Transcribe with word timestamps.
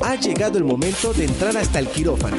Ha 0.00 0.14
llegado 0.14 0.58
el 0.58 0.64
momento 0.64 1.12
de 1.12 1.24
entrar 1.24 1.56
hasta 1.56 1.80
el 1.80 1.88
quirófano. 1.88 2.36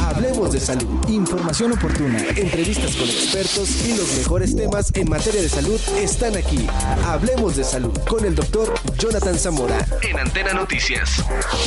Hablemos 0.00 0.52
de 0.52 0.60
salud. 0.60 0.88
Información 1.08 1.72
oportuna. 1.72 2.18
Entrevistas 2.36 2.96
con 2.96 3.08
expertos 3.08 3.86
y 3.86 3.96
los 3.96 4.16
mejores 4.16 4.56
temas 4.56 4.92
en 4.94 5.08
materia 5.08 5.42
de 5.42 5.48
salud 5.48 5.80
están 5.98 6.36
aquí. 6.36 6.66
Hablemos 7.04 7.56
de 7.56 7.64
salud 7.64 7.96
con 8.08 8.24
el 8.24 8.34
doctor 8.34 8.74
Jonathan 8.98 9.38
Zamora 9.38 9.86
en 10.02 10.18
Antena 10.18 10.54
Noticias. 10.54 11.24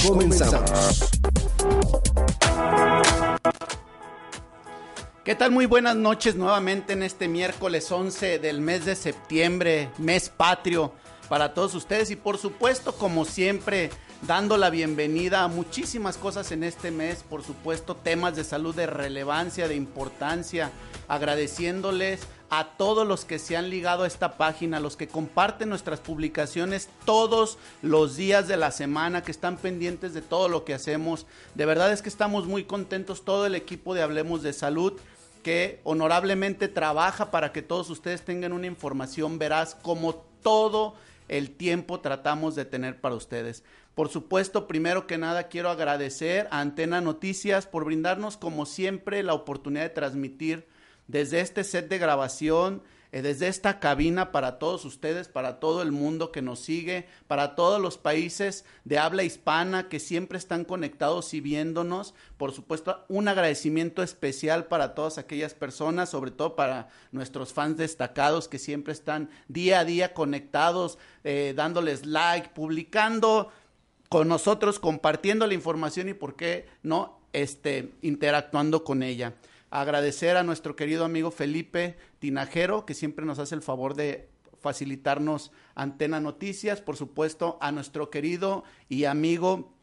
Comenzamos. 0.07 1.11
¿Qué 5.23 5.35
tal? 5.35 5.51
Muy 5.51 5.67
buenas 5.67 5.95
noches 5.95 6.35
nuevamente 6.35 6.93
en 6.93 7.03
este 7.03 7.27
miércoles 7.27 7.91
11 7.91 8.39
del 8.39 8.61
mes 8.61 8.85
de 8.85 8.95
septiembre, 8.95 9.91
mes 9.99 10.29
patrio 10.29 10.91
para 11.27 11.53
todos 11.53 11.75
ustedes 11.75 12.09
y 12.09 12.15
por 12.15 12.39
supuesto 12.39 12.95
como 12.95 13.25
siempre 13.25 13.91
dando 14.21 14.57
la 14.57 14.69
bienvenida 14.69 15.43
a 15.43 15.47
muchísimas 15.47 16.17
cosas 16.17 16.51
en 16.51 16.63
este 16.63 16.91
mes, 16.91 17.23
por 17.23 17.43
supuesto 17.43 17.95
temas 17.95 18.35
de 18.35 18.43
salud 18.43 18.75
de 18.75 18.85
relevancia, 18.85 19.67
de 19.67 19.75
importancia, 19.75 20.71
agradeciéndoles 21.07 22.21
a 22.49 22.69
todos 22.77 23.07
los 23.07 23.25
que 23.25 23.39
se 23.39 23.55
han 23.55 23.69
ligado 23.69 24.03
a 24.03 24.07
esta 24.07 24.37
página, 24.37 24.79
los 24.79 24.97
que 24.97 25.07
comparten 25.07 25.69
nuestras 25.69 25.99
publicaciones 25.99 26.89
todos 27.05 27.57
los 27.81 28.17
días 28.17 28.47
de 28.47 28.57
la 28.57 28.71
semana, 28.71 29.23
que 29.23 29.31
están 29.31 29.57
pendientes 29.57 30.13
de 30.13 30.21
todo 30.21 30.49
lo 30.49 30.65
que 30.65 30.73
hacemos. 30.73 31.25
De 31.55 31.65
verdad 31.65 31.93
es 31.93 32.01
que 32.01 32.09
estamos 32.09 32.47
muy 32.47 32.63
contentos, 32.63 33.23
todo 33.23 33.45
el 33.45 33.55
equipo 33.55 33.93
de 33.93 34.01
Hablemos 34.01 34.41
de 34.41 34.53
Salud, 34.53 34.93
que 35.43 35.79
honorablemente 35.83 36.67
trabaja 36.67 37.31
para 37.31 37.53
que 37.53 37.61
todos 37.61 37.89
ustedes 37.89 38.23
tengan 38.23 38.51
una 38.51 38.67
información 38.67 39.39
veraz 39.39 39.75
como 39.75 40.15
todo 40.43 40.95
el 41.29 41.51
tiempo 41.51 41.99
tratamos 41.99 42.55
de 42.55 42.65
tener 42.65 42.99
para 42.99 43.15
ustedes. 43.15 43.63
Por 43.99 44.07
supuesto, 44.07 44.65
primero 44.65 45.07
que 45.07 45.17
nada 45.17 45.49
quiero 45.49 45.69
agradecer 45.69 46.47
a 46.51 46.61
Antena 46.61 47.01
Noticias 47.01 47.67
por 47.67 47.83
brindarnos 47.83 48.37
como 48.37 48.65
siempre 48.65 49.23
la 49.23 49.33
oportunidad 49.33 49.83
de 49.83 49.89
transmitir 49.89 50.69
desde 51.07 51.41
este 51.41 51.65
set 51.65 51.89
de 51.89 51.97
grabación, 51.97 52.81
eh, 53.11 53.23
desde 53.23 53.49
esta 53.49 53.79
cabina 53.81 54.31
para 54.31 54.59
todos 54.59 54.85
ustedes, 54.85 55.27
para 55.27 55.59
todo 55.59 55.81
el 55.81 55.91
mundo 55.91 56.31
que 56.31 56.41
nos 56.43 56.59
sigue, 56.59 57.07
para 57.27 57.55
todos 57.55 57.81
los 57.81 57.97
países 57.97 58.63
de 58.85 58.99
habla 58.99 59.23
hispana 59.23 59.89
que 59.89 59.99
siempre 59.99 60.37
están 60.37 60.63
conectados 60.63 61.33
y 61.33 61.41
viéndonos. 61.41 62.13
Por 62.37 62.53
supuesto, 62.53 63.03
un 63.09 63.27
agradecimiento 63.27 64.01
especial 64.03 64.67
para 64.67 64.93
todas 64.93 65.17
aquellas 65.17 65.55
personas, 65.55 66.09
sobre 66.09 66.31
todo 66.31 66.55
para 66.55 66.87
nuestros 67.11 67.51
fans 67.51 67.75
destacados 67.75 68.47
que 68.47 68.59
siempre 68.59 68.93
están 68.93 69.29
día 69.47 69.79
a 69.79 69.85
día 69.85 70.13
conectados, 70.13 70.99
eh, 71.23 71.53
dándoles 71.53 72.05
like, 72.05 72.49
publicando 72.53 73.51
con 74.09 74.27
nosotros, 74.27 74.79
compartiendo 74.79 75.45
la 75.45 75.53
información 75.53 76.09
y 76.09 76.13
por 76.13 76.35
qué 76.35 76.67
no, 76.81 77.19
este, 77.31 77.93
interactuando 78.01 78.83
con 78.83 79.03
ella. 79.03 79.35
Agradecer 79.69 80.35
a 80.35 80.43
nuestro 80.43 80.75
querido 80.75 81.05
amigo 81.05 81.29
Felipe 81.29 81.95
Tinajero, 82.17 82.87
que 82.87 82.95
siempre 82.95 83.25
nos 83.25 83.37
hace 83.37 83.53
el 83.53 83.61
favor 83.61 83.93
de 83.93 84.27
facilitarnos 84.59 85.51
Antena 85.75 86.19
Noticias, 86.19 86.81
por 86.81 86.97
supuesto 86.97 87.59
a 87.61 87.71
nuestro 87.71 88.09
querido 88.09 88.63
y 88.89 89.05
amigo 89.05 89.73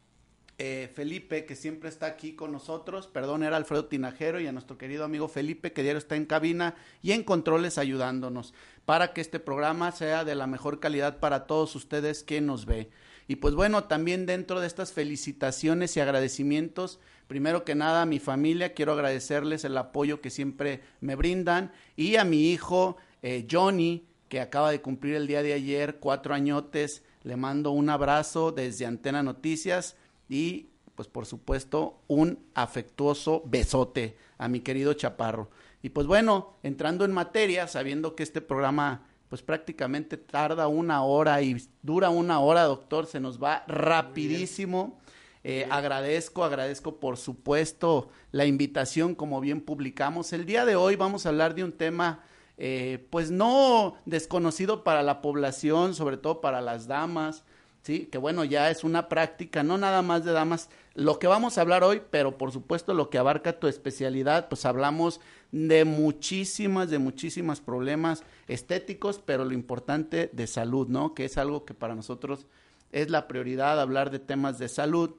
eh, 0.58 0.91
Felipe, 0.94 1.44
que 1.44 1.54
siempre 1.54 1.88
está 1.88 2.06
aquí 2.06 2.34
con 2.34 2.50
nosotros, 2.50 3.06
perdón, 3.06 3.42
era 3.42 3.56
Alfredo 3.56 3.86
Tinajero, 3.86 4.41
y 4.41 4.47
a 4.47 4.52
nuestro 4.52 4.78
querido 4.78 5.04
amigo 5.04 5.28
Felipe, 5.28 5.72
que 5.72 5.82
diario 5.82 5.98
está 5.98 6.16
en 6.16 6.25
cabina 6.25 6.75
y 7.03 7.12
en 7.12 7.22
controles 7.22 7.76
ayudándonos, 7.78 8.54
para 8.86 9.12
que 9.12 9.20
este 9.20 9.38
programa 9.38 9.92
sea 9.92 10.25
de 10.25 10.34
la 10.34 10.47
mejor 10.47 10.81
calidad 10.81 11.20
para 11.20 11.47
todos 11.47 11.76
ustedes 11.76 12.22
que 12.22 12.41
nos 12.41 12.65
ve. 12.66 12.88
Y 13.28 13.37
pues 13.37 13.54
bueno, 13.54 13.84
también 13.84 14.26
dentro 14.26 14.60
de 14.60 14.66
estas 14.66 14.92
felicitaciones 14.92 15.97
y 15.97 16.00
agradecimientos, 16.00 17.00
primero 17.26 17.64
que 17.64 17.75
nada 17.75 18.03
a 18.03 18.06
mi 18.06 18.20
familia, 18.20 18.75
quiero 18.75 18.92
agradecerles 18.92 19.64
el 19.64 19.76
apoyo 19.76 20.20
que 20.20 20.31
siempre 20.31 20.82
me 21.00 21.16
brindan 21.16 21.72
y 21.97 22.16
a 22.16 22.25
mi 22.25 22.50
hijo 22.50 22.97
eh, 23.22 23.47
Johnny, 23.50 24.06
que 24.28 24.41
acaba 24.41 24.70
de 24.70 24.81
cumplir 24.81 25.16
el 25.16 25.26
día 25.26 25.42
de 25.42 25.53
ayer 25.53 25.97
cuatro 25.98 26.34
añotes, 26.34 27.03
le 27.22 27.36
mando 27.36 27.72
un 27.72 27.91
abrazo 27.91 28.53
desde 28.53 28.86
Antena 28.86 29.22
Noticias 29.22 29.97
y 30.28 30.69
pues 30.94 31.09
por 31.09 31.26
supuesto 31.26 32.00
un 32.06 32.38
afectuoso 32.54 33.42
besote 33.47 34.16
a 34.38 34.48
mi 34.48 34.60
querido 34.60 34.94
Chaparro. 34.94 35.50
Y 35.82 35.91
pues 35.91 36.06
bueno, 36.06 36.54
entrando 36.62 37.04
en 37.04 37.12
materia, 37.12 37.69
sabiendo 37.69 38.16
que 38.16 38.22
este 38.22 38.41
programa 38.41 39.06
pues 39.28 39.42
prácticamente 39.42 40.16
tarda 40.16 40.69
una 40.69 41.03
hora 41.03 41.42
y 41.42 41.56
dura 41.82 42.10
una 42.10 42.41
hora, 42.41 42.62
doctor, 42.64 43.06
se 43.06 43.20
nos 43.20 43.42
va 43.42 43.64
rapidísimo. 43.66 44.98
Eh, 45.48 45.66
agradezco, 45.70 46.44
agradezco 46.44 46.98
por 46.98 47.16
supuesto 47.16 48.09
la 48.32 48.47
invitación, 48.47 49.15
como 49.15 49.41
bien 49.41 49.60
publicamos. 49.60 50.32
El 50.32 50.44
día 50.44 50.65
de 50.65 50.75
hoy 50.75 50.97
vamos 50.97 51.25
a 51.25 51.28
hablar 51.28 51.54
de 51.54 51.62
un 51.62 51.72
tema, 51.72 52.25
eh, 52.59 53.06
pues 53.10 53.31
no 53.31 53.97
desconocido 54.06 54.82
para 54.82 55.03
la 55.03 55.22
población, 55.22 55.94
sobre 55.94 56.16
todo 56.16 56.41
para 56.41 56.60
las 56.60 56.88
damas, 56.88 57.44
sí, 57.82 58.06
que 58.06 58.19
bueno, 58.19 58.42
ya 58.42 58.70
es 58.70 58.82
una 58.82 59.09
práctica, 59.09 59.62
no 59.62 59.78
nada 59.78 60.03
más 60.03 60.25
de 60.25 60.32
damas, 60.32 60.69
lo 60.94 61.20
que 61.20 61.28
vamos 61.28 61.56
a 61.56 61.60
hablar 61.60 61.84
hoy, 61.84 62.03
pero 62.10 62.36
por 62.38 62.50
supuesto 62.50 62.92
lo 62.94 63.09
que 63.10 63.19
abarca 63.19 63.60
tu 63.60 63.69
especialidad, 63.69 64.48
pues 64.48 64.65
hablamos 64.65 65.20
de 65.53 65.84
muchísimas, 65.84 66.91
de 66.91 66.99
muchísimas 66.99 67.61
problemas 67.61 68.25
estéticos, 68.49 69.21
pero 69.25 69.45
lo 69.45 69.53
importante 69.53 70.31
de 70.33 70.47
salud, 70.47 70.89
¿no? 70.89 71.15
Que 71.15 71.25
es 71.25 71.39
algo 71.39 71.65
que 71.65 71.75
para 71.75 71.95
nosotros 71.95 72.47
es 72.93 73.11
la 73.11 73.29
prioridad, 73.29 73.81
hablar 73.81 74.11
de 74.11 74.19
temas 74.19 74.59
de 74.59 74.69
salud, 74.69 75.15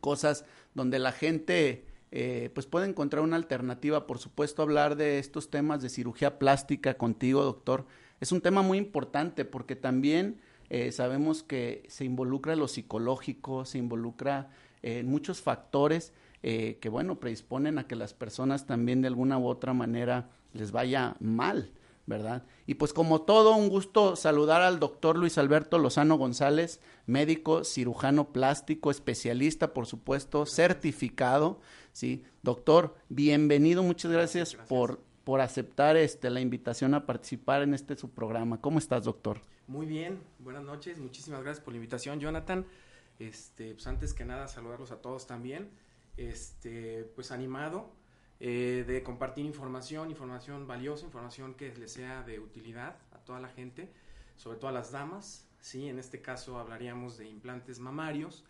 cosas 0.00 0.44
donde 0.74 0.98
la 0.98 1.12
gente 1.12 1.86
eh, 2.10 2.50
pues 2.54 2.66
puede 2.66 2.86
encontrar 2.88 3.22
una 3.22 3.36
alternativa, 3.36 4.06
por 4.06 4.18
supuesto, 4.18 4.62
hablar 4.62 4.96
de 4.96 5.18
estos 5.18 5.50
temas 5.50 5.82
de 5.82 5.88
cirugía 5.88 6.38
plástica 6.38 6.94
contigo, 6.94 7.42
doctor, 7.42 7.86
es 8.20 8.32
un 8.32 8.40
tema 8.40 8.62
muy 8.62 8.78
importante 8.78 9.44
porque 9.44 9.76
también 9.76 10.40
eh, 10.70 10.92
sabemos 10.92 11.42
que 11.42 11.84
se 11.88 12.04
involucra 12.04 12.56
lo 12.56 12.68
psicológico, 12.68 13.64
se 13.64 13.78
involucra 13.78 14.50
en 14.82 14.98
eh, 14.98 15.02
muchos 15.02 15.40
factores 15.40 16.12
eh, 16.48 16.78
que, 16.80 16.88
bueno, 16.88 17.18
predisponen 17.18 17.76
a 17.76 17.88
que 17.88 17.96
las 17.96 18.14
personas 18.14 18.66
también 18.66 19.02
de 19.02 19.08
alguna 19.08 19.36
u 19.36 19.48
otra 19.48 19.72
manera 19.72 20.30
les 20.52 20.70
vaya 20.70 21.16
mal, 21.18 21.72
¿verdad? 22.06 22.44
Y 22.66 22.74
pues 22.74 22.92
como 22.92 23.22
todo, 23.22 23.56
un 23.56 23.68
gusto 23.68 24.14
saludar 24.14 24.62
al 24.62 24.78
doctor 24.78 25.18
Luis 25.18 25.38
Alberto 25.38 25.76
Lozano 25.76 26.16
González, 26.16 26.80
médico, 27.04 27.64
cirujano 27.64 28.32
plástico, 28.32 28.92
especialista, 28.92 29.74
por 29.74 29.86
supuesto, 29.86 30.46
certificado, 30.46 31.60
¿sí? 31.90 32.22
Doctor, 32.44 32.94
bienvenido, 33.08 33.82
muchas 33.82 34.12
gracias, 34.12 34.52
gracias. 34.52 34.68
por 34.68 35.04
por 35.24 35.40
aceptar 35.40 35.96
este 35.96 36.30
la 36.30 36.38
invitación 36.38 36.94
a 36.94 37.06
participar 37.06 37.62
en 37.62 37.74
este 37.74 37.96
su 37.96 38.10
programa. 38.10 38.60
¿Cómo 38.60 38.78
estás, 38.78 39.02
doctor? 39.02 39.40
Muy 39.66 39.84
bien, 39.84 40.20
buenas 40.38 40.62
noches, 40.62 41.00
muchísimas 41.00 41.42
gracias 41.42 41.64
por 41.64 41.72
la 41.72 41.78
invitación, 41.78 42.20
Jonathan. 42.20 42.64
Este, 43.18 43.74
pues 43.74 43.88
antes 43.88 44.14
que 44.14 44.24
nada 44.24 44.46
saludarlos 44.46 44.92
a 44.92 45.02
todos 45.02 45.26
también. 45.26 45.70
Este, 46.16 47.04
pues 47.14 47.30
animado 47.30 47.92
eh, 48.38 48.84
de 48.86 49.02
compartir 49.02 49.44
información, 49.44 50.10
información 50.10 50.66
valiosa, 50.66 51.06
información 51.06 51.54
que 51.54 51.74
les 51.74 51.92
sea 51.92 52.22
de 52.22 52.38
utilidad 52.38 52.96
a 53.12 53.18
toda 53.18 53.40
la 53.40 53.48
gente, 53.48 53.90
sobre 54.36 54.58
todo 54.58 54.68
a 54.68 54.72
las 54.72 54.92
damas. 54.92 55.46
Sí, 55.60 55.88
en 55.88 55.98
este 55.98 56.20
caso 56.20 56.58
hablaríamos 56.58 57.16
de 57.16 57.28
implantes 57.28 57.78
mamarios. 57.78 58.44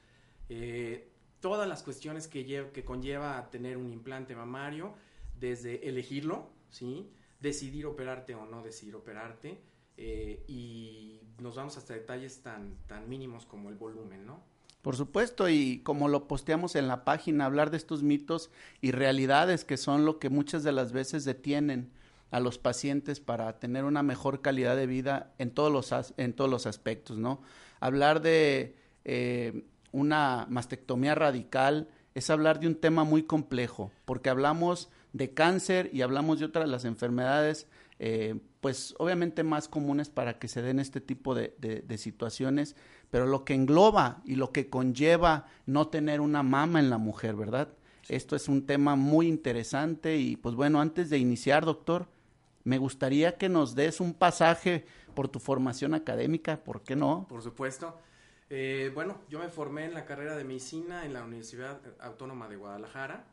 Eh, 0.49 1.09
todas 1.41 1.69
las 1.69 1.83
cuestiones 1.83 2.27
que, 2.29 2.45
lleva, 2.45 2.71
que 2.73 2.85
conlleva 2.85 3.49
tener 3.51 3.77
un 3.77 3.91
implante 3.91 4.35
mamario, 4.35 4.95
desde 5.39 5.89
elegirlo, 5.89 6.51
¿sí? 6.71 7.11
Decidir 7.41 7.87
operarte 7.87 8.35
o 8.35 8.47
no 8.47 8.63
decidir 8.63 8.97
operarte. 8.97 9.61
Eh, 9.99 10.45
y 10.49 11.21
nos 11.39 11.57
vamos 11.57 11.77
hasta 11.77 11.95
detalles 11.95 12.43
tan, 12.43 12.77
tan 12.87 13.09
mínimos 13.09 13.47
como 13.47 13.71
el 13.71 13.77
volumen, 13.77 14.27
¿no? 14.27 14.43
Por 14.87 14.95
supuesto, 14.95 15.49
y 15.49 15.81
como 15.81 16.07
lo 16.07 16.29
posteamos 16.29 16.77
en 16.77 16.87
la 16.87 17.05
página, 17.05 17.47
hablar 17.47 17.73
de 17.73 17.77
estos 17.77 18.05
mitos 18.05 18.53
y 18.81 18.93
realidades 18.93 19.65
que 19.65 19.79
son 19.79 20.05
lo 20.05 20.21
que 20.21 20.31
muchas 20.31 20.63
de 20.63 20.71
las 20.71 20.93
veces 20.93 21.25
detienen 21.25 21.91
a 22.31 22.39
los 22.39 22.59
pacientes 22.59 23.19
para 23.19 23.59
tener 23.59 23.83
una 23.83 24.05
mejor 24.05 24.43
calidad 24.43 24.77
de 24.77 24.87
vida 24.87 25.35
en 25.39 25.51
todos 25.51 25.73
los, 25.73 26.15
en 26.19 26.35
todos 26.35 26.49
los 26.49 26.67
aspectos, 26.67 27.19
¿no? 27.19 27.43
Hablar 27.81 28.23
de 28.23 28.77
eh, 29.05 29.65
una 29.91 30.47
mastectomía 30.49 31.17
radical 31.17 31.89
es 32.15 32.31
hablar 32.31 32.61
de 32.61 32.69
un 32.69 32.77
tema 32.77 33.03
muy 33.03 33.25
complejo, 33.25 33.91
porque 34.05 34.31
hablamos 34.31 34.89
de 35.13 35.35
cáncer 35.35 35.91
y 35.93 36.03
hablamos 36.03 36.39
de 36.39 36.45
otras 36.45 36.69
las 36.69 36.85
enfermedades, 36.85 37.67
eh, 37.99 38.39
pues 38.61 38.95
obviamente 38.99 39.43
más 39.43 39.69
comunes 39.69 40.11
para 40.11 40.39
que 40.39 40.49
se 40.49 40.61
den 40.61 40.79
este 40.79 41.01
tipo 41.01 41.35
de, 41.35 41.85
situaciones, 41.97 42.77
pero 43.11 43.27
lo 43.27 43.45
que 43.45 43.55
engloba 43.55 44.23
y 44.25 44.37
lo 44.37 44.53
que 44.53 44.69
conlleva 44.69 45.47
no 45.67 45.89
tener 45.89 46.21
una 46.21 46.43
mama 46.43 46.81
en 46.81 46.91
la 46.91 46.99
mujer, 46.99 47.35
¿verdad? 47.37 47.69
Esto 48.09 48.37
es 48.37 48.49
un 48.49 48.67
tema 48.67 48.95
muy 48.95 49.27
interesante 49.27 50.17
y 50.17 50.37
pues 50.37 50.55
bueno, 50.55 50.81
antes 50.81 51.11
de 51.11 51.19
iniciar, 51.19 51.65
doctor, 51.65 52.07
me 52.65 52.79
gustaría 52.79 53.37
que 53.37 53.49
nos 53.49 53.75
des 53.75 54.01
un 54.01 54.15
pasaje 54.15 54.85
por 55.15 55.29
tu 55.29 55.41
formación 55.41 55.95
académica, 55.95 56.63
¿por 56.63 56.83
qué 56.83 56.95
no? 56.95 57.27
Por 57.29 57.43
supuesto. 57.43 57.99
Eh, 58.49 58.93
bueno, 58.95 59.21
yo 59.29 59.41
me 59.41 59.49
formé 59.49 59.87
en 59.87 59.95
la 59.95 60.05
carrera 60.05 60.37
de 60.37 60.45
medicina 60.45 61.05
en 61.05 61.13
la 61.13 61.25
Universidad 61.25 61.81
Autónoma 62.01 62.49
de 62.49 62.57
Guadalajara. 62.57 63.25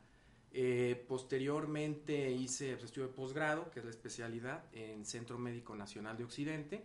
Eh, 0.52 1.04
posteriormente 1.08 2.30
hice 2.30 2.72
pues, 2.74 2.84
estudio 2.84 3.08
de 3.08 3.12
posgrado, 3.12 3.70
que 3.70 3.80
es 3.80 3.84
la 3.84 3.90
especialidad 3.90 4.64
en 4.72 5.04
Centro 5.04 5.38
Médico 5.38 5.74
Nacional 5.76 6.16
de 6.16 6.24
Occidente. 6.24 6.84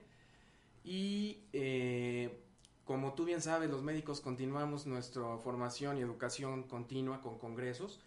Y 0.83 1.39
eh, 1.53 2.39
como 2.89 3.13
tú 3.13 3.23
bien 3.23 3.39
sabes, 3.39 3.69
los 3.69 3.83
médicos 3.83 4.19
continuamos 4.19 4.87
nuestra 4.87 5.37
formación 5.37 5.99
y 5.99 6.01
educación 6.01 6.63
continua 6.63 7.21
con 7.21 7.37
congresos. 7.37 7.99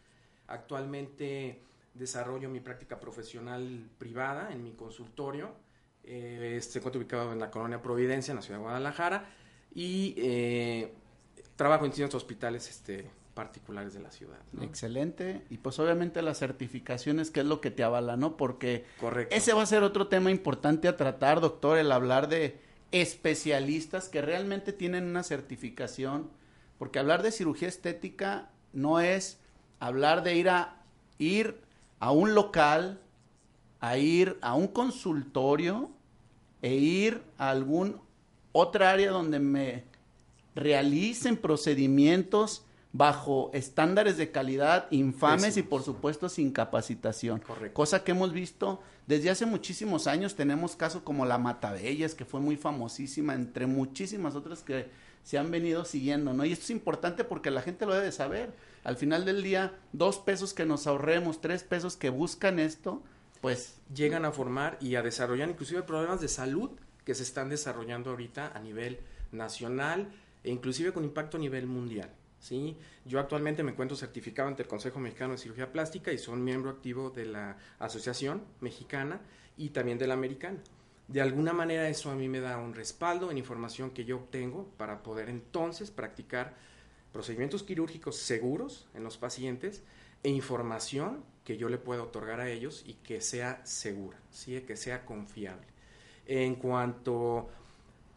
Actualmente 0.49 1.63
desarrollo 1.95 2.49
mi 2.49 2.59
práctica 2.59 2.99
profesional 2.99 3.89
privada 3.97 4.53
en 4.53 4.65
mi 4.65 4.73
consultorio. 4.73 5.53
Eh, 6.03 6.59
se 6.61 6.81
encuentra 6.81 6.99
ubicado 6.99 7.33
en 7.33 7.39
la 7.39 7.49
colonia 7.49 7.81
Providencia, 7.81 8.33
en 8.33 8.37
la 8.39 8.43
ciudad 8.43 8.59
de 8.59 8.65
Guadalajara. 8.65 9.31
Y 9.73 10.17
eh, 10.17 10.93
trabajo 11.55 11.85
en 11.85 11.93
distintos 11.93 12.17
hospitales 12.17 12.69
este, 12.69 13.09
particulares 13.35 13.95
de 13.95 14.01
la 14.01 14.11
ciudad. 14.11 14.41
¿no? 14.51 14.65
Excelente. 14.65 15.43
Y 15.49 15.59
pues 15.59 15.79
obviamente 15.79 16.23
las 16.23 16.41
certificaciones, 16.41 17.31
que 17.31 17.39
es 17.39 17.47
lo 17.47 17.61
que 17.61 17.71
te 17.71 17.85
avala, 17.85 18.17
¿no? 18.17 18.37
Porque 18.37 18.85
Correcto. 18.99 19.33
ese 19.33 19.53
va 19.53 19.63
a 19.63 19.67
ser 19.67 19.85
otro 19.85 20.09
tema 20.09 20.33
importante 20.33 20.89
a 20.89 20.97
tratar, 20.97 21.41
doctor, 21.41 21.79
el 21.79 21.93
hablar 21.93 22.29
de 22.29 22.72
especialistas 22.93 24.09
que 24.09 24.23
realmente 24.23 24.73
tienen 24.73 25.05
una 25.05 25.23
certificación. 25.23 26.31
Porque 26.79 26.99
hablar 26.99 27.23
de 27.23 27.33
cirugía 27.33 27.69
estética 27.69 28.51
no 28.73 29.01
es 29.01 29.39
hablar 29.81 30.23
de 30.23 30.37
ir 30.37 30.49
a 30.49 30.83
ir 31.19 31.61
a 31.99 32.13
un 32.13 32.35
local, 32.35 33.01
a 33.81 33.97
ir 33.99 34.39
a 34.43 34.55
un 34.55 34.69
consultorio 34.69 35.91
e 36.61 36.75
ir 36.75 37.23
a 37.39 37.51
algún 37.51 38.01
otra 38.53 38.91
área 38.91 39.11
donde 39.11 39.39
me 39.41 39.85
realicen 40.55 41.37
procedimientos 41.37 42.65
bajo 42.93 43.51
estándares 43.55 44.17
de 44.17 44.31
calidad 44.31 44.87
infames 44.91 45.57
y 45.57 45.63
por 45.63 45.83
supuesto 45.83 46.29
sin 46.29 46.53
capacitación. 46.53 47.41
Correcto. 47.41 47.75
Cosa 47.75 48.05
que 48.05 48.13
hemos 48.13 48.33
visto 48.33 48.81
desde 49.07 49.31
hace 49.31 49.47
muchísimos 49.47 50.07
años. 50.07 50.35
Tenemos 50.35 50.77
casos 50.77 51.03
como 51.03 51.25
la 51.25 51.39
Matabellas, 51.39 52.15
que 52.15 52.25
fue 52.25 52.41
muy 52.41 52.57
famosísima, 52.57 53.35
entre 53.35 53.67
muchísimas 53.67 54.35
otras 54.35 54.63
que 54.63 54.89
se 55.25 55.39
han 55.39 55.51
venido 55.51 55.85
siguiendo, 55.85 56.33
¿no? 56.33 56.45
Y 56.45 56.53
esto 56.53 56.65
es 56.65 56.71
importante 56.71 57.25
porque 57.25 57.51
la 57.51 57.63
gente 57.63 57.87
lo 57.87 57.95
debe 57.95 58.13
saber. 58.13 58.53
Al 58.85 58.97
final 58.97 59.25
del 59.25 59.43
día, 59.43 59.79
dos 59.93 60.19
pesos 60.19 60.53
que 60.53 60.67
nos 60.67 60.87
ahorremos, 60.87 61.41
tres 61.41 61.63
pesos 61.63 61.97
que 61.97 62.11
buscan 62.11 62.59
esto, 62.59 63.03
pues 63.41 63.77
llegan 63.95 64.25
a 64.25 64.33
formar 64.33 64.79
y 64.81 64.97
a 64.97 65.03
desarrollar 65.03 65.49
inclusive 65.49 65.83
problemas 65.83 66.21
de 66.21 66.29
salud 66.29 66.71
que 67.05 67.15
se 67.15 67.23
están 67.23 67.49
desarrollando 67.49 68.11
ahorita 68.11 68.53
a 68.55 68.61
nivel 68.61 69.01
nacional 69.31 70.09
e 70.45 70.51
inclusive 70.51 70.93
con 70.93 71.05
impacto 71.05 71.37
a 71.37 71.41
nivel 71.41 71.67
mundial. 71.67 72.11
¿Sí? 72.43 72.77
Yo 73.07 73.21
actualmente 73.21 73.63
me 73.63 73.71
encuentro 73.71 73.97
certificado 73.97 74.49
ante 74.49 74.63
el 74.63 74.69
Consejo 74.69 74.99
Mexicano 74.99 75.33
de 75.33 75.39
Cirugía 75.39 75.73
Plástica 75.73 76.13
y 76.13 76.19
soy 76.19 76.39
miembro 76.41 76.71
activo 76.71 77.09
de 77.09 77.25
la 77.25 77.57
Asociación 77.79 78.43
Mexicana 78.61 79.21
y 79.57 79.71
también 79.71 79.97
de 79.97 80.09
la 80.09 80.15
Americana. 80.15 80.59
De 81.07 81.21
alguna 81.21 81.53
manera 81.53 81.89
eso 81.89 82.11
a 82.11 82.17
mí 82.17 82.29
me 82.29 82.41
da 82.41 82.59
un 82.59 82.75
respaldo 82.75 83.31
en 83.31 83.39
información 83.39 83.91
que 83.91 84.05
yo 84.05 84.17
obtengo 84.17 84.67
para 84.77 85.03
poder 85.03 85.29
entonces 85.29 85.91
practicar 85.91 86.55
procedimientos 87.13 87.63
quirúrgicos 87.63 88.17
seguros 88.17 88.89
en 88.95 89.05
los 89.05 89.19
pacientes 89.19 89.83
e 90.25 90.31
información 90.31 91.25
que 91.45 91.57
yo 91.57 91.69
le 91.69 91.79
pueda 91.79 92.03
otorgar 92.03 92.41
a 92.41 92.51
ellos 92.51 92.83
y 92.87 92.95
que 92.95 93.21
sea 93.21 93.65
segura, 93.65 94.19
¿sí? 94.31 94.61
que 94.63 94.77
sea 94.77 95.05
confiable. 95.05 95.67
En 96.27 96.55
cuanto 96.57 97.51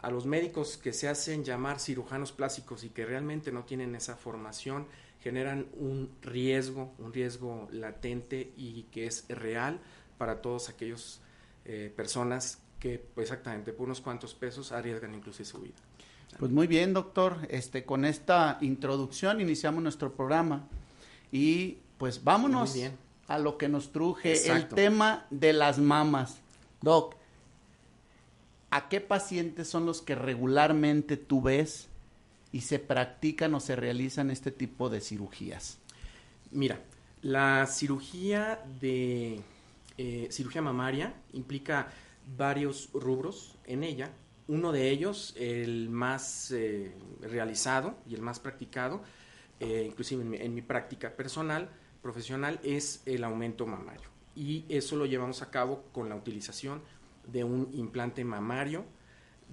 a 0.05 0.11
los 0.11 0.27
médicos 0.27 0.77
que 0.77 0.93
se 0.93 1.07
hacen 1.07 1.43
llamar 1.43 1.79
cirujanos 1.79 2.31
plásticos 2.31 2.83
y 2.83 2.89
que 2.89 3.07
realmente 3.07 3.51
no 3.51 3.63
tienen 3.63 3.95
esa 3.95 4.15
formación, 4.15 4.85
generan 5.19 5.65
un 5.79 6.11
riesgo, 6.21 6.93
un 6.99 7.11
riesgo 7.11 7.67
latente 7.71 8.53
y 8.55 8.83
que 8.91 9.07
es 9.07 9.25
real 9.29 9.79
para 10.19 10.43
todos 10.43 10.69
aquellos 10.69 11.21
eh, 11.65 11.91
personas 11.95 12.59
que 12.79 12.99
pues, 12.99 13.31
exactamente 13.31 13.73
por 13.73 13.87
unos 13.87 13.99
cuantos 13.99 14.35
pesos 14.35 14.71
arriesgan 14.71 15.15
inclusive 15.15 15.45
su 15.45 15.59
vida. 15.59 15.73
Pues 16.37 16.51
muy 16.51 16.67
bien, 16.67 16.93
doctor. 16.93 17.39
Este, 17.49 17.83
con 17.83 18.05
esta 18.05 18.59
introducción 18.61 19.41
iniciamos 19.41 19.81
nuestro 19.81 20.13
programa 20.13 20.67
y 21.31 21.79
pues 21.97 22.23
vámonos 22.23 22.75
a 23.27 23.39
lo 23.39 23.57
que 23.57 23.69
nos 23.69 23.91
truje, 23.91 24.51
el 24.51 24.67
tema 24.67 25.25
de 25.31 25.51
las 25.51 25.79
mamas. 25.79 26.37
Doc, 26.81 27.15
¿a 28.75 28.89
qué 28.89 28.99
pacientes 28.99 29.69
son 29.69 29.85
los 29.85 30.01
que 30.01 30.15
regularmente 30.15 31.15
tú 31.15 31.41
ves 31.41 31.87
y 32.51 32.61
se 32.61 32.77
practican 32.77 33.55
o 33.55 33.61
se 33.61 33.77
realizan 33.77 34.29
este 34.29 34.51
tipo 34.51 34.89
de 34.89 34.99
cirugías? 34.99 35.77
Mira, 36.51 36.81
la 37.21 37.67
cirugía 37.67 38.61
de 38.81 39.39
eh, 39.97 40.27
cirugía 40.29 40.61
mamaria 40.61 41.13
implica 41.31 41.87
varios 42.35 42.89
rubros 42.91 43.55
en 43.65 43.85
ella. 43.85 44.11
Uno 44.49 44.73
de 44.73 44.89
ellos, 44.89 45.33
el 45.37 45.89
más 45.89 46.51
eh, 46.51 46.91
realizado 47.21 47.95
y 48.05 48.13
el 48.13 48.21
más 48.21 48.41
practicado, 48.41 49.03
eh, 49.61 49.85
inclusive 49.87 50.21
en 50.21 50.29
mi, 50.29 50.37
en 50.37 50.53
mi 50.53 50.61
práctica 50.61 51.15
personal, 51.15 51.69
profesional, 52.01 52.59
es 52.61 53.01
el 53.05 53.23
aumento 53.23 53.65
mamario. 53.65 54.09
Y 54.35 54.65
eso 54.67 54.97
lo 54.97 55.05
llevamos 55.05 55.41
a 55.41 55.49
cabo 55.49 55.85
con 55.93 56.09
la 56.09 56.15
utilización 56.17 56.81
de 57.27 57.43
un 57.43 57.69
implante 57.73 58.23
mamario 58.23 58.85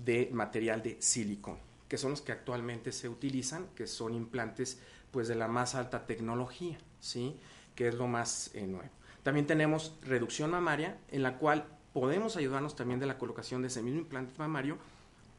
de 0.05 0.29
material 0.33 0.83
de 0.83 0.97
silicón, 1.01 1.59
que 1.89 1.99
son 1.99 2.11
los 2.11 2.23
que 2.23 2.33
actualmente 2.33 2.93
se 2.93 3.09
utilizan, 3.09 3.67
que 3.75 3.87
son 3.87 4.15
implantes 4.15 4.81
pues 5.11 5.29
de 5.29 5.35
la 5.35 5.49
más 5.49 5.75
alta 5.75 6.07
tecnología, 6.07 6.79
¿sí? 7.01 7.37
que 7.75 7.89
es 7.89 7.95
lo 7.95 8.07
más 8.07 8.51
eh, 8.55 8.67
nuevo. 8.67 8.89
También 9.23 9.47
tenemos 9.47 9.95
reducción 10.03 10.51
mamaria, 10.51 10.99
en 11.11 11.23
la 11.23 11.39
cual 11.39 11.67
podemos 11.93 12.37
ayudarnos 12.37 12.75
también 12.75 12.99
de 13.01 13.07
la 13.07 13.19
colocación 13.19 13.61
de 13.63 13.69
ese 13.69 13.83
mismo 13.83 14.01
implante 14.01 14.33
mamario 14.39 14.79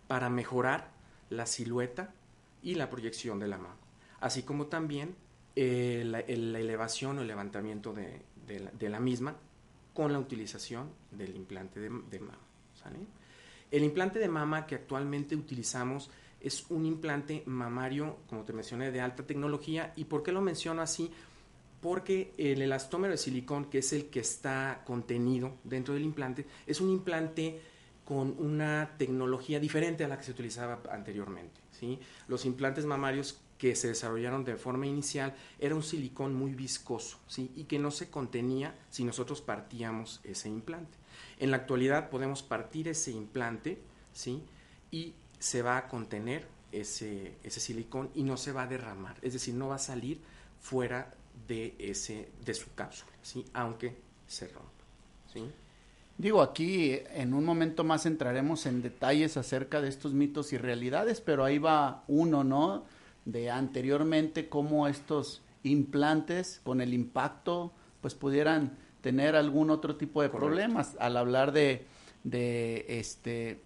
para 0.08 0.30
mejorar 0.30 0.92
la 1.30 1.46
silueta 1.48 2.14
y 2.62 2.76
la 2.76 2.90
proyección 2.90 3.40
de 3.40 3.48
la 3.48 3.58
mama, 3.58 3.76
así 4.22 4.44
como 4.44 4.68
también 4.68 5.16
eh, 5.56 6.04
la, 6.06 6.20
el- 6.22 6.54
la 6.54 6.60
elevación 6.60 7.18
o 7.18 7.22
el 7.22 7.28
levantamiento 7.28 7.94
de, 7.94 8.22
de 8.48 8.90
la 8.90 9.00
misma 9.00 9.36
con 9.94 10.12
la 10.12 10.20
utilización 10.20 10.90
del 11.12 11.36
implante 11.36 11.80
de, 11.80 11.90
de 12.10 12.20
mama. 12.20 12.40
¿sale? 12.74 13.00
El 13.72 13.84
implante 13.84 14.20
de 14.20 14.28
mama 14.28 14.66
que 14.66 14.76
actualmente 14.76 15.36
utilizamos 15.36 16.10
es 16.40 16.66
un 16.70 16.86
implante 16.86 17.42
mamario, 17.46 18.18
como 18.28 18.44
te 18.44 18.54
mencioné, 18.54 18.92
de 18.92 19.02
alta 19.02 19.26
tecnología. 19.26 19.94
¿Y 19.96 20.06
por 20.06 20.24
qué 20.24 20.32
lo 20.32 20.42
menciono 20.42 20.82
así? 20.82 21.10
Porque 21.82 22.34
el 22.38 22.62
elastómero 22.62 23.14
de 23.14 23.18
silicón, 23.18 23.66
que 23.66 23.80
es 23.80 23.94
el 23.94 24.08
que 24.08 24.20
está 24.20 24.84
contenido 24.86 25.56
dentro 25.64 25.94
del 25.94 26.04
implante, 26.04 26.46
es 26.68 26.82
un 26.82 26.90
implante 26.90 27.62
con 28.06 28.36
una 28.38 28.92
tecnología 28.98 29.60
diferente 29.60 30.04
a 30.04 30.08
la 30.08 30.18
que 30.18 30.24
se 30.24 30.32
utilizaba 30.32 30.82
anteriormente. 30.92 31.62
¿sí? 31.72 32.00
Los 32.28 32.46
implantes 32.46 32.86
mamarios 32.86 33.40
que 33.64 33.78
se 33.78 33.88
desarrollaron 33.88 34.44
de 34.44 34.58
forma 34.58 34.88
inicial 34.88 35.34
era 35.58 35.74
un 35.74 35.84
silicón 35.84 36.36
muy 36.36 36.54
viscoso 36.54 37.18
¿sí? 37.28 37.50
y 37.56 37.64
que 37.64 37.80
no 37.80 37.92
se 37.92 38.10
contenía 38.10 38.78
si 38.90 39.06
nosotros 39.06 39.40
partíamos 39.40 40.20
ese 40.26 40.50
implante. 40.50 40.98
En 41.40 41.50
la 41.50 41.56
actualidad 41.56 42.10
podemos 42.10 42.44
partir 42.44 42.90
ese 42.90 43.12
implante 43.12 43.82
¿sí? 44.12 44.44
y 44.92 45.14
se 45.40 45.62
va 45.62 45.78
a 45.78 45.88
contener 45.88 46.46
ese, 46.74 47.38
ese 47.42 47.62
silicón 47.62 48.10
y 48.14 48.24
no 48.24 48.36
se 48.36 48.52
va 48.52 48.64
a 48.64 48.68
derramar, 48.68 49.16
es 49.22 49.32
decir, 49.32 49.54
no 49.54 49.70
va 49.70 49.76
a 49.76 49.80
salir 49.80 50.20
fuera 50.60 51.14
de, 51.48 51.74
ese, 51.80 52.34
de 52.44 52.54
su 52.56 52.74
cápsula, 52.76 53.14
¿sí? 53.22 53.46
aunque 53.54 53.96
se 54.28 54.50
rompa. 54.50 54.84
¿sí? 55.32 55.50
Digo, 56.18 56.42
aquí 56.42 57.00
en 57.12 57.34
un 57.34 57.46
momento 57.46 57.86
más 57.86 58.06
entraremos 58.06 58.66
en 58.66 58.82
detalles 58.82 59.38
acerca 59.38 59.80
de 59.80 59.88
estos 59.88 60.14
mitos 60.14 60.52
y 60.52 60.58
realidades, 60.58 61.22
pero 61.22 61.46
ahí 61.46 61.60
va 61.60 62.04
uno, 62.10 62.44
¿no? 62.44 62.84
De 63.26 63.50
anteriormente 63.50 64.50
cómo 64.50 64.88
estos 64.88 65.42
implantes 65.64 66.60
con 66.64 66.82
el 66.82 66.94
impacto 66.94 67.72
pues 68.02 68.16
pudieran 68.16 68.78
tener 69.02 69.36
algún 69.36 69.70
otro 69.70 69.96
tipo 69.96 70.22
de 70.22 70.30
Correcto. 70.30 70.46
problemas 70.48 70.96
al 71.00 71.18
hablar 71.18 71.52
de, 71.52 71.86
de 72.24 72.86
este 72.88 73.62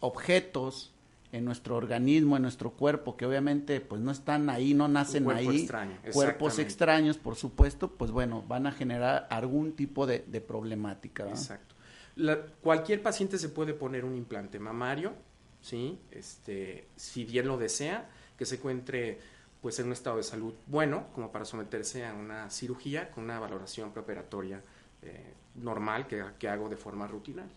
objetos 0.00 0.92
en 1.32 1.44
nuestro 1.44 1.76
organismo, 1.76 2.36
en 2.36 2.42
nuestro 2.42 2.72
cuerpo, 2.72 3.16
que 3.16 3.24
obviamente 3.26 3.80
pues 3.80 4.00
no 4.00 4.10
están 4.10 4.50
ahí, 4.50 4.74
no 4.74 4.88
nacen 4.88 5.24
cuerpo 5.24 5.50
ahí, 5.50 5.58
extraño, 5.58 5.96
cuerpos 6.12 6.58
extraños, 6.58 7.18
por 7.18 7.36
supuesto, 7.36 7.92
pues 7.92 8.10
bueno, 8.10 8.42
van 8.48 8.66
a 8.66 8.72
generar 8.72 9.28
algún 9.30 9.72
tipo 9.72 10.06
de, 10.06 10.24
de 10.26 10.40
problemática. 10.40 11.28
Exacto. 11.28 11.76
La- 12.16 12.46
cualquier 12.60 13.02
paciente 13.02 13.38
se 13.38 13.48
puede 13.48 13.74
poner 13.74 14.04
un 14.04 14.16
implante 14.16 14.58
mamario 14.58 15.14
¿sí? 15.60 15.98
Este, 16.10 16.88
si 16.96 17.24
bien 17.24 17.46
lo 17.46 17.58
desea, 17.58 18.08
que 18.40 18.46
se 18.46 18.54
encuentre 18.54 19.20
pues 19.60 19.78
en 19.80 19.88
un 19.88 19.92
estado 19.92 20.16
de 20.16 20.22
salud 20.22 20.54
bueno, 20.66 21.08
como 21.14 21.30
para 21.30 21.44
someterse 21.44 22.06
a 22.06 22.14
una 22.14 22.48
cirugía 22.48 23.10
con 23.10 23.24
una 23.24 23.38
valoración 23.38 23.92
preoperatoria 23.92 24.62
eh, 25.02 25.34
normal 25.56 26.06
que, 26.06 26.24
que 26.38 26.48
hago 26.48 26.70
de 26.70 26.78
forma 26.78 27.06
rutinaria. 27.06 27.52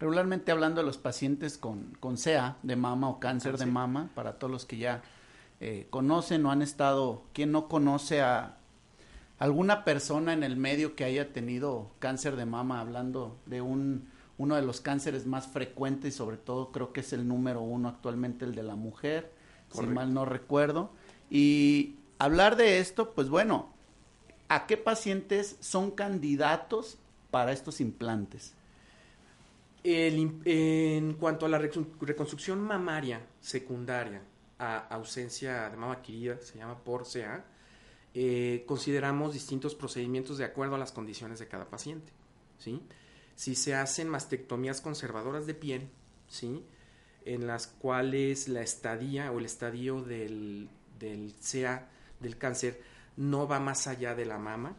Regularmente 0.00 0.50
hablando 0.50 0.80
de 0.80 0.86
los 0.88 0.98
pacientes 0.98 1.58
con, 1.58 1.96
con 2.00 2.16
de 2.16 2.74
mama 2.74 3.08
o 3.08 3.20
cáncer 3.20 3.52
de 3.52 3.58
Cáncer. 3.58 3.72
mama, 3.72 4.10
para 4.16 4.36
todos 4.40 4.50
los 4.50 4.66
que 4.66 4.78
ya 4.78 5.00
eh, 5.60 5.86
conocen 5.90 6.44
o 6.44 6.50
han 6.50 6.60
estado, 6.60 7.22
¿quién 7.32 7.52
no 7.52 7.68
conoce 7.68 8.20
a 8.20 8.56
alguna 9.38 9.84
persona 9.84 10.32
en 10.32 10.42
el 10.42 10.56
medio 10.56 10.96
que 10.96 11.04
haya 11.04 11.32
tenido 11.32 11.92
cáncer 12.00 12.34
de 12.34 12.46
mama, 12.46 12.80
hablando 12.80 13.36
de 13.46 13.60
un, 13.60 14.08
uno 14.38 14.56
de 14.56 14.62
los 14.62 14.80
cánceres 14.80 15.24
más 15.24 15.46
frecuentes 15.46 16.14
y 16.14 16.16
sobre 16.16 16.36
todo 16.36 16.72
creo 16.72 16.92
que 16.92 17.00
es 17.00 17.12
el 17.12 17.28
número 17.28 17.60
uno 17.60 17.88
actualmente, 17.88 18.44
el 18.44 18.56
de 18.56 18.64
la 18.64 18.74
mujer, 18.74 19.37
si 19.70 19.76
Correcto. 19.76 19.94
mal 19.94 20.14
no 20.14 20.24
recuerdo. 20.24 20.90
Y 21.30 21.96
hablar 22.18 22.56
de 22.56 22.78
esto, 22.78 23.12
pues 23.14 23.28
bueno, 23.28 23.72
¿a 24.48 24.66
qué 24.66 24.76
pacientes 24.76 25.56
son 25.60 25.90
candidatos 25.90 26.98
para 27.30 27.52
estos 27.52 27.80
implantes? 27.80 28.54
El 29.84 30.40
en 30.44 31.14
cuanto 31.14 31.46
a 31.46 31.48
la 31.48 31.58
recon- 31.60 31.88
reconstrucción 32.00 32.60
mamaria 32.60 33.20
secundaria 33.40 34.22
a 34.58 34.78
ausencia 34.88 35.70
de 35.70 35.76
mama 35.76 35.94
adquirida, 35.94 36.38
se 36.40 36.58
llama 36.58 36.78
por 36.82 37.06
CA, 37.06 37.44
eh, 38.12 38.64
consideramos 38.66 39.32
distintos 39.34 39.74
procedimientos 39.76 40.36
de 40.38 40.44
acuerdo 40.44 40.74
a 40.74 40.78
las 40.78 40.90
condiciones 40.90 41.38
de 41.38 41.46
cada 41.46 41.66
paciente. 41.70 42.12
¿sí? 42.58 42.82
Si 43.36 43.54
se 43.54 43.76
hacen 43.76 44.08
mastectomías 44.08 44.80
conservadoras 44.80 45.46
de 45.46 45.54
piel, 45.54 45.88
¿sí? 46.26 46.64
En 47.24 47.46
las 47.46 47.66
cuales 47.66 48.48
la 48.48 48.62
estadía 48.62 49.30
o 49.32 49.38
el 49.38 49.44
estadio 49.44 50.02
del, 50.02 50.68
del 50.98 51.34
del 52.20 52.38
cáncer, 52.38 52.80
no 53.16 53.46
va 53.46 53.60
más 53.60 53.86
allá 53.86 54.14
de 54.14 54.24
la 54.24 54.38
mama, 54.38 54.76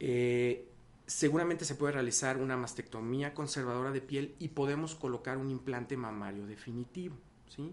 eh, 0.00 0.68
seguramente 1.06 1.64
se 1.64 1.74
puede 1.74 1.94
realizar 1.94 2.36
una 2.36 2.56
mastectomía 2.56 3.34
conservadora 3.34 3.90
de 3.90 4.00
piel 4.00 4.34
y 4.38 4.48
podemos 4.48 4.94
colocar 4.94 5.38
un 5.38 5.50
implante 5.50 5.96
mamario 5.96 6.46
definitivo. 6.46 7.16
¿sí? 7.48 7.72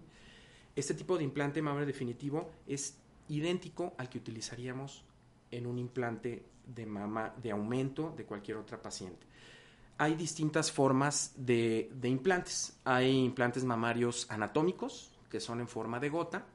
Este 0.74 0.94
tipo 0.94 1.18
de 1.18 1.24
implante 1.24 1.62
mamario 1.62 1.86
definitivo 1.86 2.50
es 2.66 2.96
idéntico 3.28 3.94
al 3.98 4.08
que 4.08 4.18
utilizaríamos 4.18 5.04
en 5.50 5.66
un 5.66 5.78
implante 5.78 6.44
de 6.66 6.86
mama 6.86 7.34
de 7.42 7.50
aumento 7.50 8.12
de 8.16 8.24
cualquier 8.24 8.56
otra 8.56 8.80
paciente. 8.80 9.26
Hay 9.98 10.14
distintas 10.14 10.70
formas 10.70 11.32
de, 11.36 11.90
de 11.94 12.08
implantes. 12.08 12.78
Hay 12.84 13.10
implantes 13.10 13.64
mamarios 13.64 14.26
anatómicos, 14.30 15.12
que 15.30 15.40
son 15.40 15.60
en 15.60 15.68
forma 15.68 16.00
de 16.00 16.08
gota, 16.08 16.46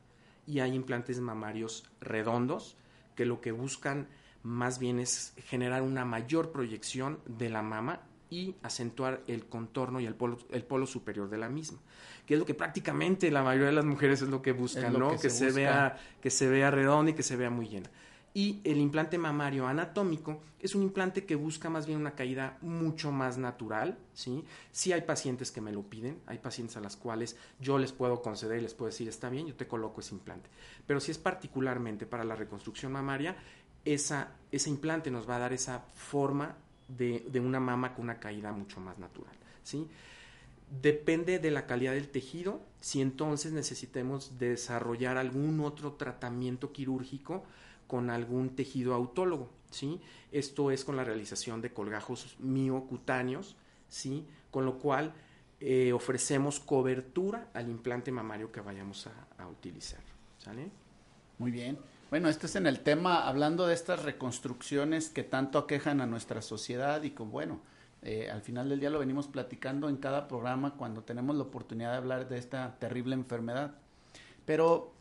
y 0.46 0.60
hay 0.60 0.74
implantes 0.74 1.20
mamarios 1.20 1.90
redondos, 2.00 2.76
que 3.16 3.26
lo 3.26 3.42
que 3.42 3.52
buscan 3.52 4.08
más 4.44 4.80
bien 4.80 5.00
es 5.00 5.34
generar 5.38 5.82
una 5.82 6.06
mayor 6.06 6.52
proyección 6.52 7.20
de 7.26 7.50
la 7.50 7.62
mama 7.62 8.02
y 8.30 8.56
acentuar 8.64 9.22
el 9.28 9.46
contorno 9.46 10.00
y 10.00 10.06
el 10.06 10.16
polo, 10.16 10.40
el 10.52 10.64
polo 10.64 10.88
superior 10.88 11.30
de 11.30 11.38
la 11.38 11.50
misma, 11.50 11.80
que 12.26 12.36
es 12.36 12.40
lo 12.40 12.46
que 12.46 12.54
prácticamente 12.54 13.30
la 13.30 13.44
mayoría 13.44 13.68
de 13.68 13.74
las 13.74 13.86
mujeres 13.86 14.22
es 14.22 14.30
lo 14.30 14.42
que 14.42 14.54
buscan, 14.54 14.94
lo 14.94 15.00
¿no? 15.00 15.12
que 15.12 15.18
Que, 15.18 15.30
se 15.30 15.52
vea 15.52 15.98
que 16.22 16.30
se 16.30 16.48
vea 16.48 16.72
redonda 16.72 17.12
y 17.12 17.14
que 17.14 17.24
se 17.24 17.36
vea 17.36 17.50
muy 17.50 17.68
llena. 17.68 17.90
Y 18.34 18.62
el 18.64 18.78
implante 18.78 19.18
mamario 19.18 19.68
anatómico 19.68 20.42
es 20.62 20.74
un 20.74 20.84
implante 20.84 21.26
que 21.26 21.36
busca 21.36 21.70
más 21.70 21.86
bien 21.86 22.00
una 22.00 22.16
caída 22.16 22.58
mucho 22.62 23.12
más 23.12 23.38
natural, 23.38 23.98
¿sí? 24.14 24.46
Sí 24.72 24.94
hay 24.94 25.02
pacientes 25.02 25.52
que 25.52 25.60
me 25.60 25.74
lo 25.74 25.84
piden, 25.84 26.22
hay 26.28 26.38
pacientes 26.38 26.78
a 26.78 26.82
las 26.82 26.96
cuales 26.96 27.36
yo 27.60 27.78
les 27.78 27.92
puedo 27.92 28.22
conceder 28.22 28.60
y 28.60 28.62
les 28.62 28.74
puedo 28.74 28.90
decir, 28.90 29.10
está 29.10 29.30
bien, 29.30 29.48
yo 29.48 29.56
te 29.56 29.68
coloco 29.68 30.00
ese 30.00 30.16
implante. 30.16 30.50
Pero 30.88 31.02
si 31.02 31.12
es 31.12 31.18
particularmente 31.18 32.06
para 32.06 32.24
la 32.24 32.36
reconstrucción 32.36 32.94
mamaria, 32.94 33.36
esa, 33.84 34.32
ese 34.52 34.70
implante 34.70 35.12
nos 35.12 35.30
va 35.30 35.36
a 35.36 35.40
dar 35.40 35.54
esa 35.54 35.80
forma 35.94 36.56
de, 36.88 37.26
de 37.30 37.40
una 37.40 37.60
mama 37.60 37.94
con 37.94 38.04
una 38.04 38.20
caída 38.20 38.54
mucho 38.54 38.80
más 38.80 38.98
natural, 38.98 39.36
¿sí? 39.64 39.88
Depende 40.82 41.40
de 41.40 41.52
la 41.52 41.66
calidad 41.66 41.92
del 41.94 42.08
tejido, 42.08 42.62
si 42.80 43.02
entonces 43.02 43.52
necesitemos 43.52 44.40
desarrollar 44.40 45.18
algún 45.18 45.60
otro 45.60 45.94
tratamiento 45.94 46.72
quirúrgico 46.72 47.44
con 47.92 48.10
algún 48.10 48.56
tejido 48.56 48.94
autólogo, 48.94 49.50
¿sí? 49.70 50.00
Esto 50.32 50.72
es 50.72 50.86
con 50.86 50.96
la 50.96 51.04
realización 51.04 51.62
de 51.62 51.74
colgajos 51.74 52.38
miocutáneos, 52.40 53.58
¿sí? 53.90 54.26
Con 54.50 54.64
lo 54.64 54.80
cual 54.80 55.14
eh, 55.60 55.92
ofrecemos 55.92 56.62
cobertura 56.62 57.50
al 57.54 57.70
implante 57.70 58.10
mamario 58.10 58.50
que 58.50 58.62
vayamos 58.62 59.08
a, 59.08 59.46
utilizar, 59.46 60.00
¿sale? 60.38 60.72
Muy 61.38 61.52
bien. 61.52 61.78
Bueno, 62.10 62.30
este 62.30 62.46
es 62.46 62.56
en 62.56 62.66
el 62.66 62.80
tema, 62.80 63.28
hablando 63.28 63.68
de 63.68 63.74
estas 63.74 64.04
reconstrucciones 64.04 65.10
que 65.10 65.24
tanto 65.24 65.60
aquejan 65.60 66.00
a 66.00 66.06
nuestra 66.06 66.42
sociedad 66.42 67.04
y 67.04 67.12
con, 67.12 67.30
bueno, 67.30 67.60
eh, 68.04 68.30
al 68.32 68.42
final 68.42 68.70
del 68.70 68.80
día 68.80 68.90
lo 68.90 69.00
venimos 69.00 69.28
platicando 69.28 69.90
en 69.90 69.98
cada 69.98 70.30
programa 70.30 70.76
cuando 70.78 71.04
tenemos 71.04 71.36
la 71.36 71.44
oportunidad 71.44 71.92
de 71.92 71.98
hablar 71.98 72.30
de 72.30 72.38
esta 72.38 72.80
terrible 72.80 73.16
enfermedad. 73.16 73.76
Pero 74.46 74.94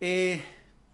eh, 0.00 0.42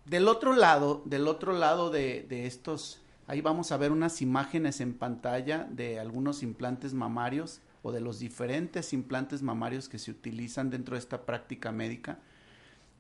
del 0.09 0.29
otro 0.29 0.55
lado, 0.55 1.03
del 1.05 1.29
otro 1.29 1.53
lado 1.53 1.91
de, 1.91 2.27
de 2.29 2.47
estos, 2.47 3.01
ahí 3.27 3.41
vamos 3.41 3.73
a 3.73 3.77
ver 3.77 3.93
unas 3.93 4.23
imágenes 4.23 4.81
en 4.81 4.95
pantalla 4.95 5.67
de 5.71 6.01
algunos 6.01 6.43
implantes 6.43 6.95
mamarios 6.95 7.61
o 7.83 7.93
de 7.93 8.01
los 8.01 8.19
diferentes 8.19 8.93
implantes 8.93 9.43
mamarios 9.43 9.89
que 9.89 9.99
se 9.99 10.11
utilizan 10.11 10.71
dentro 10.71 10.95
de 10.95 11.01
esta 11.01 11.25
práctica 11.25 11.73
médica. 11.73 12.19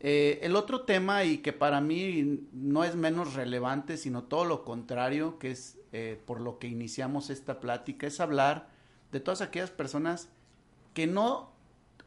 Eh, 0.00 0.38
el 0.42 0.54
otro 0.54 0.82
tema 0.82 1.24
y 1.24 1.38
que 1.38 1.52
para 1.52 1.80
mí 1.80 2.46
no 2.52 2.84
es 2.84 2.94
menos 2.94 3.34
relevante, 3.34 3.96
sino 3.96 4.24
todo 4.24 4.44
lo 4.44 4.64
contrario, 4.64 5.38
que 5.38 5.50
es 5.50 5.76
eh, 5.92 6.20
por 6.24 6.40
lo 6.40 6.58
que 6.58 6.68
iniciamos 6.68 7.30
esta 7.30 7.58
plática, 7.58 8.06
es 8.06 8.20
hablar 8.20 8.68
de 9.10 9.20
todas 9.20 9.40
aquellas 9.40 9.70
personas 9.70 10.28
que 10.94 11.06
no 11.06 11.50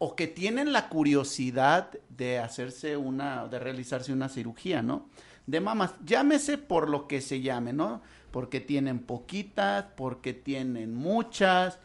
o 0.03 0.15
que 0.15 0.25
tienen 0.25 0.73
la 0.73 0.89
curiosidad 0.89 1.91
de 2.09 2.39
hacerse 2.39 2.97
una, 2.97 3.45
de 3.45 3.59
realizarse 3.59 4.11
una 4.11 4.29
cirugía, 4.29 4.81
¿no? 4.81 5.05
De 5.45 5.61
mamas, 5.61 5.93
llámese 6.03 6.57
por 6.57 6.89
lo 6.89 7.07
que 7.07 7.21
se 7.21 7.41
llame, 7.41 7.71
¿no? 7.71 8.01
Porque 8.31 8.59
tienen 8.59 8.97
poquitas, 8.97 9.85
porque 9.95 10.33
tienen 10.33 10.95
muchas, 10.95 11.77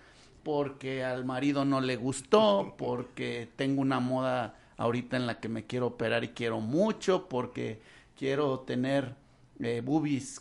porque 0.42 1.04
al 1.04 1.26
marido 1.26 1.66
no 1.66 1.82
le 1.82 1.96
gustó, 1.96 2.74
porque 2.78 3.50
tengo 3.54 3.82
una 3.82 4.00
moda 4.00 4.54
ahorita 4.78 5.18
en 5.18 5.26
la 5.26 5.38
que 5.38 5.50
me 5.50 5.66
quiero 5.66 5.88
operar 5.88 6.24
y 6.24 6.28
quiero 6.28 6.60
mucho, 6.60 7.28
porque 7.28 7.82
quiero 8.16 8.60
tener 8.60 9.14
eh, 9.60 9.82
boobies 9.84 10.40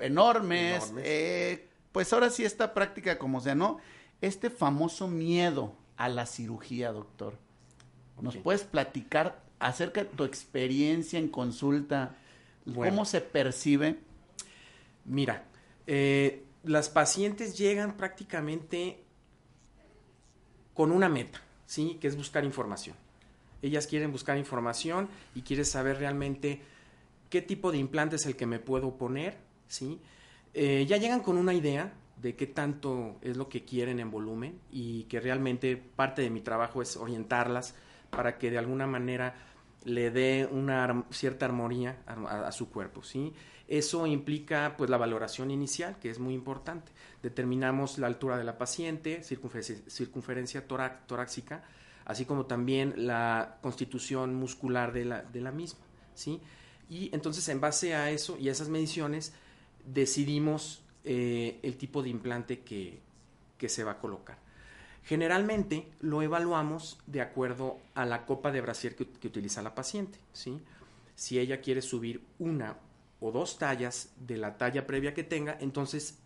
enormes, 0.00 0.82
Enormes. 0.88 1.04
eh, 1.06 1.68
pues 1.92 2.12
ahora 2.12 2.28
sí 2.28 2.42
esta 2.42 2.74
práctica 2.74 3.20
como 3.20 3.40
sea, 3.40 3.54
¿no? 3.54 3.78
Este 4.20 4.50
famoso 4.50 5.06
miedo 5.06 5.74
a 5.98 6.08
la 6.08 6.24
cirugía, 6.24 6.92
doctor. 6.92 7.34
¿Nos 8.22 8.36
puedes 8.36 8.62
platicar 8.62 9.42
acerca 9.58 10.04
de 10.04 10.10
tu 10.10 10.24
experiencia 10.24 11.18
en 11.18 11.28
consulta? 11.28 12.16
Bueno. 12.64 12.92
¿Cómo 12.92 13.04
se 13.04 13.20
percibe? 13.20 13.98
Mira, 15.04 15.44
eh, 15.86 16.44
las 16.64 16.88
pacientes 16.88 17.58
llegan 17.58 17.96
prácticamente 17.96 19.02
con 20.72 20.92
una 20.92 21.08
meta, 21.08 21.40
¿sí? 21.66 21.98
Que 22.00 22.06
es 22.06 22.16
buscar 22.16 22.44
información. 22.44 22.96
Ellas 23.60 23.88
quieren 23.88 24.12
buscar 24.12 24.38
información 24.38 25.08
y 25.34 25.42
quieren 25.42 25.64
saber 25.64 25.98
realmente 25.98 26.60
qué 27.28 27.42
tipo 27.42 27.72
de 27.72 27.78
implante 27.78 28.16
es 28.16 28.26
el 28.26 28.36
que 28.36 28.46
me 28.46 28.60
puedo 28.60 28.96
poner, 28.96 29.36
¿sí? 29.66 30.00
Eh, 30.54 30.86
ya 30.88 30.96
llegan 30.96 31.20
con 31.20 31.38
una 31.38 31.54
idea 31.54 31.92
de 32.20 32.34
qué 32.36 32.46
tanto 32.46 33.18
es 33.22 33.36
lo 33.36 33.48
que 33.48 33.64
quieren 33.64 34.00
en 34.00 34.10
volumen 34.10 34.60
y 34.70 35.04
que 35.04 35.20
realmente 35.20 35.76
parte 35.76 36.22
de 36.22 36.30
mi 36.30 36.40
trabajo 36.40 36.82
es 36.82 36.96
orientarlas 36.96 37.74
para 38.10 38.38
que 38.38 38.50
de 38.50 38.58
alguna 38.58 38.86
manera 38.86 39.34
le 39.84 40.10
dé 40.10 40.48
una 40.50 41.04
cierta 41.10 41.46
armonía 41.46 42.02
a, 42.06 42.50
su 42.52 42.68
cuerpo, 42.70 43.02
¿sí? 43.02 43.32
Eso 43.68 44.06
implica 44.06 44.74
pues 44.76 44.90
la 44.90 44.96
valoración 44.96 45.50
inicial, 45.50 45.98
que 45.98 46.10
es 46.10 46.18
muy 46.18 46.34
importante. 46.34 46.90
Determinamos 47.22 47.98
la 47.98 48.06
altura 48.06 48.38
de 48.38 48.44
la 48.44 48.56
paciente, 48.58 49.22
circunferencia, 49.22 49.76
circunferencia 49.88 50.66
torácica, 50.66 51.64
así 52.04 52.24
como 52.24 52.46
también 52.46 52.94
la 52.96 53.58
constitución 53.60 54.34
muscular 54.34 54.92
de 54.92 55.04
la, 55.04 55.22
de 55.22 55.40
la 55.40 55.52
misma, 55.52 55.84
¿sí? 56.14 56.40
Y 56.88 57.14
entonces 57.14 57.46
en 57.50 57.60
base 57.60 57.94
a 57.94 58.10
eso 58.10 58.38
y 58.38 58.48
a 58.48 58.52
esas 58.52 58.70
mediciones 58.70 59.34
decidimos 59.84 60.82
eh, 61.10 61.58
el 61.62 61.78
tipo 61.78 62.02
de 62.02 62.10
implante 62.10 62.60
que, 62.60 63.00
que 63.56 63.70
se 63.70 63.82
va 63.82 63.92
a 63.92 63.98
colocar. 63.98 64.36
Generalmente 65.04 65.88
lo 66.00 66.20
evaluamos 66.20 66.98
de 67.06 67.22
acuerdo 67.22 67.78
a 67.94 68.04
la 68.04 68.26
copa 68.26 68.52
de 68.52 68.60
brasier 68.60 68.94
que, 68.94 69.06
que 69.08 69.28
utiliza 69.28 69.62
la 69.62 69.74
paciente, 69.74 70.18
¿sí? 70.34 70.60
Si 71.14 71.38
ella 71.38 71.62
quiere 71.62 71.80
subir 71.80 72.20
una 72.38 72.76
o 73.20 73.32
dos 73.32 73.56
tallas 73.58 74.10
de 74.26 74.36
la 74.36 74.58
talla 74.58 74.86
previa 74.86 75.14
que 75.14 75.24
tenga, 75.24 75.56
entonces 75.60 76.18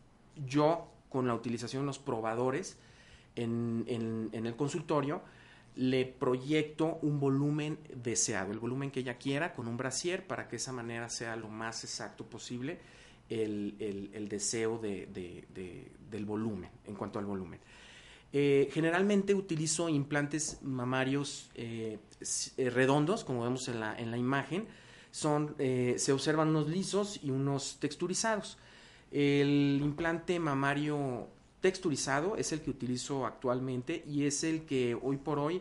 yo 0.46 0.88
con 1.10 1.28
la 1.28 1.34
utilización 1.34 1.82
de 1.82 1.86
los 1.86 2.00
probadores 2.00 2.76
en, 3.36 3.84
en- 3.86 4.30
en 4.32 4.46
el 4.46 4.56
consultorio 4.56 5.22
le 5.76 6.04
proyecto 6.04 6.98
un 7.02 7.20
volumen 7.20 7.78
deseado, 7.94 8.50
el 8.52 8.58
volumen 8.58 8.90
que 8.90 9.00
ella 9.00 9.16
quiera 9.16 9.54
con 9.54 9.68
un 9.68 9.76
brasier 9.76 10.26
para 10.26 10.44
que 10.44 10.52
de 10.52 10.56
esa 10.56 10.72
manera 10.72 11.08
sea 11.08 11.36
lo 11.36 11.48
más 11.48 11.84
exacto 11.84 12.24
posible 12.26 12.80
el, 13.28 14.26
deseo 14.28 14.78
de- 14.78 15.06
de- 15.06 15.44
de- 15.54 15.90
del 16.10 16.24
volumen, 16.24 16.70
en 16.86 16.94
cuanto 16.94 17.18
al 17.18 17.24
volumen. 17.24 17.60
Eh, 18.34 18.70
generalmente 18.72 19.34
utilizo 19.34 19.88
implantes 19.88 20.58
mamarios 20.62 21.50
eh, 21.54 21.98
redondos, 22.56 23.24
como 23.24 23.42
vemos 23.42 23.68
en 23.68 23.80
la, 23.80 23.98
en 23.98 24.10
la 24.10 24.16
imagen. 24.18 24.66
Son, 25.10 25.54
eh, 25.58 25.96
se 25.98 26.12
observan 26.12 26.48
unos 26.48 26.68
lisos 26.68 27.20
y 27.22 27.30
unos 27.30 27.76
texturizados. 27.78 28.56
El 29.10 29.78
implante 29.82 30.38
mamario 30.38 31.28
texturizado 31.60 32.36
es 32.36 32.52
el 32.52 32.62
que 32.62 32.70
utilizo 32.70 33.26
actualmente 33.26 34.02
y 34.08 34.24
es 34.24 34.42
el 34.44 34.62
que 34.62 34.94
hoy 35.00 35.18
por 35.18 35.38
hoy 35.38 35.60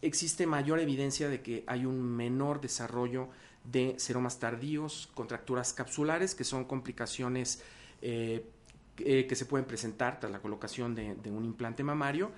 existe 0.00 0.46
mayor 0.46 0.80
evidencia 0.80 1.28
de 1.28 1.42
que 1.42 1.64
hay 1.66 1.86
un 1.86 2.00
menor 2.02 2.60
desarrollo 2.60 3.28
de 3.64 3.94
seromas 3.98 4.38
tardíos, 4.38 5.08
contracturas 5.14 5.72
capsulares, 5.72 6.34
que 6.34 6.44
son 6.44 6.64
complicaciones 6.64 7.62
eh, 8.00 8.44
eh, 8.98 9.26
que 9.26 9.36
se 9.36 9.46
pueden 9.46 9.66
presentar 9.66 10.18
tras 10.20 10.30
la 10.32 10.40
colocación 10.40 10.94
de, 10.94 11.14
de 11.14 11.30
un 11.30 11.44
implante 11.44 11.82
mamario 11.82 12.30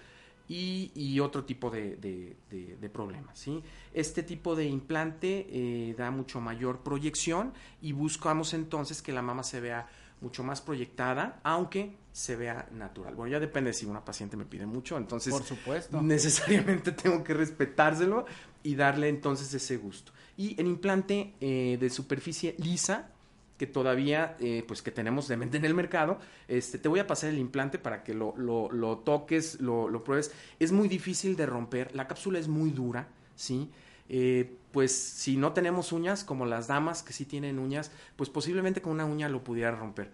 y, 0.48 0.92
y 0.94 1.18
otro 1.20 1.44
tipo 1.44 1.70
de, 1.70 1.96
de- 1.96 2.36
de- 2.50 2.76
de 2.76 2.90
problemas. 2.90 3.38
¿sí? 3.38 3.62
Este 3.94 4.22
tipo 4.22 4.54
de 4.54 4.66
implante 4.66 5.46
eh, 5.50 5.94
da 5.96 6.10
mucho 6.10 6.40
mayor 6.40 6.80
proyección 6.80 7.52
y 7.80 7.92
buscamos 7.92 8.52
entonces 8.54 9.00
que 9.02 9.12
la 9.12 9.22
mama 9.22 9.42
se 9.42 9.60
vea 9.60 9.88
mucho 10.20 10.44
más 10.44 10.60
proyectada, 10.60 11.40
aunque 11.42 11.96
se 12.12 12.36
vea 12.36 12.68
natural. 12.72 13.14
Bueno, 13.14 13.32
ya 13.32 13.40
depende 13.40 13.72
si 13.72 13.84
una 13.86 14.04
paciente 14.04 14.36
me 14.36 14.44
pide 14.44 14.64
mucho, 14.66 14.96
entonces 14.96 15.32
Por 15.32 15.42
supuesto. 15.44 16.00
necesariamente 16.00 16.92
tengo 16.92 17.24
que 17.24 17.34
respetárselo 17.34 18.24
y 18.62 18.74
darle 18.76 19.08
entonces 19.08 19.52
ese 19.52 19.76
gusto. 19.76 20.12
Y 20.36 20.60
el 20.60 20.66
implante 20.66 21.34
eh, 21.40 21.76
de 21.80 21.90
superficie 21.90 22.54
lisa, 22.58 23.10
que 23.56 23.68
todavía, 23.68 24.36
eh, 24.40 24.64
pues 24.66 24.82
que 24.82 24.90
tenemos 24.90 25.28
de 25.28 25.36
mente 25.36 25.58
en 25.58 25.64
el 25.64 25.74
mercado, 25.74 26.18
este, 26.48 26.76
te 26.78 26.88
voy 26.88 26.98
a 26.98 27.06
pasar 27.06 27.30
el 27.30 27.38
implante 27.38 27.78
para 27.78 28.02
que 28.02 28.12
lo, 28.14 28.34
lo- 28.36 28.98
toques, 28.98 29.60
lo, 29.60 29.88
lo 29.88 30.02
pruebes. 30.02 30.32
Es 30.58 30.72
muy 30.72 30.88
difícil 30.88 31.36
de 31.36 31.46
romper, 31.46 31.94
la 31.94 32.08
cápsula 32.08 32.40
es 32.40 32.48
muy 32.48 32.70
dura, 32.70 33.06
¿sí? 33.36 33.70
Eh, 34.08 34.56
pues 34.72 34.92
si 34.92 35.36
no 35.36 35.52
tenemos 35.52 35.92
uñas, 35.92 36.24
como 36.24 36.46
las 36.46 36.66
damas 36.66 37.04
que 37.04 37.12
sí 37.12 37.24
tienen 37.26 37.60
uñas, 37.60 37.92
pues 38.16 38.28
posiblemente 38.28 38.82
con 38.82 38.92
una 38.92 39.04
uña 39.04 39.28
lo 39.28 39.44
pudiera 39.44 39.70
romper. 39.70 40.10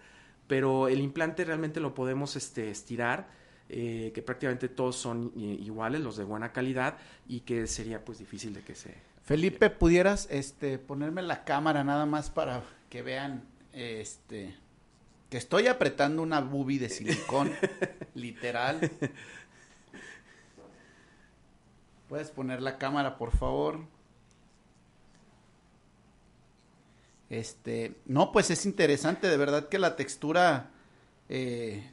Pero 0.46 0.88
el 0.88 1.00
implante 1.00 1.44
realmente 1.44 1.80
lo 1.80 1.94
podemos 1.94 2.36
este, 2.36 2.70
estirar, 2.70 3.28
que 3.68 4.22
prácticamente 4.26 4.68
todos 4.68 4.96
son 4.96 5.32
iguales, 5.36 6.00
los 6.00 6.16
de 6.16 6.24
buena 6.24 6.52
calidad, 6.52 6.98
y 7.28 7.40
que 7.40 7.66
sería 7.68 8.04
pues 8.04 8.18
difícil 8.18 8.52
de 8.52 8.62
que 8.62 8.74
se... 8.74 9.09
Felipe, 9.30 9.70
¿pudieras 9.70 10.26
este, 10.28 10.76
ponerme 10.76 11.22
la 11.22 11.44
cámara 11.44 11.84
nada 11.84 12.04
más 12.04 12.30
para 12.30 12.64
que 12.88 13.00
vean 13.00 13.44
este, 13.72 14.56
que 15.30 15.38
estoy 15.38 15.68
apretando 15.68 16.20
una 16.20 16.40
bubi 16.40 16.78
de 16.78 16.88
silicón, 16.88 17.52
literal? 18.16 18.90
¿Puedes 22.08 22.32
poner 22.32 22.60
la 22.60 22.76
cámara, 22.76 23.18
por 23.18 23.30
favor? 23.30 23.78
Este, 27.28 27.94
no, 28.06 28.32
pues 28.32 28.50
es 28.50 28.66
interesante, 28.66 29.28
de 29.28 29.36
verdad 29.36 29.68
que 29.68 29.78
la 29.78 29.94
textura, 29.94 30.70
eh, 31.28 31.88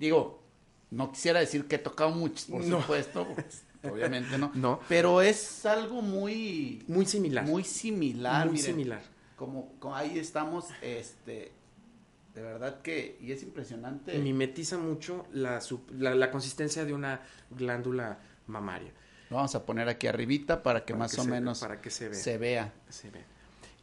digo, 0.00 0.42
no 0.90 1.12
quisiera 1.12 1.38
decir 1.38 1.68
que 1.68 1.76
he 1.76 1.78
tocado 1.78 2.10
mucho, 2.10 2.44
por 2.50 2.64
No. 2.64 2.80
supuesto, 2.80 3.28
pues, 3.32 3.62
obviamente 3.84 4.36
no, 4.38 4.50
No. 4.54 4.80
pero 4.88 5.22
es 5.22 5.64
algo 5.66 6.02
muy, 6.02 6.82
Muy 6.88 7.06
similar. 7.06 7.44
muy 7.46 7.64
similar, 7.64 8.46
muy 8.46 8.54
miren, 8.56 8.66
similar. 8.66 9.02
como, 9.36 9.72
como 9.78 9.94
ahí 9.96 10.18
estamos, 10.18 10.66
este, 10.82 11.52
de 12.34 12.42
verdad 12.42 12.82
que, 12.82 13.18
y 13.20 13.32
es 13.32 13.42
impresionante. 13.42 14.16
Mimetiza 14.18 14.78
mucho 14.78 15.26
la, 15.32 15.60
la, 15.96 16.14
la 16.14 16.30
consistencia 16.30 16.84
de 16.84 16.92
una 16.92 17.20
glándula 17.50 18.18
mamaria. 18.46 18.92
Lo 19.30 19.36
vamos 19.36 19.54
a 19.54 19.66
poner 19.66 19.88
aquí 19.88 20.06
arribita 20.06 20.62
para 20.62 20.84
que 20.84 20.94
Para 20.94 20.98
más 21.04 21.14
que 21.14 21.20
o 21.20 21.24
se- 21.24 21.30
menos 21.30 21.60
para 21.60 21.80
que 21.80 21.90
se 21.90 22.08
vea. 22.08 22.18
se 22.18 22.38
vea. 22.38 22.72
se 22.88 23.10
ve. 23.10 23.24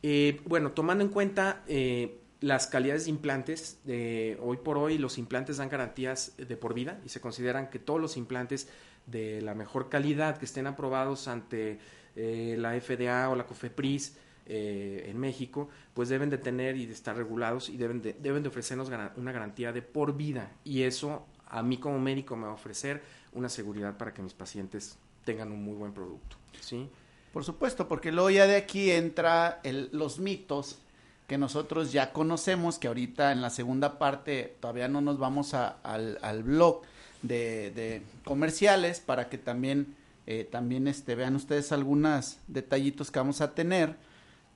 Eh, 0.04 0.41
bueno, 0.46 0.72
tomando 0.72 1.04
en 1.04 1.10
cuenta 1.10 1.63
eh, 1.67 2.19
las 2.41 2.67
calidades 2.67 3.06
de 3.06 3.10
implantes, 3.12 3.78
eh, 3.88 4.38
hoy 4.41 4.58
por 4.58 4.78
hoy 4.78 4.98
los 4.98 5.17
implantes 5.17 5.58
dan 5.58 5.69
garantías 5.69 6.34
de 6.38 6.58
por 6.58 6.74
vida 6.74 7.00
y 7.06 7.10
se 7.10 7.22
consideran 7.22 7.69
que 7.69 7.80
todos 7.80 8.00
los 8.02 8.17
implantes 8.17 8.67
de 9.08 9.41
la 9.41 9.54
mejor 9.54 9.89
calidad 9.89 10.38
que 10.38 10.46
estén 10.46 10.68
aprobados 10.68 11.28
ante 11.28 11.80
eh, 12.15 12.56
la 12.60 12.80
FDA 12.80 13.30
o 13.30 13.36
la 13.36 13.46
COFEPRIS 13.46 14.18
eh, 14.48 15.06
en 15.10 15.20
México, 15.20 15.70
pues 15.94 16.10
deben 16.10 16.30
de 16.30 16.38
tener 16.38 16.76
y 16.76 16.86
de 16.86 16.94
estar 16.94 17.15
regulados 17.15 17.70
y 17.70 17.78
deben 17.78 18.02
de, 18.02 18.13
deben 18.13 18.44
de 18.44 18.50
ofrecernos 18.50 18.89
una 19.15 19.32
garantía 19.32 19.72
de 19.72 19.82
por 19.82 20.15
vida. 20.15 20.52
Y 20.63 20.84
eso 20.84 21.26
a 21.48 21.62
mí 21.63 21.78
como 21.78 22.00
médico 22.00 22.36
me 22.36 22.44
va 22.46 22.52
a 22.52 22.56
ofrecer 22.56 23.02
una 23.34 23.50
seguridad 23.50 23.98
para 23.98 24.13
que 24.13 24.22
mis 24.22 24.34
pacientes 24.34 24.98
tengan 25.26 25.52
un 25.52 25.63
muy 25.63 25.76
buen 25.76 25.94
producto. 25.94 26.38
¿sí? 26.62 26.89
Por 27.34 27.44
supuesto, 27.44 27.88
porque 27.88 28.12
luego 28.12 28.30
ya 28.30 28.48
de 28.48 28.56
aquí 28.56 28.91
entra 28.91 29.60
el- 29.63 29.89
los 29.91 30.20
mitos 30.20 30.80
que 31.28 31.38
nosotros 31.39 31.91
ya 31.91 32.13
conocemos, 32.13 32.78
que 32.78 32.88
ahorita 32.88 33.32
en 33.32 33.41
la 33.41 33.50
segunda 33.50 33.98
parte 33.98 34.56
todavía 34.60 34.88
no 34.88 35.02
nos 35.02 35.18
vamos 35.18 35.54
a- 35.56 35.70
al, 35.84 36.20
al 36.22 36.44
blog 36.44 36.84
de, 37.28 37.72
de 37.72 38.02
comerciales 38.24 39.00
para 39.00 39.30
que 39.30 39.38
también, 39.38 39.96
eh, 40.28 40.44
también 40.50 40.88
este, 40.88 41.16
vean 41.16 41.36
ustedes 41.36 41.72
algunos 41.72 42.40
detallitos 42.48 43.12
que 43.12 43.20
vamos 43.20 43.42
a 43.42 43.54
tener. 43.54 43.96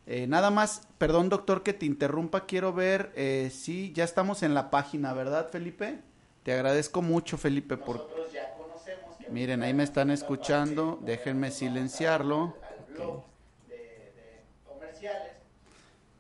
Eh, 0.08 0.26
nada 0.26 0.50
más, 0.50 0.88
perdón 0.98 1.30
doctor 1.30 1.62
que 1.62 1.74
te 1.74 1.86
interrumpa, 1.86 2.46
quiero 2.46 2.74
ver 2.74 3.12
eh, 3.16 3.52
si 3.54 3.94
ya 3.94 4.04
estamos 4.04 4.42
en 4.42 4.56
la 4.56 4.72
página, 4.72 5.14
¿verdad 5.14 5.50
Felipe? 5.50 6.00
Te 6.44 6.54
agradezco 6.54 7.02
mucho 7.02 7.38
Felipe 7.38 7.78
por... 7.78 8.10
Miren, 9.30 9.62
ahí 9.62 9.76
me 9.76 9.84
están 9.84 10.10
escuchando, 10.10 11.00
déjenme 11.04 11.52
silenciarlo. 11.52 12.56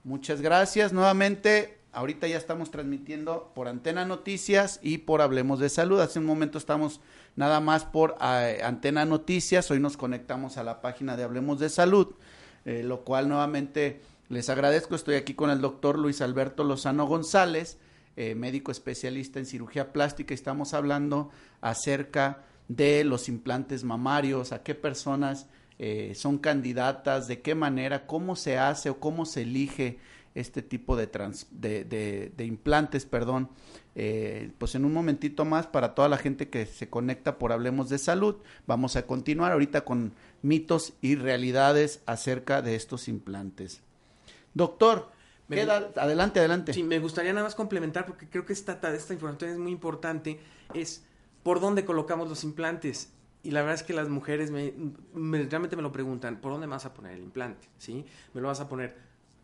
Muchas 0.03 0.41
gracias 0.41 0.93
nuevamente. 0.93 1.78
Ahorita 1.99 2.27
ya 2.27 2.37
estamos 2.37 2.71
transmitiendo 2.71 3.51
por 3.53 3.67
Antena 3.67 4.05
Noticias 4.05 4.79
y 4.81 4.99
por 4.99 5.21
Hablemos 5.21 5.59
de 5.59 5.67
Salud. 5.67 5.99
Hace 5.99 6.19
un 6.19 6.25
momento 6.25 6.57
estamos 6.57 7.01
nada 7.35 7.59
más 7.59 7.83
por 7.83 8.15
eh, 8.21 8.61
Antena 8.63 9.03
Noticias. 9.03 9.69
Hoy 9.69 9.81
nos 9.81 9.97
conectamos 9.97 10.55
a 10.55 10.63
la 10.63 10.79
página 10.79 11.17
de 11.17 11.23
Hablemos 11.23 11.59
de 11.59 11.67
Salud, 11.67 12.15
eh, 12.63 12.83
lo 12.83 13.03
cual 13.03 13.27
nuevamente 13.27 13.99
les 14.29 14.49
agradezco. 14.49 14.95
Estoy 14.95 15.15
aquí 15.15 15.33
con 15.33 15.49
el 15.49 15.59
doctor 15.59 15.99
Luis 15.99 16.21
Alberto 16.21 16.63
Lozano 16.63 17.05
González, 17.05 17.77
eh, 18.15 18.33
médico 18.33 18.71
especialista 18.71 19.39
en 19.39 19.45
cirugía 19.45 19.91
plástica. 19.91 20.33
Estamos 20.33 20.73
hablando 20.73 21.31
acerca 21.59 22.45
de 22.69 23.03
los 23.03 23.27
implantes 23.27 23.83
mamarios, 23.83 24.53
a 24.53 24.63
qué 24.63 24.73
personas 24.73 25.47
eh, 25.79 26.11
son 26.13 26.37
candidatas, 26.37 27.29
de 27.29 27.41
qué 27.41 27.55
manera, 27.55 28.05
cómo 28.05 28.35
se 28.35 28.57
hace 28.57 28.89
o 28.89 28.99
cómo 28.99 29.25
se 29.25 29.43
elige 29.43 29.97
este 30.35 30.61
tipo 30.61 30.95
de, 30.95 31.07
trans- 31.07 31.47
de, 31.51 31.83
de- 31.83 32.31
de 32.35 32.45
implantes, 32.45 33.05
perdón. 33.05 33.49
Eh, 33.95 34.51
pues 34.57 34.75
en 34.75 34.85
un 34.85 34.93
momentito 34.93 35.43
más, 35.45 35.67
para 35.67 35.93
toda 35.95 36.07
la 36.09 36.17
gente 36.17 36.49
que 36.49 36.65
se 36.65 36.89
conecta 36.89 37.37
por 37.37 37.51
Hablemos 37.51 37.89
de 37.89 37.97
Salud, 37.97 38.35
vamos 38.67 38.95
a 38.95 39.05
continuar 39.05 39.51
ahorita 39.51 39.81
con 39.81 40.13
mitos 40.41 40.93
y 41.01 41.15
realidades 41.15 42.01
acerca 42.05 42.61
de 42.61 42.75
estos 42.75 43.07
implantes. 43.07 43.81
Doctor, 44.53 45.09
Me- 45.47 45.57
queda, 45.57 45.91
adelante, 45.97 46.39
adelante. 46.39 46.73
Sí, 46.73 46.83
me 46.83 46.99
gustaría 46.99 47.33
nada 47.33 47.45
más 47.45 47.55
complementar 47.55 48.05
porque 48.05 48.27
creo 48.29 48.45
que 48.45 48.53
esta, 48.53 48.79
esta 48.93 49.13
información 49.13 49.51
es 49.51 49.57
muy 49.57 49.71
importante, 49.71 50.39
es 50.73 51.03
por 51.43 51.59
dónde 51.59 51.85
colocamos 51.85 52.29
los 52.29 52.43
implantes. 52.43 53.11
Y 53.41 53.51
la 53.51 53.61
verdad 53.61 53.75
es 53.75 53.83
que 53.83 53.93
las 53.93 54.09
mujeres 54.09 54.51
me, 54.51 54.73
me- 55.13 55.43
realmente 55.43 55.75
me 55.75 55.81
lo 55.81 55.91
preguntan, 55.91 56.41
¿por 56.41 56.51
dónde 56.51 56.67
me 56.67 56.71
vas 56.71 56.85
a 56.85 56.93
poner 56.93 57.13
el 57.13 57.23
implante? 57.23 57.67
¿Sí? 57.77 58.05
¿Me 58.33 58.41
lo 58.41 58.47
vas 58.47 58.59
a 58.59 58.67
poner 58.67 58.95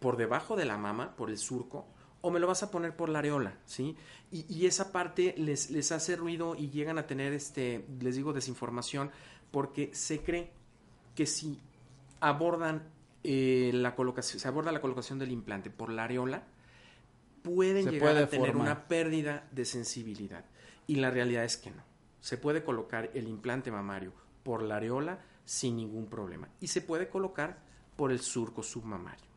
por 0.05 0.17
debajo 0.17 0.55
de 0.55 0.65
la 0.65 0.77
mama, 0.77 1.15
por 1.15 1.31
el 1.31 1.39
surco? 1.39 1.87
¿O 2.21 2.29
me 2.29 2.39
lo 2.39 2.45
vas 2.45 2.61
a 2.61 2.69
poner 2.69 2.95
por 2.95 3.09
la 3.09 3.17
areola? 3.17 3.57
¿Sí? 3.65 3.97
Y, 4.31 4.45
y 4.47 4.67
esa 4.67 4.91
parte 4.91 5.33
les, 5.35 5.71
les 5.71 5.91
hace 5.91 6.15
ruido 6.15 6.53
y 6.55 6.69
llegan 6.69 6.99
a 6.99 7.07
tener, 7.07 7.33
este, 7.33 7.87
les 7.99 8.15
digo, 8.15 8.31
desinformación 8.31 9.09
porque 9.49 9.89
se 9.95 10.21
cree 10.21 10.51
que 11.15 11.25
si 11.25 11.59
abordan 12.19 12.83
eh, 13.23 13.71
la 13.73 13.95
colocación, 13.95 14.39
se 14.39 14.47
aborda 14.47 14.71
la 14.71 14.79
colocación 14.79 15.17
del 15.17 15.31
implante 15.31 15.71
por 15.71 15.89
la 15.91 16.03
areola, 16.03 16.43
pueden 17.41 17.85
Se 17.85 17.89
llegar 17.93 18.11
puede 18.11 18.23
a 18.25 18.29
tener 18.29 18.51
formar. 18.51 18.67
una 18.67 18.87
pérdida 18.87 19.47
de 19.53 19.65
sensibilidad. 19.65 20.45
Y 20.85 20.97
la 20.97 21.09
realidad 21.09 21.45
es 21.45 21.57
que 21.57 21.71
no. 21.71 21.81
Se 22.21 22.37
puede 22.37 22.63
colocar 22.63 23.09
el 23.15 23.27
implante 23.27 23.71
mamario 23.71 24.13
por 24.43 24.61
la 24.61 24.75
areola 24.75 25.17
sin 25.45 25.77
ningún 25.77 26.05
problema. 26.05 26.47
Y 26.61 26.67
se 26.67 26.81
puede 26.81 27.09
colocar 27.09 27.57
por 27.95 28.11
el 28.11 28.19
surco 28.19 28.61
submamario. 28.61 29.33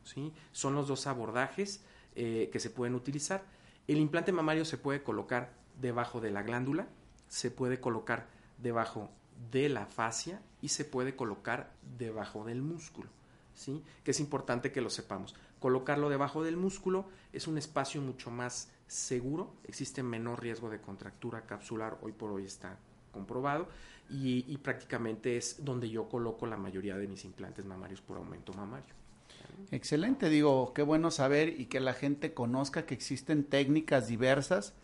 Son 0.53 0.75
los 0.75 0.89
dos 0.89 1.07
abordajes 1.07 1.83
eh, 2.15 2.49
que 2.53 2.61
se 2.61 2.71
pueden 2.71 2.95
utilizar. 2.95 3.45
El 3.87 3.99
implante 3.99 4.33
mamario 4.33 4.65
se 4.65 4.79
puede 4.79 5.03
colocar 5.03 5.53
debajo 5.81 6.21
de 6.21 6.31
la 6.31 6.43
glándula, 6.43 6.89
se 7.29 7.51
puede 7.51 7.81
colocar 7.81 8.27
debajo 8.59 9.11
de 9.51 9.69
la 9.69 9.87
fascia 9.87 10.43
y 10.61 10.69
se 10.69 10.85
puede 10.85 11.15
colocar 11.15 11.73
debajo 11.99 12.45
del 12.45 12.63
músculo, 12.63 13.09
¿sí? 13.55 13.83
Que 14.03 14.11
es 14.11 14.21
importante 14.21 14.73
que 14.73 14.81
lo 14.81 14.91
sepamos. 14.91 15.35
Colocarlo 15.61 16.09
debajo 16.09 16.43
del 16.43 16.57
músculo 16.57 17.07
es 17.33 17.47
un 17.47 17.57
espacio 17.57 18.01
mucho 18.01 18.31
más 18.31 18.71
seguro, 18.87 19.55
existe 19.65 20.03
menor 20.03 20.43
riesgo 20.43 20.71
de 20.71 20.81
contractura 20.81 21.47
capsular, 21.47 21.99
hoy 22.03 22.13
por 22.13 22.31
hoy 22.31 22.45
está 22.45 22.79
comprobado, 23.13 23.69
y 24.11 24.57
prácticamente 24.59 25.37
es 25.37 25.65
donde 25.65 25.91
yo 25.91 26.09
coloco 26.09 26.47
la 26.47 26.57
mayoría 26.57 26.97
de 26.97 27.07
mis 27.07 27.25
implantes 27.25 27.65
mamarios 27.65 28.01
por 28.01 28.17
aumento 28.17 28.53
mamario. 28.55 28.95
Excelente, 29.71 30.31
digo, 30.31 30.73
qué 30.75 30.83
bueno 30.83 31.11
saber 31.11 31.61
y 31.61 31.67
que 31.67 31.81
la 31.81 31.93
gente 31.93 32.33
conozca 32.33 32.87
que 32.87 32.95
existen 32.95 33.45
técnicas 33.45 34.09
diversas, 34.09 34.75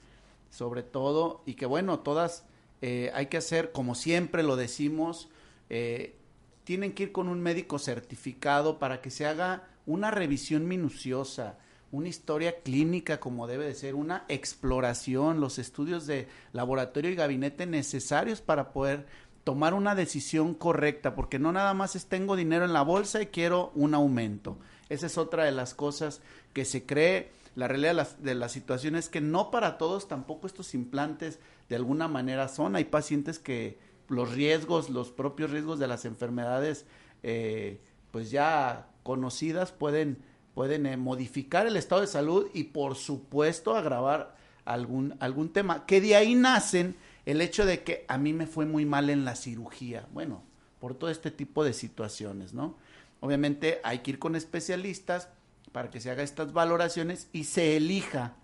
sobre 0.51 0.83
todo, 0.83 1.43
y 1.47 1.55
que 1.55 1.67
bueno, 1.67 2.01
todas 2.01 2.45
eh, 2.83 3.11
hay 3.15 3.27
que 3.27 3.39
hacer, 3.39 3.73
como 3.73 3.95
siempre 3.95 4.43
lo 4.43 4.57
decimos, 4.57 5.29
eh, 5.71 6.17
tienen 6.65 6.93
que 6.93 7.05
ir 7.05 7.13
con 7.13 7.29
un 7.29 7.41
médico 7.41 7.79
certificado 7.79 8.79
para 8.79 9.01
que 9.01 9.11
se 9.11 9.27
haga 9.27 9.69
una 9.87 10.11
revisión 10.11 10.67
minuciosa, 10.67 11.59
una 11.93 12.09
historia 12.09 12.61
clínica 12.63 13.21
como 13.21 13.47
debe 13.47 13.67
de 13.67 13.75
ser, 13.75 13.95
una 13.95 14.25
exploración, 14.29 15.41
los 15.41 15.59
estudios 15.59 16.07
de 16.07 16.27
laboratorio 16.53 17.11
y 17.11 17.15
gabinete 17.15 17.67
necesarios 17.67 18.41
para 18.41 18.73
poder 18.73 19.07
tomar 19.45 19.75
una 19.75 19.95
decisión 19.95 20.55
correcta, 20.55 21.15
porque 21.15 21.39
no 21.39 21.53
nada 21.53 21.75
más 21.75 21.95
es 21.97 22.07
tengo 22.07 22.35
dinero 22.35 22.65
en 22.65 22.73
la 22.73 22.83
bolsa 22.83 23.23
y 23.23 23.27
quiero 23.27 23.71
un 23.75 23.95
aumento. 23.95 24.57
Esa 24.89 25.07
es 25.07 25.19
otra 25.19 25.45
de 25.45 25.53
las 25.53 25.75
cosas 25.75 26.21
que 26.53 26.65
se 26.65 26.85
cree. 26.85 27.31
La 27.55 27.69
realidad 27.69 27.91
de 27.91 27.95
la, 27.95 28.09
de 28.19 28.35
la 28.35 28.49
situación 28.49 28.97
es 28.97 29.09
que 29.09 29.21
no 29.21 29.51
para 29.51 29.79
todos 29.79 30.09
tampoco 30.09 30.47
estos 30.47 30.75
implantes 30.75 31.39
de 31.69 31.77
alguna 31.77 32.09
manera 32.09 32.49
son. 32.49 32.75
Hay 32.75 32.85
pacientes 32.85 33.39
que 33.39 33.79
los 34.09 34.33
riesgos, 34.33 34.91
los 34.91 35.11
propios 35.11 35.51
riesgos 35.51 35.79
de 35.79 35.87
las 35.87 36.05
enfermedades, 36.05 36.87
eh, 37.23 37.81
pues 38.11 38.31
ya 38.31 38.89
conocidas 39.03 39.73
pueden, 39.73 40.19
pueden 40.55 40.87
eh, 40.87 40.97
modificar 40.97 41.67
el 41.67 41.77
estado 41.77 42.01
de 42.01 42.07
salud 42.07 42.49
y 42.55 42.65
por 42.65 42.97
supuesto 42.97 43.77
agravar 43.77 44.37
algún, 44.65 45.15
algún 45.21 45.51
tema. 45.51 45.87
Que 45.87 46.01
de 46.01 46.17
ahí 46.17 46.35
nacen 46.35 46.97
el 47.27 47.41
hecho 47.41 47.67
de 47.67 47.83
que 47.83 48.05
a 48.09 48.19
mí 48.19 48.33
me 48.33 48.47
fue 48.47 48.67
muy 48.67 48.85
mal 48.85 49.11
en 49.11 49.25
la 49.25 49.37
cirugía. 49.37 50.07
Bueno, 50.13 50.43
por 50.79 50.95
todo 50.95 51.11
este 51.11 51.31
tipo 51.31 51.65
de 51.65 51.73
situaciones, 51.73 52.53
¿no? 52.53 52.77
Obviamente 53.21 53.81
hay 53.85 54.01
que 54.01 54.13
ir 54.13 54.19
con 54.19 54.37
especialistas 54.37 55.31
para 55.73 55.91
que 55.91 56.01
se 56.01 56.11
haga 56.11 56.23
estas 56.23 56.53
valoraciones 56.53 57.29
y 57.33 57.45
se 57.45 57.77
elija, 57.77 58.37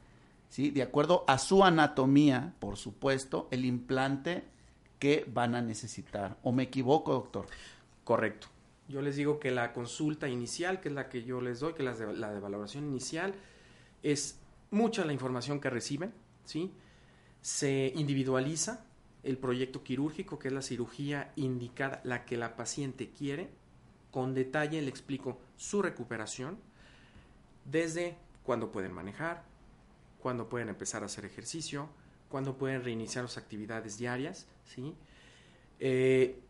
¿sí? 0.48 0.70
De 0.70 0.82
acuerdo 0.82 1.24
a 1.28 1.38
su 1.38 1.64
anatomía, 1.64 2.54
por 2.58 2.76
supuesto, 2.76 3.46
el 3.50 3.64
implante 3.64 4.44
que 4.98 5.26
van 5.32 5.54
a 5.54 5.62
necesitar. 5.62 6.38
¿O 6.42 6.52
me 6.52 6.64
equivoco, 6.64 7.12
doctor? 7.12 7.46
Correcto. 8.04 8.48
Yo 8.88 9.02
les 9.02 9.16
digo 9.16 9.38
que 9.38 9.50
la 9.50 9.72
consulta 9.72 10.28
inicial, 10.28 10.80
que 10.80 10.88
es 10.88 10.94
la 10.94 11.08
que 11.08 11.22
yo 11.22 11.40
les 11.40 11.60
doy, 11.60 11.74
que 11.74 11.82
es 11.82 12.00
la 12.00 12.06
de, 12.06 12.16
la 12.16 12.32
de 12.32 12.40
valoración 12.40 12.84
inicial, 12.86 13.34
es 14.02 14.38
mucha 14.70 15.04
la 15.04 15.12
información 15.12 15.60
que 15.60 15.70
reciben, 15.70 16.12
¿sí? 16.44 16.72
Se 17.42 17.92
individualiza 17.96 18.84
el 19.22 19.38
proyecto 19.38 19.82
quirúrgico, 19.82 20.38
que 20.38 20.48
es 20.48 20.54
la 20.54 20.62
cirugía 20.62 21.32
indicada, 21.36 22.00
la 22.04 22.24
que 22.24 22.36
la 22.36 22.56
paciente 22.56 23.10
quiere. 23.10 23.50
Con 24.10 24.34
detalle 24.34 24.80
le 24.82 24.90
explico 24.90 25.38
su 25.56 25.82
recuperación, 25.82 26.58
desde 27.64 28.16
cuándo 28.42 28.72
pueden 28.72 28.92
manejar, 28.92 29.44
cuándo 30.20 30.48
pueden 30.48 30.68
empezar 30.68 31.02
a 31.02 31.06
hacer 31.06 31.24
ejercicio, 31.24 31.88
cuándo 32.28 32.56
pueden 32.56 32.82
reiniciar 32.82 33.28
sus 33.28 33.38
actividades 33.38 33.98
diarias, 33.98 34.46
¿sí? 34.64 34.94
Eh, 35.78 36.40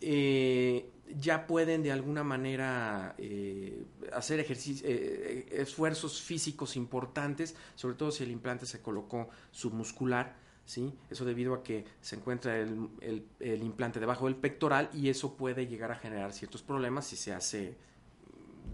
eh, 0.00 0.90
ya 1.18 1.46
pueden 1.46 1.82
de 1.82 1.92
alguna 1.92 2.24
manera 2.24 3.14
eh, 3.18 3.84
hacer 4.12 4.40
ejercicio, 4.40 4.86
eh, 4.88 5.46
esfuerzos 5.52 6.20
físicos 6.20 6.76
importantes, 6.76 7.54
sobre 7.74 7.94
todo 7.96 8.10
si 8.10 8.24
el 8.24 8.30
implante 8.30 8.66
se 8.66 8.80
colocó 8.80 9.28
submuscular, 9.50 10.36
¿sí? 10.64 10.92
Eso 11.10 11.24
debido 11.24 11.54
a 11.54 11.62
que 11.62 11.84
se 12.00 12.16
encuentra 12.16 12.58
el, 12.58 12.88
el, 13.00 13.26
el 13.40 13.62
implante 13.62 14.00
debajo 14.00 14.26
del 14.26 14.36
pectoral 14.36 14.90
y 14.92 15.08
eso 15.08 15.36
puede 15.36 15.66
llegar 15.66 15.92
a 15.92 15.96
generar 15.96 16.32
ciertos 16.32 16.62
problemas 16.62 17.06
si 17.06 17.16
se 17.16 17.32
hace 17.32 17.76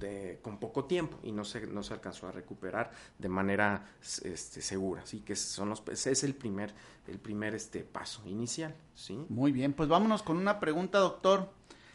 de, 0.02 0.38
con 0.42 0.58
poco 0.58 0.84
tiempo 0.84 1.18
y 1.22 1.32
no 1.32 1.44
se, 1.44 1.66
no 1.66 1.82
se 1.82 1.94
alcanzó 1.94 2.28
a 2.28 2.32
recuperar 2.32 2.90
de 3.18 3.28
manera 3.28 3.86
este, 4.00 4.60
segura, 4.60 5.06
¿sí? 5.06 5.20
Que 5.20 5.36
son 5.36 5.70
los, 5.70 5.82
ese 5.90 6.10
es 6.12 6.24
el 6.24 6.34
primer, 6.34 6.74
el 7.06 7.18
primer 7.18 7.54
este, 7.54 7.80
paso 7.80 8.22
inicial, 8.26 8.74
¿sí? 8.94 9.24
Muy 9.28 9.52
bien, 9.52 9.72
pues 9.72 9.88
vámonos 9.88 10.22
con 10.22 10.36
una 10.36 10.60
pregunta, 10.60 10.98
doctor. 10.98 11.50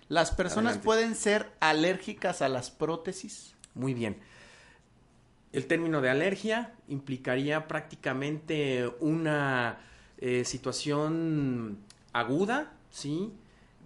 ¿Las 0.10 0.32
personas 0.32 0.78
Adelante. 0.78 0.86
pueden 0.86 1.16
ser 1.16 1.52
alérgicas 1.60 2.42
a 2.42 2.50
las 2.50 2.72
prótesis? 2.72 3.56
Muy 3.74 3.94
bien. 3.94 4.18
El 5.52 5.68
término 5.68 6.02
de 6.02 6.10
alergia 6.10 6.74
implicaría 6.88 7.68
prácticamente 7.68 8.88
una 9.00 9.80
eh, 10.18 10.46
situación 10.46 11.80
aguda, 12.14 12.74
¿sí? 12.90 13.34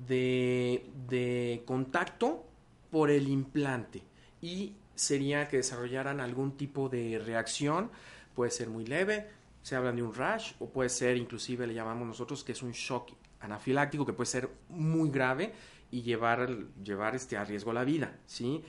De, 0.08 0.90
de 1.08 1.64
contacto 1.66 2.46
por 2.90 3.10
el 3.10 3.28
implante 3.28 4.04
y 4.42 4.74
sería 4.96 5.48
que 5.48 5.58
desarrollaran 5.58 6.20
algún 6.20 6.58
tipo 6.58 6.90
de 6.90 7.20
reacción, 7.24 7.92
puede 8.36 8.52
ser 8.52 8.70
muy 8.70 8.86
leve, 8.86 9.30
se 9.62 9.76
hablan 9.76 9.96
de 9.96 10.04
un 10.04 10.14
rash 10.14 10.54
o 10.60 10.70
puede 10.70 10.90
ser 10.90 11.18
inclusive 11.18 11.68
le 11.68 11.74
llamamos 11.74 12.08
nosotros 12.08 12.44
que 12.44 12.52
es 12.52 12.64
un 12.64 12.72
shock 12.72 13.12
anafiláctico 13.40 14.06
que 14.06 14.14
puede 14.14 14.28
ser 14.28 14.50
muy 14.70 15.10
grave 15.10 15.54
y 15.92 16.02
llevar, 16.02 16.50
llevar 16.84 17.16
este, 17.16 17.38
a 17.38 17.44
riesgo 17.44 17.74
la 17.74 17.84
vida, 17.84 18.18
¿sí? 18.26 18.64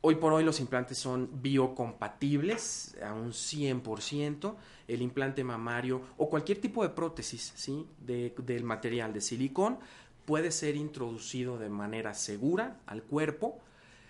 Hoy 0.00 0.14
por 0.14 0.32
hoy 0.32 0.44
los 0.44 0.60
implantes 0.60 0.96
son 0.96 1.42
biocompatibles 1.42 2.96
a 3.02 3.12
un 3.12 3.32
100%. 3.32 4.54
El 4.86 5.02
implante 5.02 5.42
mamario 5.42 6.02
o 6.16 6.30
cualquier 6.30 6.60
tipo 6.60 6.84
de 6.84 6.90
prótesis 6.90 7.52
¿sí? 7.56 7.84
de, 7.98 8.32
del 8.38 8.62
material 8.62 9.12
de 9.12 9.20
silicón 9.20 9.78
puede 10.24 10.52
ser 10.52 10.76
introducido 10.76 11.58
de 11.58 11.68
manera 11.68 12.14
segura 12.14 12.78
al 12.86 13.02
cuerpo 13.02 13.58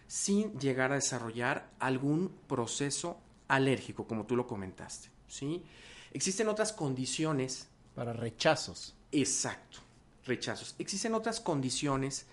sin 0.07 0.59
llegar 0.59 0.93
a 0.93 0.97
desarrollar 0.97 1.71
algún 1.79 2.33
proceso 2.47 3.19
alérgico, 3.49 4.07
como 4.07 4.27
tú 4.27 4.37
lo 4.37 4.47
comentaste. 4.47 5.09
¿sí? 5.27 5.65
Existen 6.13 6.49
otras 6.49 6.73
condiciones. 6.73 7.67
Para 7.95 8.13
rechazos. 8.13 8.95
Exacto, 9.11 9.79
rechazos. 10.29 10.77
Existen 10.79 11.15
otras 11.15 11.41
condiciones 11.41 12.27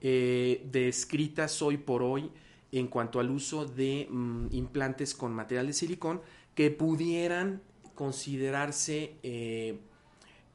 eh, 0.00 0.66
descritas 0.70 1.60
hoy 1.62 1.76
por 1.76 2.02
hoy 2.02 2.30
en 2.72 2.88
cuanto 2.88 3.20
al 3.20 3.30
uso 3.30 3.64
de 3.64 4.06
mm, 4.10 4.48
implantes 4.50 5.14
con 5.14 5.32
material 5.32 5.66
de 5.66 5.72
silicón 5.72 6.20
que 6.54 6.70
pudieran 6.70 7.62
considerarse 7.94 9.16
eh, 9.22 9.78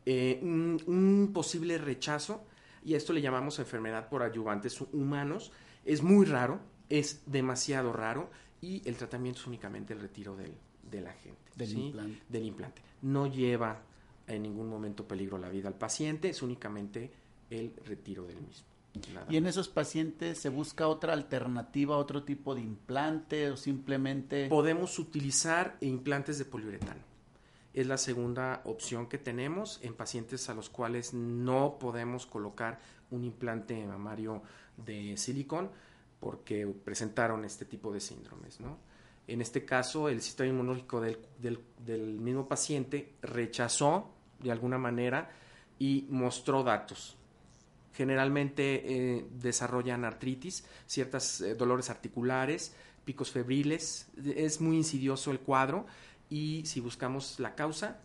eh, 0.06 0.39
un, 0.42 0.82
un, 0.88 1.32
posible 1.34 1.78
rechazo 1.78 2.44
y 2.84 2.94
a 2.94 2.98
esto 2.98 3.13
le 3.13 3.22
llamamos 3.22 3.60
enfermedad 3.60 4.10
por 4.10 4.24
ayudantes 4.24 4.82
humanos. 4.82 5.52
Es 5.86 6.02
muy 6.02 6.26
raro, 6.26 6.60
es 6.89 7.22
demasiado 7.26 7.94
raro 7.94 8.30
y 8.62 8.88
el 8.88 8.96
tratamiento 8.96 9.42
es 9.42 9.48
únicamente 9.48 9.94
el 9.94 10.02
retiro 10.02 10.36
del, 10.36 10.54
del, 10.89 11.08
¿sí? 11.68 11.78
implante. 11.86 12.22
del 12.28 12.46
implante. 12.46 12.82
No 13.02 13.28
lleva 13.28 13.82
en 14.30 14.44
ningún 14.44 14.70
momento 14.70 15.08
peligro 15.08 15.38
la 15.38 15.50
vida 15.50 15.68
al 15.68 15.76
paciente, 15.76 16.30
es 16.30 16.42
únicamente 16.42 17.12
el 17.50 17.74
retiro 17.86 18.26
del 18.26 18.42
mismo. 18.42 18.68
Nada 19.13 19.28
y 19.30 19.38
en 19.38 19.44
más. 19.44 19.52
esos 19.52 19.70
pacientes 19.70 20.39
se 20.39 20.50
busca 20.50 20.88
otra 20.88 21.13
alternativa, 21.13 21.98
otro 21.98 22.24
tipo 22.24 22.56
de 22.56 22.62
implante 22.62 23.50
o 23.50 23.58
simplemente... 23.58 24.48
Podemos 24.50 24.98
utilizar 25.00 25.78
implantes 25.82 26.39
de 26.39 26.46
poliuretano. 26.46 27.02
Es 27.74 27.86
la 27.86 27.98
segunda 27.98 28.62
opción 28.65 29.08
que 29.08 29.20
tenemos 29.20 29.80
en 29.84 29.94
pacientes 29.94 30.50
a 30.50 30.56
los 30.56 30.70
cuales 30.70 31.13
no 31.13 31.78
podemos 31.80 32.26
colocar 32.26 32.80
un 33.12 33.24
implante 33.24 33.86
mamario 33.86 34.42
de 34.76 35.15
silicón 35.18 35.70
porque 36.20 36.68
presentaron 36.68 37.46
este 37.46 37.65
tipo 37.65 37.94
de 37.94 38.00
síndromes, 38.00 38.60
¿no? 38.60 38.78
En 39.28 39.42
este 39.42 39.63
caso, 39.63 40.10
el 40.10 40.22
sistema 40.22 40.50
inmunológico 40.50 41.00
del, 41.00 41.20
del, 41.38 41.60
del 41.86 42.20
mismo 42.20 42.48
paciente 42.48 43.13
rechazó 43.22 44.10
de 44.39 44.52
alguna 44.52 44.78
manera 44.78 45.30
y 45.78 46.08
mostró 46.10 46.63
datos 46.63 47.19
generalmente 47.99 49.17
eh, 49.17 49.25
desarrollan 49.41 50.06
artritis, 50.06 50.63
ciertos 50.86 51.41
eh, 51.41 51.54
dolores 51.56 51.89
articulares, 51.89 52.73
picos 53.04 53.30
febriles, 53.30 54.08
es 54.23 54.62
muy 54.62 54.78
insidioso 54.78 55.32
el 55.32 55.41
cuadro 55.41 55.86
y 56.30 56.63
si 56.65 56.80
buscamos 56.80 57.41
la 57.41 57.56
causa, 57.56 57.99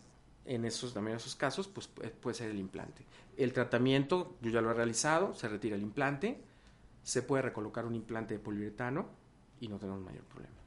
en 0.45 0.65
esos 0.65 0.93
también 0.93 1.15
esos 1.15 1.35
casos, 1.35 1.69
pues 1.69 1.87
puede 1.87 2.35
ser 2.35 2.49
el 2.49 2.59
implante. 2.59 3.05
El 3.37 3.53
tratamiento, 3.53 4.35
yo 4.41 4.51
ya 4.51 4.59
lo 4.59 4.71
he 4.71 4.73
realizado, 4.73 5.33
se 5.33 5.47
retira 5.47 5.77
el 5.77 5.81
implante, 5.81 6.41
se 7.03 7.21
puede 7.21 7.43
recolocar 7.43 7.85
un 7.85 7.95
implante 7.95 8.33
de 8.33 8.41
poliuretano 8.41 9.07
y 9.61 9.69
no 9.69 9.77
tenemos 9.77 10.01
mayor 10.01 10.23
problema. 10.25 10.64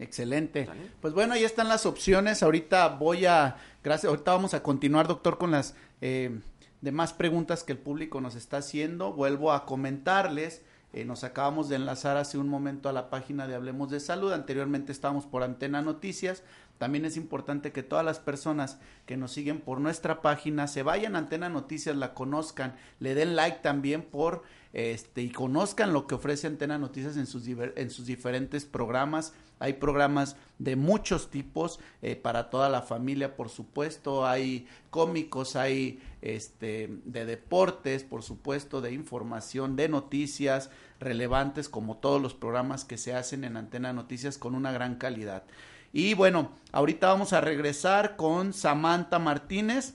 Excelente. 0.00 0.66
¿Sale? 0.66 0.90
Pues 1.00 1.14
bueno, 1.14 1.34
ahí 1.34 1.44
están 1.44 1.68
las 1.68 1.86
opciones. 1.86 2.42
Ahorita 2.42 2.88
voy 2.88 3.26
a, 3.26 3.56
gracias, 3.84 4.08
ahorita 4.10 4.32
vamos 4.32 4.54
a 4.54 4.62
continuar, 4.62 5.06
doctor, 5.06 5.38
con 5.38 5.50
las 5.52 5.74
eh, 6.00 6.40
demás 6.80 7.12
preguntas 7.12 7.62
que 7.62 7.72
el 7.72 7.78
público 7.78 8.20
nos 8.20 8.34
está 8.34 8.56
haciendo. 8.56 9.12
Vuelvo 9.12 9.52
a 9.52 9.66
comentarles. 9.66 10.62
eh, 10.92 11.04
nos 11.04 11.22
acabamos 11.22 11.68
de 11.68 11.76
enlazar 11.76 12.16
hace 12.16 12.36
un 12.38 12.48
momento 12.48 12.88
a 12.88 12.92
la 12.92 13.10
página 13.10 13.46
de 13.46 13.54
Hablemos 13.54 13.90
de 13.90 14.00
Salud. 14.00 14.32
Anteriormente 14.32 14.90
estábamos 14.90 15.26
por 15.26 15.42
Antena 15.44 15.82
Noticias. 15.82 16.42
También 16.80 17.04
es 17.04 17.18
importante 17.18 17.72
que 17.72 17.82
todas 17.82 18.06
las 18.06 18.20
personas 18.20 18.78
que 19.04 19.18
nos 19.18 19.32
siguen 19.32 19.60
por 19.60 19.82
nuestra 19.82 20.22
página 20.22 20.66
se 20.66 20.82
vayan 20.82 21.14
a 21.14 21.18
Antena 21.18 21.50
Noticias, 21.50 21.94
la 21.94 22.14
conozcan, 22.14 22.74
le 23.00 23.14
den 23.14 23.36
like 23.36 23.58
también 23.58 24.00
por 24.00 24.44
este 24.72 25.20
y 25.20 25.30
conozcan 25.30 25.92
lo 25.92 26.06
que 26.06 26.14
ofrece 26.14 26.46
Antena 26.46 26.78
Noticias 26.78 27.18
en 27.18 27.26
sus 27.26 27.46
en 27.46 27.90
sus 27.90 28.06
diferentes 28.06 28.64
programas. 28.64 29.34
Hay 29.58 29.74
programas 29.74 30.36
de 30.58 30.74
muchos 30.76 31.28
tipos 31.28 31.80
eh, 32.00 32.16
para 32.16 32.48
toda 32.48 32.70
la 32.70 32.80
familia, 32.80 33.36
por 33.36 33.50
supuesto. 33.50 34.26
Hay 34.26 34.66
cómicos, 34.88 35.56
hay 35.56 36.02
este 36.22 36.88
de 37.04 37.26
deportes, 37.26 38.04
por 38.04 38.22
supuesto, 38.22 38.80
de 38.80 38.92
información, 38.94 39.76
de 39.76 39.90
noticias 39.90 40.70
relevantes, 40.98 41.68
como 41.68 41.98
todos 41.98 42.22
los 42.22 42.32
programas 42.32 42.86
que 42.86 42.96
se 42.96 43.12
hacen 43.12 43.44
en 43.44 43.58
Antena 43.58 43.92
Noticias 43.92 44.38
con 44.38 44.54
una 44.54 44.72
gran 44.72 44.94
calidad. 44.94 45.44
Y 45.92 46.14
bueno, 46.14 46.52
ahorita 46.70 47.08
vamos 47.08 47.32
a 47.32 47.40
regresar 47.40 48.14
con 48.16 48.52
Samantha 48.52 49.18
Martínez, 49.18 49.94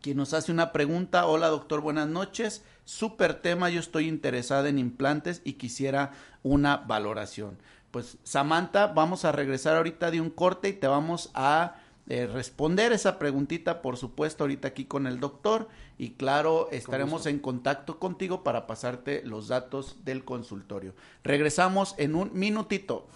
quien 0.00 0.16
nos 0.16 0.32
hace 0.32 0.50
una 0.50 0.72
pregunta. 0.72 1.26
Hola 1.26 1.48
doctor, 1.48 1.82
buenas 1.82 2.08
noches. 2.08 2.64
Super 2.86 3.34
tema, 3.34 3.68
yo 3.68 3.80
estoy 3.80 4.08
interesada 4.08 4.70
en 4.70 4.78
implantes 4.78 5.42
y 5.44 5.54
quisiera 5.54 6.12
una 6.42 6.78
valoración. 6.78 7.58
Pues 7.90 8.16
Samantha, 8.24 8.86
vamos 8.88 9.26
a 9.26 9.32
regresar 9.32 9.76
ahorita 9.76 10.10
de 10.10 10.22
un 10.22 10.30
corte 10.30 10.70
y 10.70 10.72
te 10.72 10.86
vamos 10.86 11.30
a 11.34 11.76
eh, 12.08 12.26
responder 12.26 12.92
esa 12.92 13.18
preguntita, 13.18 13.82
por 13.82 13.98
supuesto, 13.98 14.44
ahorita 14.44 14.68
aquí 14.68 14.86
con 14.86 15.06
el 15.06 15.20
doctor. 15.20 15.68
Y 15.98 16.12
claro, 16.12 16.70
estaremos 16.72 17.26
en 17.26 17.40
contacto 17.40 17.98
contigo 17.98 18.42
para 18.42 18.66
pasarte 18.66 19.22
los 19.26 19.48
datos 19.48 19.98
del 20.02 20.24
consultorio. 20.24 20.94
Regresamos 21.24 21.94
en 21.98 22.14
un 22.14 22.30
minutito. 22.32 23.06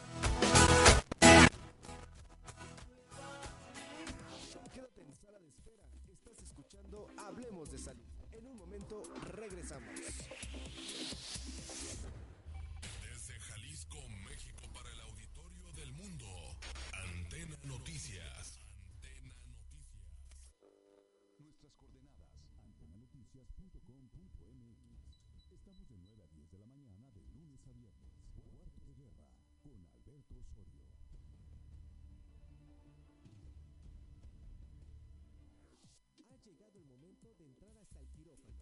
Ha 36.31 36.37
llegado 36.45 36.79
el 36.79 36.87
momento 36.87 37.35
de 37.37 37.45
entrar 37.45 37.77
hasta 37.79 38.01
el 38.01 38.09
quirófano. 38.09 38.59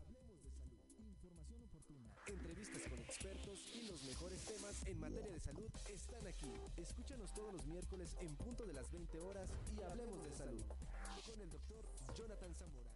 Hablemos 0.00 0.42
de 0.44 0.50
salud. 0.50 0.78
Información 0.98 1.62
oportuna. 1.64 2.14
Entrevistas 2.28 2.82
con 2.88 2.98
expertos 3.00 3.58
y 3.74 3.88
los 3.88 4.04
mejores 4.04 4.44
temas 4.44 4.86
en 4.86 5.00
materia 5.00 5.32
de 5.32 5.40
salud 5.40 5.68
están 5.92 6.24
aquí. 6.26 6.52
Escúchanos 6.76 7.34
todos 7.34 7.52
los 7.52 7.66
miércoles 7.66 8.16
en 8.20 8.36
punto 8.36 8.64
de 8.64 8.74
las 8.74 8.90
20 8.92 9.18
horas 9.18 9.50
y 9.76 9.82
hablemos 9.82 10.24
de 10.24 10.32
salud. 10.36 10.62
Con 11.26 11.40
el 11.40 11.50
doctor 11.50 11.84
Jonathan 12.16 12.54
Zamora. 12.54 12.91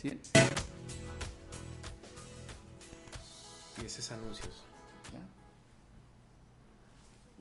¿Sí? 0.00 0.20
Y 3.80 3.86
ese 3.86 4.00
es 4.00 4.12
anuncios. 4.12 4.50
Ya. 5.12 5.20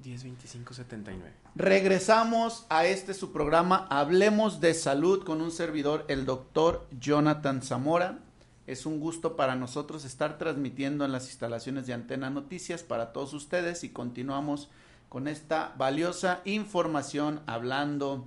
102579. 0.03 1.33
Regresamos 1.55 2.65
a 2.69 2.85
este 2.85 3.13
su 3.13 3.33
programa 3.33 3.87
Hablemos 3.89 4.61
de 4.61 4.73
Salud 4.73 5.23
con 5.23 5.41
un 5.41 5.51
servidor, 5.51 6.05
el 6.07 6.25
doctor 6.25 6.87
Jonathan 6.99 7.61
Zamora. 7.61 8.19
Es 8.67 8.85
un 8.85 8.99
gusto 8.99 9.35
para 9.35 9.55
nosotros 9.55 10.05
estar 10.05 10.37
transmitiendo 10.37 11.05
en 11.05 11.11
las 11.11 11.27
instalaciones 11.27 11.87
de 11.87 11.93
Antena 11.93 12.29
Noticias 12.29 12.83
para 12.83 13.11
todos 13.11 13.33
ustedes 13.33 13.83
y 13.83 13.89
continuamos 13.89 14.69
con 15.09 15.27
esta 15.27 15.73
valiosa 15.77 16.41
información 16.45 17.41
hablando 17.47 18.25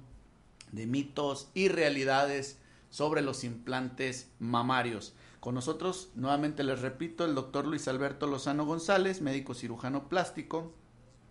de 0.71 0.87
mitos 0.87 1.49
y 1.55 1.69
realidades 1.69 2.59
sobre 2.91 3.23
los 3.23 3.45
implantes 3.45 4.31
mamarios. 4.39 5.15
Con 5.41 5.55
nosotros, 5.55 6.11
nuevamente 6.15 6.65
les 6.65 6.81
repito, 6.81 7.25
el 7.25 7.35
doctor 7.35 7.67
Luis 7.67 7.87
Alberto 7.89 8.27
Lozano 8.27 8.67
González, 8.67 9.21
médico 9.21 9.55
cirujano 9.55 10.09
plástico, 10.09 10.73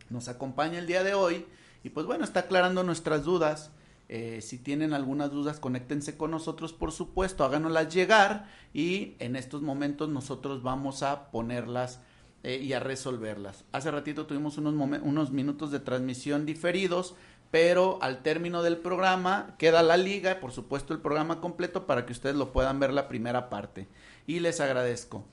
nos 0.10 0.30
acompaña 0.30 0.80
el 0.80 0.88
día 0.88 1.04
de 1.04 1.13
hoy 1.13 1.46
y 1.84 1.89
pues 1.89 2.06
bueno, 2.06 2.24
está 2.24 2.41
aclarando 2.41 2.84
nuestras 2.84 3.24
dudas. 3.24 3.72
Eh, 4.10 4.39
si 4.41 4.58
tienen 4.58 4.93
algunas 4.93 5.32
dudas, 5.32 5.60
conéctense 5.60 6.15
con 6.15 6.32
nosotros, 6.32 6.72
por 6.72 6.93
supuesto, 6.93 7.43
háganoslas 7.43 7.93
llegar 7.93 8.50
y 8.74 9.15
en 9.20 9.36
estos 9.36 9.62
momentos 9.62 10.08
nosotros 10.08 10.63
vamos 10.63 11.04
a 11.04 11.30
ponerlas 11.30 12.00
eh, 12.43 12.62
y 12.63 12.72
a 12.72 12.80
resolverlas. 12.80 13.65
Hace 13.74 13.91
ratito 13.91 14.26
tuvimos 14.26 14.58
unos, 14.58 14.74
unos 15.02 15.32
minutos 15.32 15.72
de 15.72 15.82
transmisión 15.82 16.46
diferidos, 16.46 17.15
pero 17.52 18.00
al 18.02 18.24
término 18.24 18.62
del 18.62 18.78
programa 18.78 19.56
queda 19.58 19.82
la 19.82 19.98
liga, 19.98 20.40
por 20.40 20.52
supuesto 20.52 20.94
el 20.94 21.00
programa 21.00 21.40
completo 21.40 21.88
para 21.88 22.06
que 22.06 22.12
ustedes 22.12 22.36
lo 22.36 22.52
puedan 22.52 22.80
ver 22.80 22.94
la 22.94 23.08
primera 23.08 23.50
parte. 23.50 23.88
Y 24.26 24.40
les 24.40 24.60
agradezco. 24.60 25.26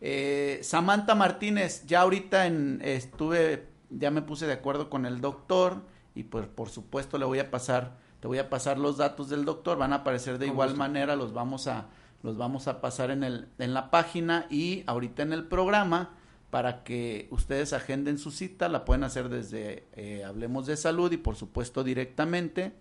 Eh, 0.00 0.58
Samantha 0.62 1.14
Martínez, 1.14 1.86
ya 1.86 2.00
ahorita 2.00 2.46
en, 2.46 2.80
estuve, 2.82 3.68
ya 3.88 4.10
me 4.10 4.20
puse 4.20 4.46
de 4.46 4.52
acuerdo 4.52 4.90
con 4.90 5.06
el 5.06 5.20
doctor 5.20 5.82
y 6.14 6.24
pues 6.24 6.46
por 6.46 6.68
supuesto 6.68 7.18
le 7.18 7.24
voy 7.24 7.38
a 7.38 7.50
pasar, 7.50 7.96
te 8.20 8.26
voy 8.26 8.38
a 8.38 8.50
pasar 8.50 8.78
los 8.78 8.96
datos 8.98 9.28
del 9.28 9.44
doctor, 9.44 9.78
van 9.78 9.92
a 9.92 9.96
aparecer 9.96 10.38
de 10.38 10.48
igual 10.48 10.76
manera, 10.76 11.16
los 11.16 11.32
vamos 11.32 11.68
a, 11.68 11.86
los 12.22 12.36
vamos 12.36 12.68
a 12.68 12.80
pasar 12.80 13.10
en 13.10 13.24
el, 13.24 13.48
en 13.58 13.74
la 13.74 13.90
página 13.90 14.46
y 14.50 14.82
ahorita 14.86 15.22
en 15.22 15.32
el 15.32 15.44
programa 15.44 16.10
para 16.52 16.84
que 16.84 17.28
ustedes 17.30 17.72
agenden 17.72 18.18
su 18.18 18.30
cita, 18.30 18.68
la 18.68 18.84
pueden 18.84 19.04
hacer 19.04 19.30
desde 19.30 19.86
eh, 19.94 20.22
Hablemos 20.22 20.66
de 20.66 20.76
Salud 20.76 21.10
y 21.10 21.16
por 21.16 21.34
supuesto 21.34 21.82
directamente. 21.82 22.74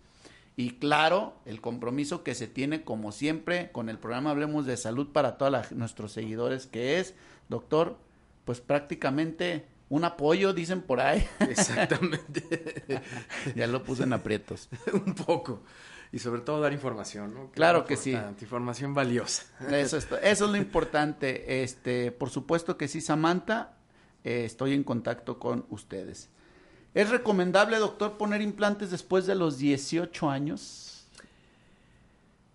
Y 0.57 0.71
claro, 0.71 1.37
el 1.45 1.61
compromiso 1.61 2.21
que 2.21 2.35
se 2.35 2.47
tiene 2.47 2.83
como 2.83 3.13
siempre 3.13 3.71
con 3.71 3.87
el 3.87 3.97
programa 3.97 4.31
Hablemos 4.31 4.65
de 4.65 4.75
Salud 4.75 5.13
para 5.13 5.37
todos 5.37 5.71
nuestros 5.71 6.11
seguidores, 6.11 6.67
que 6.67 6.99
es, 6.99 7.15
doctor, 7.47 7.97
pues 8.43 8.59
prácticamente 8.59 9.65
un 9.87 10.03
apoyo, 10.03 10.51
dicen 10.51 10.81
por 10.81 10.99
ahí. 10.99 11.25
Exactamente. 11.39 13.01
ya 13.55 13.67
lo 13.67 13.83
puse 13.83 14.03
en 14.03 14.11
aprietos. 14.11 14.67
un 15.05 15.15
poco. 15.15 15.63
Y 16.13 16.19
sobre 16.19 16.41
todo 16.41 16.59
dar 16.59 16.73
información, 16.73 17.33
¿no? 17.33 17.51
Claro 17.51 17.85
que 17.85 17.95
sí. 17.95 18.17
Información 18.41 18.93
valiosa. 18.93 19.43
Eso 19.69 19.97
es, 19.97 20.07
eso 20.23 20.45
es 20.45 20.51
lo 20.51 20.57
importante. 20.57 21.63
Este, 21.63 22.11
por 22.11 22.29
supuesto 22.29 22.77
que 22.77 22.89
sí, 22.89 22.99
Samantha, 22.99 23.77
eh, 24.23 24.43
estoy 24.45 24.73
en 24.73 24.83
contacto 24.83 25.39
con 25.39 25.65
ustedes. 25.69 26.29
¿Es 26.93 27.09
recomendable, 27.09 27.77
doctor, 27.77 28.17
poner 28.17 28.41
implantes 28.41 28.91
después 28.91 29.25
de 29.25 29.35
los 29.35 29.57
18 29.57 30.29
años? 30.29 31.07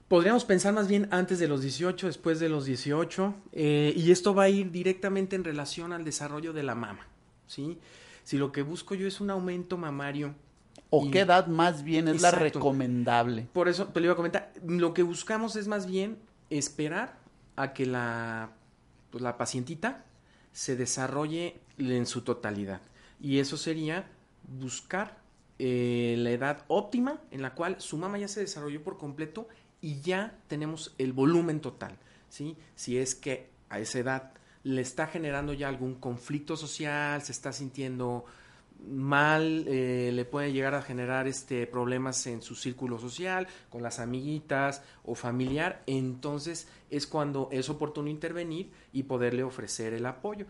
Podríamos 0.09 0.45
pensar 0.45 0.73
más 0.73 0.87
bien 0.87 1.09
antes 1.11 1.39
de 1.39 1.49
los 1.49 1.63
18, 1.63 2.07
después 2.07 2.39
de 2.39 2.49
los 2.49 2.67
18, 2.67 3.35
eh, 3.53 3.93
y 3.97 4.13
esto 4.13 4.35
va 4.35 4.45
a 4.45 4.49
ir 4.49 4.71
directamente 4.71 5.35
en 5.35 5.43
relación 5.43 5.93
al 5.93 6.05
desarrollo 6.05 6.53
de 6.53 6.63
la 6.63 6.77
mama, 6.77 7.09
¿sí? 7.49 7.79
Si 8.23 8.37
lo 8.37 8.53
que 8.53 8.63
busco 8.63 8.95
yo 8.95 9.09
es 9.09 9.21
un 9.21 9.31
aumento 9.31 9.77
mamario. 9.77 10.35
¿O 10.91 11.07
y- 11.07 11.11
qué 11.11 11.21
edad 11.21 11.47
más 11.47 11.83
bien 11.83 12.09
es 12.09 12.23
la 12.23 12.31
recomendable? 12.31 13.49
Por 13.53 13.69
eso 13.69 13.87
te 13.87 14.01
lo 14.01 14.07
iba 14.07 14.13
a 14.13 14.17
comentar, 14.17 14.53
lo 14.67 14.95
que 14.95 15.03
buscamos 15.03 15.57
es 15.57 15.69
más 15.69 15.87
bien 15.87 16.19
esperar 16.51 17.19
a 17.57 17.73
que 17.73 17.87
la, 17.87 18.51
pues, 19.11 19.23
la 19.23 19.37
pacientita 19.37 20.05
se 20.53 20.77
desarrolle 20.77 21.61
en 21.79 22.07
su 22.07 22.23
totalidad. 22.23 22.81
Y 23.21 23.39
eso 23.39 23.57
sería 23.57 24.07
buscar 24.61 25.19
eh, 25.59 26.15
la 26.19 26.31
edad 26.31 26.65
óptima 26.69 27.21
en 27.31 27.43
la 27.43 27.55
cual 27.55 27.81
su 27.81 27.97
mama 27.97 28.19
ya 28.19 28.29
se 28.29 28.41
desarrolló 28.41 28.83
por 28.83 28.99
completo 28.99 29.49
y 29.81 30.01
ya 30.01 30.39
tenemos 30.49 30.95
el 30.99 31.13
volumen 31.13 31.61
total. 31.61 31.97
¿sí? 32.29 32.57
Si 32.75 32.99
es 32.99 33.15
que 33.15 33.49
a 33.69 33.79
esa 33.81 33.99
edad 33.99 34.33
le 34.63 34.83
está 34.83 35.07
generando 35.07 35.53
ya 35.53 35.69
algún 35.69 35.95
conflicto 35.95 36.57
social, 36.57 37.23
se 37.23 37.33
está 37.33 37.53
sintiendo 37.53 38.25
mal, 38.85 39.65
eh, 39.67 40.11
le 40.13 40.25
puede 40.25 40.53
llegar 40.53 40.75
a 40.75 40.83
generar 40.83 41.27
este 41.27 41.67
problemas 41.67 42.27
en 42.27 42.43
su 42.43 42.55
círculo 42.55 42.99
social, 42.99 43.47
con 43.71 43.83
las 43.83 43.99
amiguitas 43.99 44.83
o 45.05 45.15
familiar, 45.15 45.83
entonces 45.87 46.69
es 46.91 47.07
cuando 47.07 47.49
es 47.53 47.69
oportuno 47.69 48.09
intervenir 48.09 48.71
y 48.93 49.05
poderle 49.05 49.43
ofrecer 49.43 49.93
el 49.93 50.07
apoyo. 50.07 50.47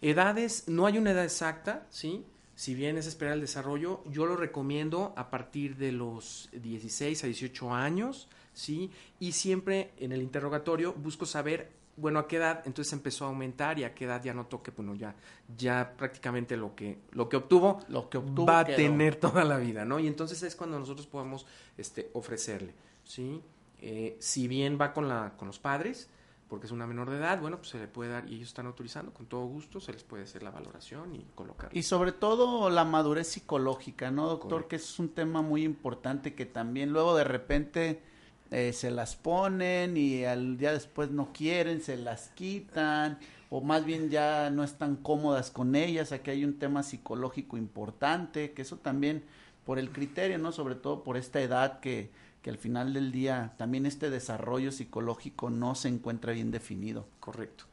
Edades, 0.00 0.68
no 0.68 0.86
hay 0.86 0.98
una 0.98 1.12
edad 1.12 1.24
exacta, 1.24 1.86
¿sí? 1.90 2.24
Si 2.54 2.74
bien 2.74 2.96
es 2.96 3.06
esperar 3.06 3.34
el 3.34 3.42
desarrollo, 3.42 4.02
yo 4.10 4.24
lo 4.24 4.36
recomiendo 4.36 5.12
a 5.16 5.30
partir 5.30 5.76
de 5.76 5.92
los 5.92 6.48
16 6.52 7.22
a 7.22 7.26
18 7.26 7.74
años, 7.74 8.28
¿sí? 8.54 8.90
Y 9.20 9.32
siempre 9.32 9.92
en 9.98 10.12
el 10.12 10.22
interrogatorio 10.22 10.94
busco 10.94 11.26
saber, 11.26 11.70
bueno, 11.96 12.18
a 12.18 12.28
qué 12.28 12.36
edad 12.36 12.62
entonces 12.66 12.92
empezó 12.92 13.24
a 13.24 13.28
aumentar 13.28 13.78
y 13.78 13.84
a 13.84 13.94
qué 13.94 14.04
edad 14.04 14.22
ya 14.22 14.34
notó 14.34 14.62
que, 14.62 14.70
bueno, 14.70 14.94
ya, 14.94 15.14
ya 15.56 15.94
prácticamente 15.96 16.56
lo 16.56 16.74
que, 16.74 16.98
lo 17.12 17.28
que 17.28 17.36
obtuvo, 17.36 17.80
Lo 17.88 18.08
que 18.08 18.18
obtuvo 18.18 18.46
va 18.46 18.60
a 18.60 18.64
tener 18.64 19.16
toda 19.16 19.44
la 19.44 19.56
vida, 19.58 19.84
¿no? 19.84 19.98
Y 19.98 20.06
entonces 20.06 20.42
es 20.42 20.56
cuando 20.56 20.78
nosotros 20.78 21.06
podemos 21.06 21.46
este, 21.76 22.10
ofrecerle, 22.12 22.74
¿sí? 23.04 23.42
Eh, 23.80 24.16
si 24.20 24.48
bien 24.48 24.78
va 24.80 24.92
con, 24.92 25.08
la, 25.08 25.34
con 25.36 25.48
los 25.48 25.58
padres, 25.58 26.08
porque 26.48 26.66
es 26.66 26.72
una 26.72 26.86
menor 26.86 27.10
de 27.10 27.16
edad, 27.16 27.40
bueno, 27.40 27.56
pues 27.56 27.70
se 27.70 27.78
le 27.78 27.88
puede 27.88 28.10
dar, 28.10 28.28
y 28.28 28.36
ellos 28.36 28.48
están 28.48 28.66
autorizando, 28.66 29.12
con 29.12 29.26
todo 29.26 29.46
gusto, 29.46 29.80
se 29.80 29.92
les 29.92 30.04
puede 30.04 30.24
hacer 30.24 30.42
la 30.42 30.50
valoración 30.50 31.14
y 31.14 31.24
colocar. 31.34 31.70
Y 31.72 31.82
sobre 31.82 32.12
todo 32.12 32.70
la 32.70 32.84
madurez 32.84 33.28
psicológica, 33.28 34.10
¿no, 34.10 34.26
doctor? 34.28 34.50
Correcto. 34.50 34.68
Que 34.68 34.76
es 34.76 34.98
un 34.98 35.08
tema 35.10 35.42
muy 35.42 35.64
importante 35.64 36.34
que 36.34 36.46
también 36.46 36.92
luego 36.92 37.16
de 37.16 37.24
repente 37.24 38.02
eh, 38.50 38.72
se 38.72 38.90
las 38.90 39.16
ponen 39.16 39.96
y 39.96 40.24
al 40.24 40.56
día 40.56 40.72
después 40.72 41.10
no 41.10 41.32
quieren, 41.32 41.80
se 41.80 41.96
las 41.96 42.28
quitan 42.30 43.18
o 43.50 43.60
más 43.60 43.84
bien 43.84 44.10
ya 44.10 44.50
no 44.50 44.64
están 44.64 44.96
cómodas 44.96 45.50
con 45.50 45.74
ellas. 45.74 46.12
Aquí 46.12 46.30
hay 46.30 46.44
un 46.44 46.58
tema 46.58 46.82
psicológico 46.82 47.56
importante, 47.56 48.52
que 48.52 48.62
eso 48.62 48.76
también 48.76 49.24
por 49.64 49.78
el 49.78 49.90
criterio, 49.90 50.38
¿no? 50.38 50.52
Sobre 50.52 50.74
todo 50.74 51.02
por 51.02 51.16
esta 51.16 51.40
edad 51.40 51.80
que, 51.80 52.10
que 52.42 52.50
al 52.50 52.58
final 52.58 52.92
del 52.92 53.12
día 53.12 53.54
también 53.56 53.86
este 53.86 54.10
desarrollo 54.10 54.72
psicológico 54.72 55.50
no 55.50 55.74
se 55.74 55.88
encuentra 55.88 56.32
bien 56.32 56.50
definido. 56.50 57.06
Correcto. 57.20 57.64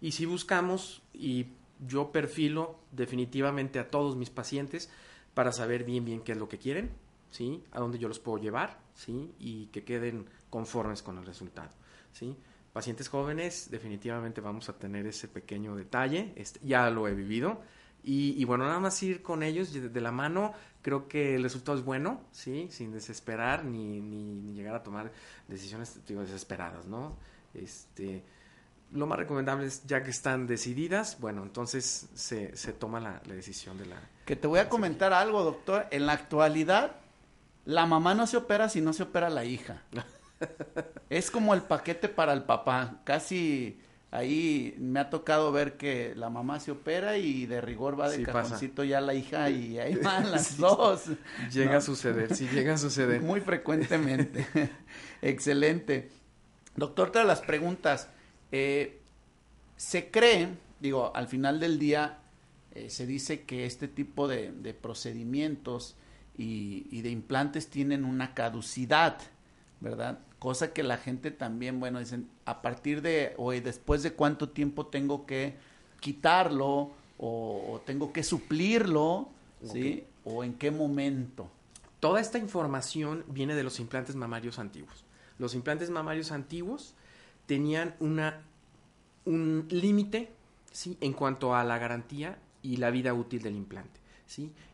Y 0.00 0.12
si 0.12 0.26
buscamos, 0.26 1.02
y 1.14 1.46
yo 1.86 2.12
perfilo 2.12 2.78
definitivamente 2.90 3.78
a 3.78 3.90
todos 3.90 4.16
mis 4.16 4.30
pacientes 4.30 4.90
para 5.34 5.52
saber 5.52 5.84
bien, 5.84 6.04
bien 6.04 6.20
qué 6.20 6.32
es 6.32 6.38
lo 6.38 6.48
que 6.48 6.58
quieren, 6.58 6.90
¿sí? 7.32 7.64
A 7.72 7.80
dónde 7.80 7.98
yo 7.98 8.06
los 8.06 8.20
puedo 8.20 8.38
llevar, 8.38 8.78
¿sí? 8.94 9.34
Y 9.40 9.66
que 9.66 9.82
queden 9.82 10.26
conformes 10.50 11.02
con 11.02 11.18
el 11.18 11.26
resultado, 11.26 11.70
¿sí? 12.12 12.36
Pacientes 12.72 13.08
jóvenes, 13.08 13.70
definitivamente 13.70 14.40
vamos 14.40 14.68
a 14.68 14.78
tener 14.78 15.06
ese 15.06 15.26
pequeño 15.26 15.74
detalle, 15.74 16.32
este, 16.36 16.60
ya 16.62 16.88
lo 16.90 17.08
he 17.08 17.14
vivido. 17.14 17.60
Y, 18.04 18.34
y 18.36 18.44
bueno, 18.44 18.64
nada 18.64 18.80
más 18.80 19.00
ir 19.02 19.22
con 19.22 19.42
ellos 19.42 19.72
de, 19.72 19.88
de 19.88 20.00
la 20.00 20.10
mano, 20.10 20.52
creo 20.82 21.06
que 21.06 21.36
el 21.36 21.42
resultado 21.42 21.78
es 21.78 21.84
bueno, 21.84 22.20
¿sí? 22.32 22.68
Sin 22.70 22.92
desesperar 22.92 23.64
ni, 23.64 24.00
ni, 24.00 24.24
ni 24.24 24.54
llegar 24.54 24.74
a 24.74 24.82
tomar 24.82 25.12
decisiones 25.48 26.04
digo, 26.06 26.20
desesperadas, 26.20 26.86
¿no? 26.86 27.16
Este, 27.54 28.24
lo 28.92 29.06
más 29.06 29.18
recomendable 29.18 29.66
es, 29.66 29.86
ya 29.86 30.02
que 30.02 30.10
están 30.10 30.46
decididas, 30.46 31.18
bueno, 31.20 31.42
entonces 31.42 32.08
se, 32.14 32.56
se 32.56 32.72
toma 32.72 33.00
la, 33.00 33.22
la 33.24 33.34
decisión 33.34 33.78
de 33.78 33.86
la... 33.86 33.96
Que 34.26 34.36
te 34.36 34.46
voy 34.46 34.58
a 34.58 34.68
comentar 34.68 35.12
algo, 35.12 35.42
doctor. 35.44 35.86
En 35.90 36.06
la 36.06 36.12
actualidad, 36.12 36.96
la 37.64 37.86
mamá 37.86 38.14
no 38.14 38.26
se 38.26 38.36
opera 38.36 38.68
si 38.68 38.80
no 38.80 38.92
se 38.92 39.04
opera 39.04 39.30
la 39.30 39.44
hija. 39.44 39.82
es 41.10 41.30
como 41.30 41.54
el 41.54 41.62
paquete 41.62 42.08
para 42.08 42.32
el 42.32 42.42
papá. 42.44 43.00
Casi 43.04 43.78
ahí 44.10 44.74
me 44.78 45.00
ha 45.00 45.08
tocado 45.10 45.52
ver 45.52 45.76
que 45.76 46.14
la 46.16 46.28
mamá 46.28 46.60
se 46.60 46.70
opera 46.70 47.16
y 47.16 47.46
de 47.46 47.60
rigor 47.60 47.98
va 47.98 48.10
de 48.10 48.18
Sí, 48.18 48.24
pasa. 48.26 48.42
cajoncito 48.42 48.84
ya 48.84 49.00
la 49.00 49.14
hija 49.14 49.48
y 49.50 49.78
ahí 49.78 49.94
van 50.02 50.30
las 50.30 50.48
Sí. 50.48 50.56
dos. 50.60 51.04
Llega 51.52 51.72
¿no? 51.72 51.78
a 51.78 51.80
suceder, 51.80 52.34
sí 52.34 52.48
llega 52.52 52.74
a 52.74 52.78
suceder. 52.78 53.20
Muy 53.22 53.40
frecuentemente. 53.40 54.46
Excelente. 55.22 56.10
Doctor, 56.76 57.10
todas 57.12 57.26
las 57.26 57.40
preguntas. 57.40 58.08
Eh, 58.50 59.00
se 59.76 60.10
cree, 60.10 60.48
digo, 60.80 61.12
al 61.14 61.28
final 61.28 61.58
del 61.60 61.78
día 61.78 62.18
eh, 62.74 62.90
se 62.90 63.06
dice 63.06 63.42
que 63.44 63.66
este 63.66 63.88
tipo 63.88 64.28
de, 64.28 64.52
de 64.52 64.74
procedimientos 64.74 65.96
y, 66.36 66.86
y 66.90 67.02
de 67.02 67.10
implantes 67.10 67.68
tienen 67.68 68.04
una 68.04 68.34
caducidad, 68.34 69.18
¿verdad? 69.80 70.20
Cosa 70.38 70.72
que 70.72 70.82
la 70.82 70.96
gente 70.96 71.30
también, 71.30 71.80
bueno, 71.80 71.98
dicen, 71.98 72.28
a 72.44 72.62
partir 72.62 73.02
de, 73.02 73.34
o 73.36 73.52
después 73.52 74.02
de 74.02 74.12
cuánto 74.12 74.48
tiempo 74.48 74.86
tengo 74.86 75.26
que 75.26 75.56
quitarlo 76.00 76.92
o, 77.18 77.72
o 77.72 77.82
tengo 77.84 78.12
que 78.12 78.22
suplirlo, 78.22 79.28
¿sí? 79.64 80.04
O 80.24 80.44
en 80.44 80.54
qué 80.54 80.70
momento. 80.70 81.50
Toda 82.00 82.20
esta 82.20 82.38
información 82.38 83.24
viene 83.28 83.54
de 83.54 83.62
los 83.62 83.78
implantes 83.78 84.16
mamarios 84.16 84.58
antiguos. 84.58 85.04
Los 85.38 85.54
implantes 85.54 85.90
mamarios 85.90 86.32
antiguos 86.32 86.94
tenían 87.46 87.94
una, 88.00 88.42
un 89.24 89.66
límite 89.70 90.32
¿sí? 90.70 90.96
en 91.00 91.12
cuanto 91.12 91.54
a 91.54 91.64
la 91.64 91.78
garantía 91.78 92.38
y 92.62 92.76
la 92.76 92.90
vida 92.90 93.14
útil 93.14 93.42
del 93.42 93.56
implante. 93.56 94.01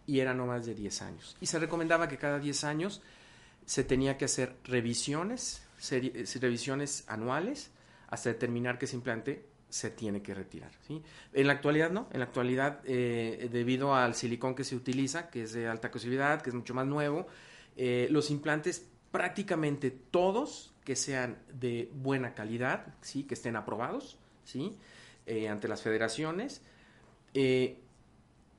Y 0.06 0.20
era 0.20 0.34
no 0.34 0.46
más 0.46 0.66
de 0.66 0.74
10 0.74 1.02
años. 1.02 1.36
Y 1.40 1.46
se 1.46 1.58
recomendaba 1.58 2.08
que 2.08 2.18
cada 2.18 2.38
10 2.38 2.64
años 2.64 3.02
se 3.68 3.84
tenía 3.84 4.16
que 4.16 4.24
hacer 4.24 4.56
revisiones, 4.64 5.62
eh, 5.90 6.24
revisiones 6.40 7.04
anuales, 7.06 7.70
hasta 8.08 8.30
determinar 8.30 8.78
que 8.78 8.86
ese 8.86 8.96
implante 8.96 9.44
se 9.68 9.90
tiene 9.90 10.22
que 10.22 10.32
retirar. 10.32 10.70
En 11.34 11.46
la 11.46 11.52
actualidad 11.52 11.90
no, 11.90 12.08
en 12.10 12.20
la 12.20 12.24
actualidad 12.24 12.80
eh, 12.84 13.50
debido 13.52 13.94
al 13.94 14.14
silicón 14.14 14.54
que 14.54 14.64
se 14.64 14.74
utiliza, 14.74 15.28
que 15.28 15.42
es 15.42 15.52
de 15.52 15.68
alta 15.68 15.90
cosividad, 15.90 16.40
que 16.40 16.48
es 16.48 16.54
mucho 16.54 16.72
más 16.72 16.86
nuevo, 16.86 17.26
eh, 17.76 18.09
los 18.11 18.30
implantes 18.30 18.86
prácticamente 19.11 19.90
todos 19.90 20.72
que 20.84 20.96
sean 20.96 21.36
de 21.52 21.90
buena 21.92 22.34
calidad, 22.34 22.94
¿sí? 23.02 23.24
que 23.24 23.34
estén 23.34 23.56
aprobados 23.56 24.16
¿sí? 24.44 24.78
Ante 25.50 25.68
las 25.68 25.82
federaciones, 25.82 26.62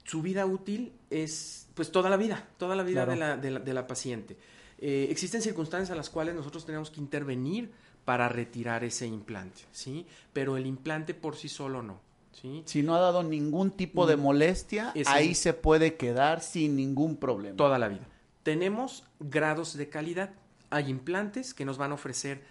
su 0.09 0.21
vida 0.21 0.45
útil 0.45 0.91
es 1.09 1.67
pues 1.75 1.91
toda 1.91 2.09
la 2.09 2.17
vida, 2.17 2.47
toda 2.57 2.75
la 2.75 2.83
vida 2.83 3.05
Claro. 3.05 3.11
de, 3.11 3.17
la, 3.17 3.37
de 3.37 3.51
la- 3.51 3.59
de 3.59 3.73
la 3.73 3.85
paciente. 3.87 4.37
Eh, 4.79 5.07
existen 5.09 5.41
circunstancias 5.41 5.91
a 5.91 5.95
las 5.95 6.09
cuales 6.09 6.33
nosotros 6.35 6.65
tenemos 6.65 6.89
que 6.89 6.99
intervenir 6.99 7.71
para 8.05 8.27
retirar 8.29 8.83
ese 8.83 9.05
implante, 9.05 9.61
¿sí? 9.71 10.05
Pero 10.33 10.57
el 10.57 10.65
implante 10.65 11.13
por 11.13 11.35
sí 11.35 11.47
solo 11.49 11.83
no, 11.83 11.99
¿sí? 12.31 12.63
Si 12.65 12.81
no 12.81 12.95
ha 12.95 12.99
dado 12.99 13.21
ningún 13.23 13.71
tipo 13.71 14.07
de 14.07 14.17
Mm. 14.17 14.21
molestia, 14.21 14.93
ahí 15.05 15.35
se 15.35 15.53
puede 15.53 15.95
quedar 15.95 16.41
sin 16.41 16.75
ningún 16.75 17.17
problema. 17.17 17.55
Toda 17.57 17.77
la 17.77 17.87
vida. 17.89 18.07
Tenemos 18.43 19.03
grados 19.19 19.75
de 19.77 19.89
calidad. 19.89 20.31
Hay 20.71 20.89
implantes 20.89 21.53
que 21.53 21.65
nos 21.65 21.77
van 21.77 21.91
a 21.91 21.95
ofrecer 21.95 22.41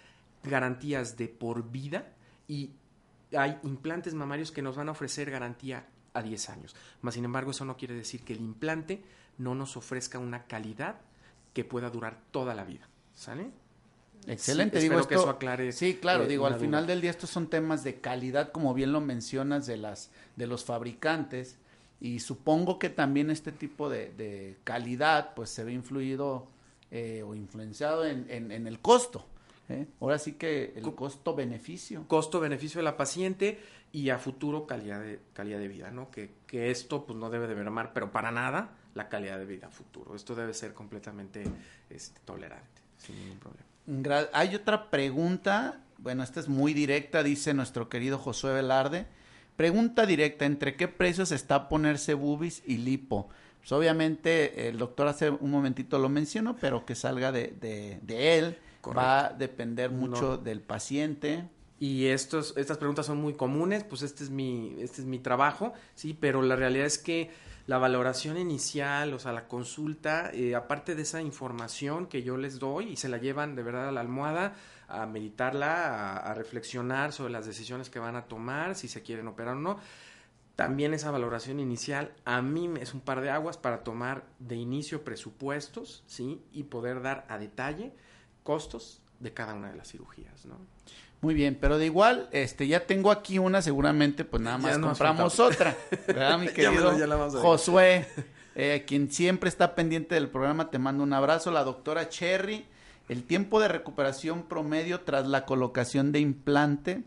garantías 0.43 1.17
de 1.17 1.27
por 1.27 1.69
vida 1.71 2.07
y 2.47 2.69
hay 3.35 3.57
implantes 3.63 4.13
mamarios 4.13 4.51
que 4.51 4.61
nos 4.61 4.75
van 4.77 4.87
a 4.87 4.91
ofrecer 4.91 5.29
garantía 5.29 5.85
a 6.13 6.21
10 6.21 6.49
años. 6.49 6.75
Más 7.01 7.13
sin 7.13 7.25
embargo, 7.25 7.51
eso 7.51 7.65
no 7.65 7.77
quiere 7.77 7.93
decir 7.95 8.23
que 8.23 8.33
el 8.33 8.39
implante 8.39 9.01
no 9.37 9.55
nos 9.55 9.77
ofrezca 9.77 10.19
una 10.19 10.43
calidad 10.45 10.95
que 11.53 11.63
pueda 11.63 11.89
durar 11.89 12.19
toda 12.31 12.53
la 12.55 12.63
vida. 12.63 12.87
¿Sale? 13.15 13.51
Excelente, 14.27 14.77
Sí, 14.77 14.83
digo 14.83 14.99
espero 14.99 15.07
que 15.07 15.15
eso 15.23 15.29
aclare, 15.29 15.71
Sí, 15.71 15.95
claro, 15.95 16.25
eh, 16.25 16.27
digo, 16.27 16.45
al 16.45 16.59
final 16.59 16.85
del 16.85 16.99
día 17.01 17.09
estos 17.11 17.29
son 17.29 17.47
temas 17.47 17.83
de 17.83 18.01
calidad, 18.01 18.51
como 18.51 18.73
bien 18.73 18.91
lo 18.91 18.99
mencionas, 19.01 19.65
de 19.65 19.77
las 19.77 20.11
de 20.35 20.45
los 20.45 20.65
fabricantes 20.65 21.57
y 22.01 22.19
supongo 22.19 22.79
que 22.79 22.89
también 22.89 23.29
este 23.31 23.51
tipo 23.51 23.89
de, 23.89 24.11
de 24.13 24.57
calidad 24.65 25.33
pues 25.35 25.49
se 25.49 25.63
ve 25.63 25.71
influido 25.73 26.47
eh, 26.91 27.23
o 27.25 27.33
influenciado 27.33 28.05
en, 28.05 28.25
en- 28.29 28.51
en 28.51 28.67
el 28.67 28.79
costo. 28.79 29.25
¿eh? 29.69 29.85
Ahora 30.01 30.17
sí 30.19 30.33
que 30.33 30.73
el 30.75 30.81
Co- 30.83 30.95
costo-beneficio. 30.95 32.03
costo-beneficio 32.07 32.79
de 32.79 32.83
la 32.83 32.97
paciente 32.97 33.59
y 33.91 34.09
a 34.09 34.17
futuro 34.19 34.67
calidad 34.67 35.01
de, 35.01 35.19
calidad 35.33 35.59
de 35.59 35.67
vida, 35.67 35.91
¿no? 35.91 36.11
Que, 36.11 36.31
que 36.47 36.69
esto 36.71 37.05
pues 37.05 37.17
no 37.17 37.29
debe 37.29 37.47
de 37.47 37.55
mermar, 37.55 37.91
pero 37.93 38.11
para 38.11 38.31
nada, 38.31 38.69
la 38.95 39.09
calidad 39.09 39.37
de 39.39 39.45
vida 39.45 39.67
a 39.67 39.71
futuro. 39.71 40.15
Esto 40.15 40.35
debe 40.35 40.53
ser 40.53 40.73
completamente 40.73 41.43
este, 41.89 42.19
tolerante, 42.25 42.81
sin 42.97 43.17
ningún 43.19 43.39
problema. 43.39 43.65
Gra- 43.87 44.29
Hay 44.33 44.53
otra 44.55 44.89
pregunta, 44.91 45.81
bueno, 45.97 46.21
esta 46.23 46.39
es 46.39 46.47
muy 46.47 46.73
directa, 46.73 47.23
dice 47.23 47.53
nuestro 47.53 47.89
querido 47.89 48.17
Josué 48.19 48.53
Velarde. 48.53 49.07
Pregunta 49.55 50.05
directa, 50.05 50.45
¿entre 50.45 50.75
qué 50.75 50.87
precios 50.87 51.31
está 51.31 51.67
ponerse 51.67 52.13
boobies 52.13 52.61
y 52.65 52.77
lipo? 52.77 53.27
Pues 53.59 53.71
obviamente 53.73 54.69
el 54.69 54.77
doctor 54.77 55.07
hace 55.07 55.31
un 55.31 55.51
momentito 55.51 55.99
lo 55.99 56.07
mencionó, 56.09 56.55
pero 56.55 56.85
que 56.85 56.95
salga 56.95 57.31
de, 57.31 57.47
de- 57.59 57.99
de 58.03 58.37
él. 58.37 58.57
Correcto. 58.81 59.01
Va 59.01 59.25
a 59.25 59.29
depender 59.33 59.89
mucho 59.91 60.21
No. 60.21 60.37
del 60.37 60.61
paciente. 60.61 61.43
Y 61.79 62.07
estos, 62.07 62.55
estas 62.57 62.77
preguntas 62.77 63.05
son 63.05 63.21
muy 63.21 63.33
comunes, 63.35 63.85
pues 63.85 64.01
este 64.01 64.25
es 64.25 64.29
mi, 64.29 64.75
este 64.79 65.01
es 65.01 65.07
mi 65.07 65.19
trabajo, 65.19 65.73
sí, 65.95 66.13
pero 66.13 66.41
la 66.41 66.57
realidad 66.57 66.85
es 66.85 66.97
que 66.97 67.31
la 67.67 67.77
valoración 67.77 68.37
inicial, 68.37 69.13
o 69.13 69.19
sea, 69.19 69.31
la 69.31 69.47
consulta, 69.47 70.29
eh, 70.33 70.55
aparte 70.55 70.95
de 70.95 71.03
esa 71.03 71.21
información 71.21 72.07
que 72.07 72.23
yo 72.23 72.35
les 72.35 72.59
doy 72.59 72.89
y 72.89 72.95
se 72.97 73.07
la 73.07 73.17
llevan 73.17 73.55
de 73.55 73.63
verdad 73.63 73.87
a 73.87 73.91
la 73.91 74.01
almohada, 74.01 74.55
a 74.87 75.05
meditarla, 75.05 76.15
a, 76.15 76.17
a 76.17 76.33
reflexionar 76.33 77.13
sobre 77.13 77.31
las 77.31 77.45
decisiones 77.45 77.89
que 77.89 77.99
van 77.99 78.15
a 78.15 78.25
tomar, 78.25 78.75
si 78.75 78.87
se 78.87 79.01
quieren 79.01 79.27
operar 79.27 79.55
o 79.55 79.59
no. 79.59 79.77
También 80.55 80.93
esa 80.93 81.11
valoración 81.11 81.61
inicial 81.61 82.11
a 82.25 82.41
mí 82.41 82.69
es 82.81 82.93
un 82.93 82.99
par 82.99 83.21
de 83.21 83.29
aguas 83.29 83.57
para 83.57 83.83
tomar 83.85 84.25
de 84.39 84.57
inicio 84.57 85.05
presupuestos, 85.05 86.03
¿sí? 86.07 86.41
Y 86.51 86.63
poder 86.63 87.01
dar 87.01 87.25
a 87.29 87.37
detalle 87.37 87.93
costos 88.43 89.01
de 89.19 89.33
cada 89.33 89.53
una 89.53 89.69
de 89.69 89.77
las 89.77 89.89
cirugías, 89.89 90.45
¿no? 90.45 90.57
Muy 91.21 91.33
bien, 91.33 91.57
pero 91.59 91.77
de 91.77 91.85
igual, 91.85 92.29
este, 92.31 92.67
ya 92.67 92.85
tengo 92.85 93.11
aquí 93.11 93.39
una, 93.39 93.61
seguramente, 93.61 94.23
pues 94.23 94.41
nada 94.41 94.57
más 94.57 94.77
compramos 94.77 95.35
faltaba. 95.35 95.49
otra, 95.49 95.77
¿verdad, 96.07 96.39
mi 96.39 96.47
querido 96.53 96.97
ya. 96.97 97.39
Josué? 97.39 98.07
eh, 98.55 98.85
quien 98.87 99.11
siempre 99.11 99.49
está 99.49 99.75
pendiente 99.75 100.15
del 100.15 100.29
programa, 100.29 100.69
te 100.69 100.79
mando 100.79 101.03
un 101.03 101.11
abrazo. 101.11 101.51
La 101.51 101.65
doctora 101.65 102.07
Cherry, 102.07 102.65
el 103.09 103.23
tiempo 103.23 103.59
de 103.59 103.67
recuperación 103.67 104.43
promedio 104.43 105.01
tras 105.01 105.27
la 105.27 105.45
colocación 105.45 106.13
de 106.13 106.19
implante, 106.19 107.03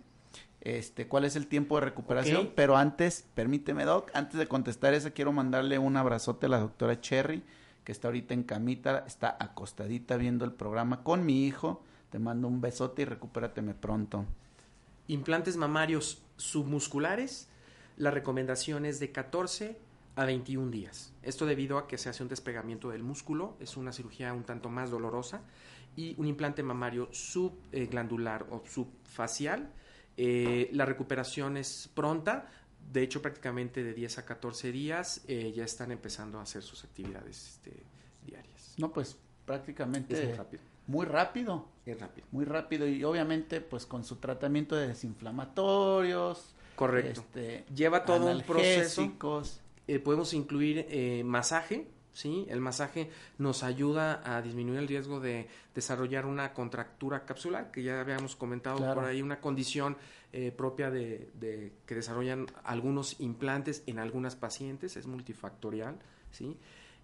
este, 0.60 1.08
¿cuál 1.08 1.24
es 1.24 1.34
el 1.34 1.46
tiempo 1.46 1.76
de 1.76 1.86
recuperación? 1.86 2.52
Pero 2.54 2.76
antes, 2.76 3.26
permíteme, 3.34 3.84
Doc, 3.84 4.10
antes 4.14 4.38
de 4.38 4.46
contestar 4.46 4.94
esa, 4.94 5.10
quiero 5.10 5.32
mandarle 5.32 5.78
un 5.78 5.96
abrazote 5.96 6.46
a 6.46 6.50
la 6.50 6.58
doctora 6.58 7.00
Cherry, 7.00 7.42
que 7.82 7.92
está 7.92 8.08
ahorita 8.08 8.34
en 8.34 8.44
camita, 8.44 9.04
está 9.06 9.36
acostadita 9.40 10.16
viendo 10.16 10.44
el 10.44 10.52
programa 10.52 11.02
con 11.02 11.26
mi 11.26 11.46
hijo. 11.46 11.82
Te 12.12 12.18
mando 12.18 12.46
un 12.46 12.60
besote 12.60 13.02
y 13.02 13.04
recupérateme 13.06 13.72
pronto. 13.72 14.26
Implantes 15.08 15.56
mamarios 15.56 16.20
submusculares, 16.36 17.48
la 17.96 18.10
recomendación 18.10 18.84
es 18.84 19.00
de 19.00 19.10
14 19.12 19.78
a 20.16 20.26
21 20.26 20.70
días. 20.70 21.14
Esto 21.22 21.46
debido 21.46 21.78
a 21.78 21.88
que 21.88 21.96
se 21.96 22.10
hace 22.10 22.22
un 22.22 22.28
despegamiento 22.28 22.90
del 22.90 23.02
músculo, 23.02 23.56
es 23.60 23.78
una 23.78 23.92
cirugía 23.92 24.34
un 24.34 24.44
tanto 24.44 24.68
más 24.68 24.90
dolorosa, 24.90 25.40
y 25.96 26.14
un 26.18 26.26
implante 26.26 26.62
mamario 26.62 27.08
subglandular 27.12 28.46
o 28.50 28.62
subfacial, 28.66 29.72
eh, 30.18 30.68
la 30.72 30.84
recuperación 30.84 31.56
es 31.56 31.90
pronta, 31.94 32.50
de 32.92 33.02
hecho 33.02 33.22
prácticamente 33.22 33.82
de 33.82 33.94
10 33.94 34.18
a 34.18 34.26
14 34.26 34.70
días 34.70 35.22
eh, 35.28 35.50
ya 35.56 35.64
están 35.64 35.90
empezando 35.92 36.38
a 36.38 36.42
hacer 36.42 36.62
sus 36.62 36.84
actividades 36.84 37.54
este, 37.54 37.82
diarias. 38.26 38.74
No, 38.76 38.92
pues 38.92 39.16
prácticamente 39.52 40.14
Es 40.14 40.24
muy 40.28 40.36
rápido. 40.36 40.62
muy 40.86 41.06
rápido, 41.06 41.68
Es 41.86 42.00
rápido. 42.00 42.26
muy 42.32 42.44
rápido 42.44 42.86
y 42.88 43.04
obviamente 43.04 43.60
pues 43.60 43.84
con 43.86 44.02
su 44.04 44.16
tratamiento 44.16 44.74
de 44.76 44.88
desinflamatorios, 44.88 46.54
Correcto. 46.74 47.20
este, 47.20 47.64
Lleva 47.74 48.04
todo 48.04 48.30
un 48.30 48.42
proceso. 48.42 49.12
Eh, 49.88 49.98
podemos 49.98 50.32
incluir 50.32 50.86
eh, 50.88 51.22
masaje, 51.24 51.86
¿sí? 52.12 52.46
El 52.48 52.60
masaje 52.60 53.10
nos 53.38 53.62
ayuda 53.62 54.22
a 54.24 54.40
disminuir 54.40 54.78
el 54.78 54.88
riesgo 54.88 55.18
de 55.20 55.48
desarrollar 55.74 56.24
una 56.24 56.52
contractura 56.54 57.24
capsular, 57.26 57.70
que 57.72 57.82
ya 57.82 58.00
habíamos 58.00 58.36
comentado 58.36 58.76
Claro. 58.78 58.94
por 58.94 59.04
ahí, 59.04 59.20
una 59.22 59.40
condición 59.40 59.96
eh, 60.32 60.50
propia 60.50 60.90
de, 60.90 61.30
de 61.34 61.72
que 61.84 61.94
desarrollan 61.96 62.46
algunos 62.64 63.20
implantes 63.20 63.82
en 63.86 63.98
algunas 63.98 64.34
pacientes, 64.36 64.96
es 64.96 65.06
multifactorial, 65.06 65.96
¿sí? 66.30 66.56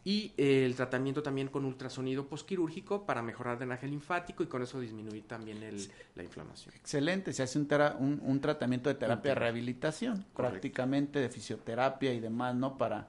Y 0.04 0.32
eh, 0.38 0.64
el 0.64 0.74
tratamiento 0.74 1.22
también 1.22 1.48
con 1.48 1.64
ultrasonido 1.66 2.26
posquirúrgico 2.28 3.04
para 3.04 3.20
mejorar 3.20 3.58
drenaje 3.58 3.86
linfático 3.86 4.42
y 4.42 4.46
con 4.46 4.62
eso 4.62 4.80
disminuir 4.80 5.26
también 5.26 5.62
el- 5.62 5.90
la 6.14 6.22
inflamación. 6.22 6.74
Excelente, 6.76 7.32
se 7.32 7.42
hace 7.42 7.58
un, 7.58 7.66
tera- 7.68 7.96
un, 7.98 8.20
un 8.24 8.40
tratamiento 8.40 8.88
de 8.88 8.94
terapia 8.94 9.32
de 9.32 9.34
rehabilitación, 9.34 10.24
Correcto. 10.32 10.34
prácticamente 10.52 11.18
de 11.18 11.28
fisioterapia 11.28 12.14
y 12.14 12.20
demás, 12.20 12.54
¿no? 12.54 12.78
Para, 12.78 13.08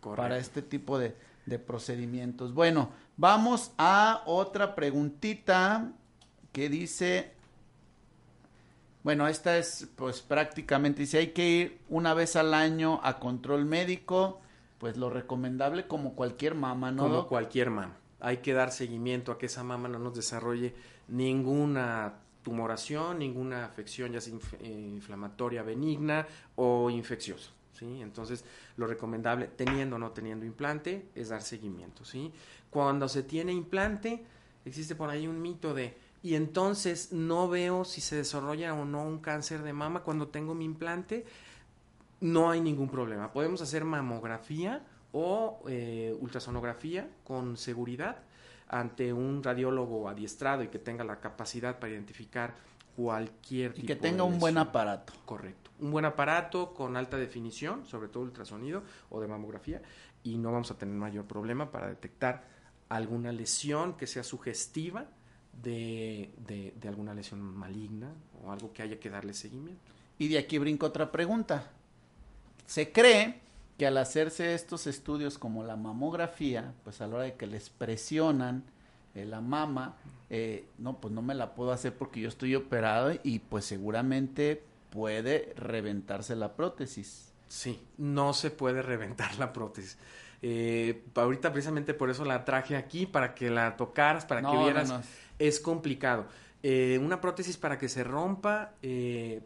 Correcto. 0.00 0.22
para 0.22 0.38
este 0.38 0.62
tipo 0.62 0.98
de, 0.98 1.14
de 1.46 1.58
procedimientos. 1.60 2.52
Bueno, 2.52 2.90
vamos 3.16 3.70
a 3.78 4.22
otra 4.26 4.74
preguntita 4.74 5.92
que 6.52 6.68
dice, 6.68 7.32
bueno, 9.02 9.28
esta 9.28 9.56
es 9.56 9.88
pues 9.96 10.20
prácticamente, 10.20 11.02
dice, 11.02 11.18
hay 11.18 11.28
que 11.28 11.48
ir 11.48 11.78
una 11.88 12.12
vez 12.14 12.34
al 12.36 12.52
año 12.54 12.98
a 13.02 13.18
control 13.18 13.64
médico, 13.64 14.40
pues 14.80 14.96
lo 14.96 15.10
recomendable 15.10 15.86
como 15.86 16.14
cualquier 16.14 16.56
mamá, 16.56 16.90
¿no? 16.90 17.02
como 17.04 17.28
cualquier 17.28 17.70
mama. 17.70 17.94
Hay 18.18 18.38
que 18.38 18.52
dar 18.54 18.72
seguimiento 18.72 19.30
a 19.30 19.38
que 19.38 19.46
esa 19.46 19.62
mama 19.62 19.88
no 19.88 19.98
nos 19.98 20.14
desarrolle 20.16 20.74
ninguna 21.08 22.14
tumoración, 22.42 23.18
ninguna 23.18 23.64
afección, 23.66 24.12
ya 24.12 24.20
sea 24.20 24.34
inf- 24.34 24.60
inflamatoria 24.64 25.62
benigna 25.62 26.26
o 26.56 26.88
infecciosa. 26.90 27.50
¿sí? 27.78 28.00
Entonces, 28.00 28.44
lo 28.76 28.86
recomendable, 28.86 29.46
teniendo 29.48 29.96
o 29.96 29.98
no 29.98 30.10
teniendo 30.12 30.46
implante, 30.46 31.06
es 31.14 31.28
dar 31.28 31.42
seguimiento. 31.42 32.04
¿sí? 32.04 32.32
Cuando 32.70 33.08
se 33.08 33.22
tiene 33.22 33.52
implante, 33.52 34.24
existe 34.64 34.94
por 34.94 35.10
ahí 35.10 35.26
un 35.26 35.40
mito 35.40 35.74
de, 35.74 35.94
y 36.22 36.34
entonces 36.34 37.12
no 37.12 37.48
veo 37.48 37.84
si 37.84 38.00
se 38.00 38.16
desarrolla 38.16 38.74
o 38.74 38.84
no 38.86 39.02
un 39.04 39.18
cáncer 39.18 39.62
de 39.62 39.72
mama 39.74 40.00
cuando 40.02 40.28
tengo 40.28 40.54
mi 40.54 40.64
implante 40.64 41.24
no 42.20 42.50
hay 42.50 42.60
ningún 42.60 42.88
problema. 42.88 43.32
Podemos 43.32 43.60
hacer 43.62 43.84
mamografía 43.84 44.82
o 45.12 45.62
eh, 45.68 46.16
ultrasonografía 46.20 47.08
con 47.24 47.56
seguridad 47.56 48.18
ante 48.68 49.12
un 49.12 49.42
radiólogo 49.42 50.08
adiestrado 50.08 50.62
y 50.62 50.68
que 50.68 50.78
tenga 50.78 51.02
la 51.04 51.18
capacidad 51.20 51.78
para 51.78 51.92
identificar 51.92 52.54
cualquier 52.94 53.70
Y 53.72 53.74
tipo 53.74 53.86
que 53.88 53.94
de 53.94 54.00
tenga 54.00 54.24
un 54.24 54.38
buen 54.38 54.58
aparato. 54.58 55.12
Correcto. 55.24 55.70
Un 55.80 55.90
buen 55.90 56.04
aparato 56.04 56.74
con 56.74 56.96
alta 56.96 57.16
definición, 57.16 57.86
sobre 57.86 58.08
todo 58.08 58.22
ultrasonido 58.22 58.82
o 59.08 59.20
de 59.20 59.26
mamografía, 59.26 59.80
y 60.22 60.36
no 60.36 60.52
vamos 60.52 60.70
a 60.70 60.76
tener 60.78 60.94
mayor 60.94 61.24
problema 61.24 61.70
para 61.70 61.88
detectar 61.88 62.44
alguna 62.90 63.32
lesión 63.32 63.94
que 63.96 64.06
sea 64.06 64.22
sugestiva 64.22 65.06
de, 65.52 66.32
de- 66.46 66.74
de 66.78 66.88
alguna 66.88 67.14
lesión 67.14 67.40
maligna 67.40 68.12
o 68.44 68.52
algo 68.52 68.72
que 68.72 68.82
haya 68.82 69.00
que 69.00 69.08
darle 69.10 69.32
seguimiento. 69.32 69.80
Y 70.18 70.28
de 70.28 70.38
aquí 70.38 70.58
brinco 70.58 70.86
otra 70.86 71.10
pregunta. 71.10 71.70
Se 72.66 72.92
cree 72.92 73.40
que 73.78 73.86
al 73.86 73.96
hacerse 73.96 74.54
estos 74.54 74.86
estudios 74.86 75.38
como 75.38 75.64
la 75.64 75.76
mamografía, 75.76 76.74
pues 76.84 77.00
a 77.00 77.06
la 77.06 77.14
hora 77.16 77.24
de 77.24 77.34
que 77.34 77.46
les 77.46 77.70
presionan 77.70 78.64
eh, 79.14 79.24
la 79.24 79.40
mama, 79.40 79.96
eh, 80.28 80.66
no, 80.78 81.00
pues 81.00 81.12
no 81.12 81.22
me 81.22 81.34
la 81.34 81.54
puedo 81.54 81.72
hacer 81.72 81.94
porque 81.96 82.20
yo 82.20 82.28
estoy 82.28 82.54
operado 82.54 83.12
y 83.22 83.38
pues 83.40 83.64
seguramente 83.64 84.62
puede 84.90 85.52
reventarse 85.56 86.36
la 86.36 86.54
prótesis. 86.54 87.32
Sí, 87.48 87.80
no 87.98 88.32
se 88.34 88.50
puede 88.50 88.82
reventar 88.82 89.36
la 89.38 89.52
prótesis. 89.52 89.98
Eh, 90.42 91.02
ahorita 91.14 91.52
precisamente 91.52 91.92
por 91.94 92.10
eso 92.10 92.24
la 92.24 92.44
traje 92.44 92.76
aquí, 92.76 93.06
para 93.06 93.34
que 93.34 93.50
la 93.50 93.76
tocaras, 93.76 94.24
para 94.24 94.40
No, 94.40 94.50
que 94.52 94.56
no, 94.56 94.64
vieras. 94.64 94.88
no. 94.88 95.02
Es 95.38 95.58
complicado. 95.58 96.26
Eh, 96.62 96.98
una 97.02 97.20
prótesis 97.20 97.56
para 97.56 97.78
que 97.78 97.88
se 97.88 98.04
rompa, 98.04 98.74
eh, 98.82 99.40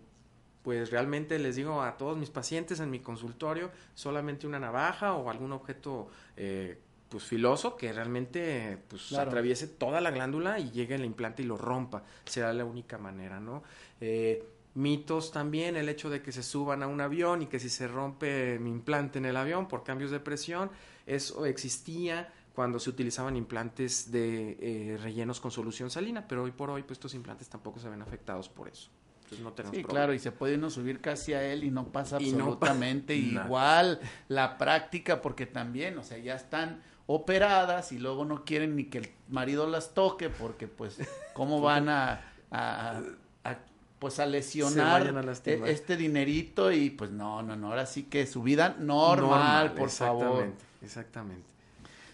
pues 0.65 0.91
realmente 0.91 1.39
les 1.39 1.55
digo 1.55 1.83
a 1.83 1.97
todos 1.97 2.17
mis 2.19 2.31
pacientes 2.31 2.81
en 2.81 2.91
mi 2.91 2.99
consultorio, 2.99 3.71
solamente 3.95 4.47
una 4.47 4.59
navaja 4.59 5.15
o 5.15 5.31
algún 5.31 5.53
objeto 5.53 6.09
eh, 6.37 6.79
pues 7.11 7.23
filoso 7.23 7.77
que 7.77 7.93
realmente 7.93 8.79
pues 8.89 9.03
Claro. 9.09 9.29
atraviese 9.31 9.69
toda 9.69 10.01
la 10.01 10.11
glándula 10.11 10.59
y 10.59 10.71
llegue 10.73 10.95
el 10.97 11.05
implante 11.05 11.43
y 11.43 11.47
lo 11.47 11.57
rompa. 11.59 12.03
Será 12.25 12.53
la 12.55 12.65
única 12.65 12.99
manera, 12.99 13.39
¿no? 13.39 13.63
Eh, 14.01 14.43
Mitos 14.77 15.31
también, 15.31 15.77
el 15.77 15.89
hecho 15.89 16.11
de 16.11 16.21
que 16.21 16.33
se 16.33 16.43
suban 16.43 16.83
a 16.83 16.89
un 16.89 17.01
avión 17.01 17.43
y 17.43 17.47
que 17.47 17.61
si 17.61 17.69
se 17.69 17.87
rompe 17.87 18.59
mi 18.59 18.71
implante 18.71 19.19
en 19.19 19.27
el 19.27 19.37
avión 19.37 19.69
por 19.69 19.85
cambios 19.85 20.11
de 20.11 20.19
presión, 20.19 20.69
eso 21.07 21.47
existía 21.47 22.33
cuando 22.57 22.81
se 22.81 22.91
utilizaban 22.91 23.37
implantes 23.37 24.11
de 24.11 24.57
eh, 24.61 24.99
rellenos 25.01 25.41
con 25.41 25.53
solución 25.53 25.91
salina, 25.91 26.27
pero 26.27 26.43
hoy 26.43 26.51
por 26.51 26.71
hoy 26.71 26.83
pues 26.83 26.93
estos 26.99 27.15
implantes 27.15 27.49
tampoco 27.49 27.79
se 27.79 27.89
ven 27.89 28.03
afectados 28.03 28.49
por 28.49 28.67
eso. 28.69 28.91
Entonces 29.25 29.41
no 29.45 29.53
tenemos 29.53 29.77
Sí, 29.77 29.83
problema. 29.83 30.01
claro, 30.01 30.15
y 30.15 30.19
se 30.19 30.33
puede 30.33 30.55
uno 30.57 30.71
subir 30.71 31.01
casi 31.01 31.33
a 31.35 31.43
él 31.43 31.65
y 31.65 31.71
no 31.71 31.87
pasa 31.87 32.21
Y 32.21 32.33
no 32.33 32.39
pa- 32.39 32.43
absolutamente 32.69 33.15
igual 33.17 34.01
la 34.29 34.59
práctica, 34.59 35.21
porque 35.23 35.47
también, 35.47 35.97
o 35.99 36.05
sea, 36.05 36.19
ya 36.19 36.35
están 36.35 36.83
operadas 37.07 37.93
y 37.93 37.99
luego 37.99 38.25
no 38.25 38.45
quieren 38.45 38.77
ni 38.77 38.85
que 38.85 38.99
el 38.99 39.09
marido 39.29 39.67
las 39.69 39.95
toque, 39.95 40.29
porque 40.31 40.69
pues, 40.69 40.99
¿cómo 41.33 41.61
van 41.61 41.89
a, 41.89 42.21
a- 42.51 43.01
a, 43.45 43.57
pues 43.99 44.21
a 44.21 44.27
lesionar 44.27 45.03
a 45.17 45.69
este 45.71 45.97
dinerito? 45.97 46.71
Y 46.71 46.91
pues 46.91 47.11
no, 47.11 47.43
no, 47.43 47.57
no, 47.57 47.69
ahora 47.69 47.87
sí 47.87 48.05
que 48.05 48.27
su 48.27 48.43
vida 48.43 48.77
normal, 48.79 49.73
por 49.75 49.89
favor. 49.91 50.45
exactamente, 50.45 50.65
Exactamente. 50.83 51.47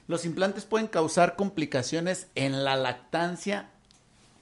Los 0.07 0.25
implantes 0.25 0.65
pueden 0.65 0.87
causar 0.89 1.37
complicaciones 1.37 2.29
en 2.35 2.65
la 2.65 2.75
lactancia. 2.77 3.69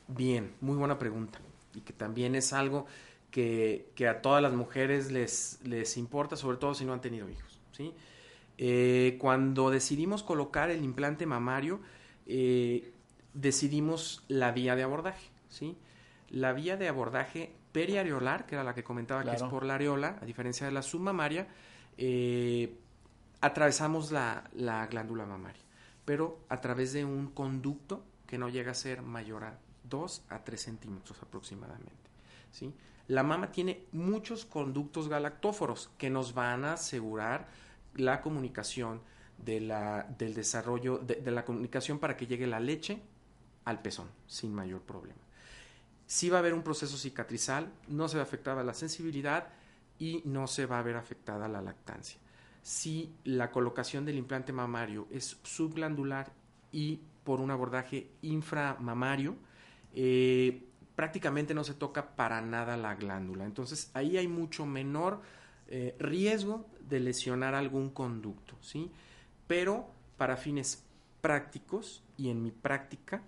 Bien, 0.07 0.53
muy 0.63 0.77
buena 0.77 0.99
pregunta. 0.99 1.39
Y 1.79 1.81
que 1.81 1.93
también 1.93 2.35
es 2.35 2.53
algo 2.53 2.87
que, 3.31 3.91
que 3.95 4.09
a 4.09 4.21
todas 4.21 4.43
las 4.43 4.53
mujeres 4.53 5.13
les, 5.13 5.61
les 5.65 5.97
importa, 5.97 6.37
sobre 6.37 6.57
todo 6.57 6.75
si 6.75 6.85
no 6.85 6.93
han 6.93 7.01
tenido 7.01 7.29
hijos. 7.29 7.61
¿sí? 7.73 7.95
Eh, 8.59 9.17
cuando 9.21 9.71
decidimos 9.71 10.23
colocar 10.23 10.71
el 10.71 10.83
implante 10.83 11.25
mamario, 11.27 11.81
eh, 12.27 12.93
decidimos 13.33 14.25
la 14.29 14.53
vía 14.53 14.75
de 14.77 14.83
abordaje. 14.83 15.31
¿sí? 15.49 15.77
La 16.31 16.53
vía 16.53 16.77
de 16.77 16.89
abordaje 16.89 17.55
periareolar, 17.73 18.47
que 18.47 18.57
era 18.57 18.65
la 18.65 18.75
que 18.75 18.83
comentaba 18.83 19.23
que 19.23 19.37
es 19.37 19.43
por 19.45 19.65
la 19.65 19.77
areola, 19.77 20.19
a 20.21 20.25
diferencia 20.25 20.67
de 20.67 20.73
la 20.73 20.83
submamaria, 20.83 21.47
eh, 21.97 22.77
atravesamos 23.41 24.11
la, 24.11 24.51
la 24.53 24.87
glándula 24.87 25.27
mamaria, 25.27 25.63
pero 26.05 26.41
a 26.49 26.61
través 26.61 26.93
de 26.93 27.05
un 27.05 27.29
conducto 27.29 28.05
que 28.27 28.39
no 28.39 28.49
llega 28.49 28.73
a 28.73 28.75
ser 28.75 29.03
mayor 29.03 29.45
a 29.45 29.59
2 29.89 30.25
a 30.29 30.45
3 30.45 30.61
centímetros 30.61 31.23
aproximadamente. 31.23 32.11
¿sí? 32.51 32.73
La 33.09 33.23
mama 33.23 33.51
tiene 33.51 33.87
muchos 33.93 34.45
conductos 34.45 35.09
galactóforos 35.09 35.91
que 35.97 36.11
nos 36.11 36.35
van 36.35 36.65
a 36.65 36.75
asegurar 36.75 37.49
la 37.95 38.21
comunicación 38.21 39.01
de 39.39 39.61
la, 39.61 40.03
del 40.19 40.35
desarrollo, 40.35 40.99
de, 40.99 41.31
la 41.31 41.45
comunicación 41.45 41.99
para 41.99 42.17
que 42.17 42.27
llegue 42.27 42.47
la 42.47 42.61
leche 42.61 43.01
al 43.65 43.81
pezón 43.81 44.09
sin 44.27 44.55
mayor 44.55 44.83
problema. 44.83 45.21
Sí 46.07 46.29
va 46.29 46.39
a 46.39 46.41
haber 46.41 46.55
un 46.55 46.63
proceso 46.63 46.97
cicatrizal, 46.97 47.71
no 47.89 48.09
se 48.09 48.17
va 48.17 48.23
a 48.23 48.27
afectar 48.27 48.63
la 48.65 48.75
sensibilidad 48.75 49.49
y 49.99 50.23
no 50.25 50.47
se 50.47 50.67
va 50.67 50.79
a 50.79 50.83
ver 50.83 50.97
afectada 50.97 51.49
la 51.49 51.63
lactancia. 51.63 52.19
Si 52.63 53.15
la 53.25 53.51
colocación 53.51 54.05
del 54.05 54.17
implante 54.17 54.53
mamario 54.53 55.07
es 55.11 55.39
subglandular 55.43 56.33
y 56.73 57.01
por 57.25 57.41
un 57.41 57.51
abordaje 57.51 58.11
inframamario, 58.23 59.37
eh, 59.95 60.65
prácticamente 60.95 61.55
no 61.55 61.65
se 61.65 61.75
toca 61.75 62.17
para 62.17 62.41
nada 62.41 62.77
la 62.77 62.95
glándula. 62.95 63.45
Entonces 63.45 63.91
ahí 63.95 64.17
hay 64.17 64.29
mucho 64.29 64.67
menor 64.67 65.21
eh, 65.69 65.97
riesgo 65.99 66.67
de 66.81 67.01
lesionar 67.01 67.55
algún 67.55 67.91
conducto, 67.91 68.57
¿sí? 68.61 68.91
Pero 69.47 69.89
para 70.17 70.37
fines 70.37 70.85
prácticos 71.21 72.03
y 72.17 72.31
en 72.31 72.43
mi 72.43 72.51
práctica, 72.51 73.23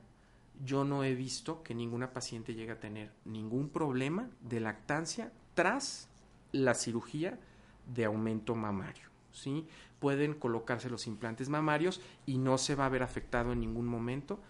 yo 0.64 0.84
no 0.84 1.04
he 1.04 1.14
visto 1.14 1.62
que 1.62 1.74
ninguna 1.74 2.12
paciente 2.12 2.54
llegue 2.54 2.72
a 2.72 2.80
tener 2.80 3.12
ningún 3.24 3.70
problema 3.70 4.28
de 4.40 4.60
lactancia 4.60 5.32
tras 5.54 6.08
la 6.52 6.74
cirugía 6.74 7.38
de 7.86 8.04
aumento 8.04 8.54
mamario. 8.54 9.08
¿sí? 9.32 9.66
Pueden 9.98 10.34
colocarse 10.34 10.90
los 10.90 11.06
implantes 11.06 11.48
mamarios 11.48 12.00
y 12.26 12.38
no 12.38 12.58
se 12.58 12.74
va 12.74 12.86
a 12.86 12.90
ver 12.90 13.02
afectado 13.02 13.52
en 13.52 13.60
ningún 13.60 13.86
momento 13.86 14.40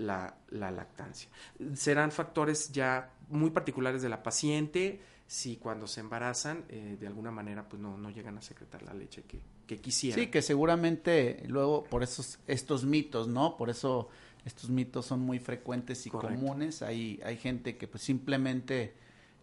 la, 0.00 0.36
la 0.50 0.70
lactancia. 0.70 1.28
Serán 1.74 2.10
factores 2.10 2.72
ya 2.72 3.12
muy 3.28 3.50
particulares 3.50 4.02
de 4.02 4.08
la 4.08 4.22
paciente, 4.22 5.00
si 5.26 5.56
cuando 5.56 5.86
se 5.86 6.00
embarazan 6.00 6.64
eh, 6.68 6.96
de 6.98 7.06
alguna 7.06 7.30
manera 7.30 7.68
pues 7.68 7.80
no, 7.80 7.96
no 7.96 8.10
llegan 8.10 8.36
a 8.36 8.42
secretar 8.42 8.82
la 8.82 8.94
leche 8.94 9.22
que, 9.22 9.40
que 9.66 9.78
quisieran. 9.78 10.18
Sí, 10.18 10.26
que 10.26 10.42
seguramente 10.42 11.44
luego 11.46 11.84
por 11.84 12.02
esos 12.02 12.40
estos 12.48 12.84
mitos, 12.84 13.28
¿no? 13.28 13.56
Por 13.56 13.70
eso 13.70 14.08
estos 14.44 14.70
mitos 14.70 15.06
son 15.06 15.20
muy 15.20 15.38
frecuentes 15.38 16.04
y 16.06 16.10
Correcto. 16.10 16.34
comunes. 16.34 16.82
Hay 16.82 17.20
hay 17.24 17.36
gente 17.36 17.76
que 17.76 17.86
pues 17.86 18.02
simplemente 18.02 18.94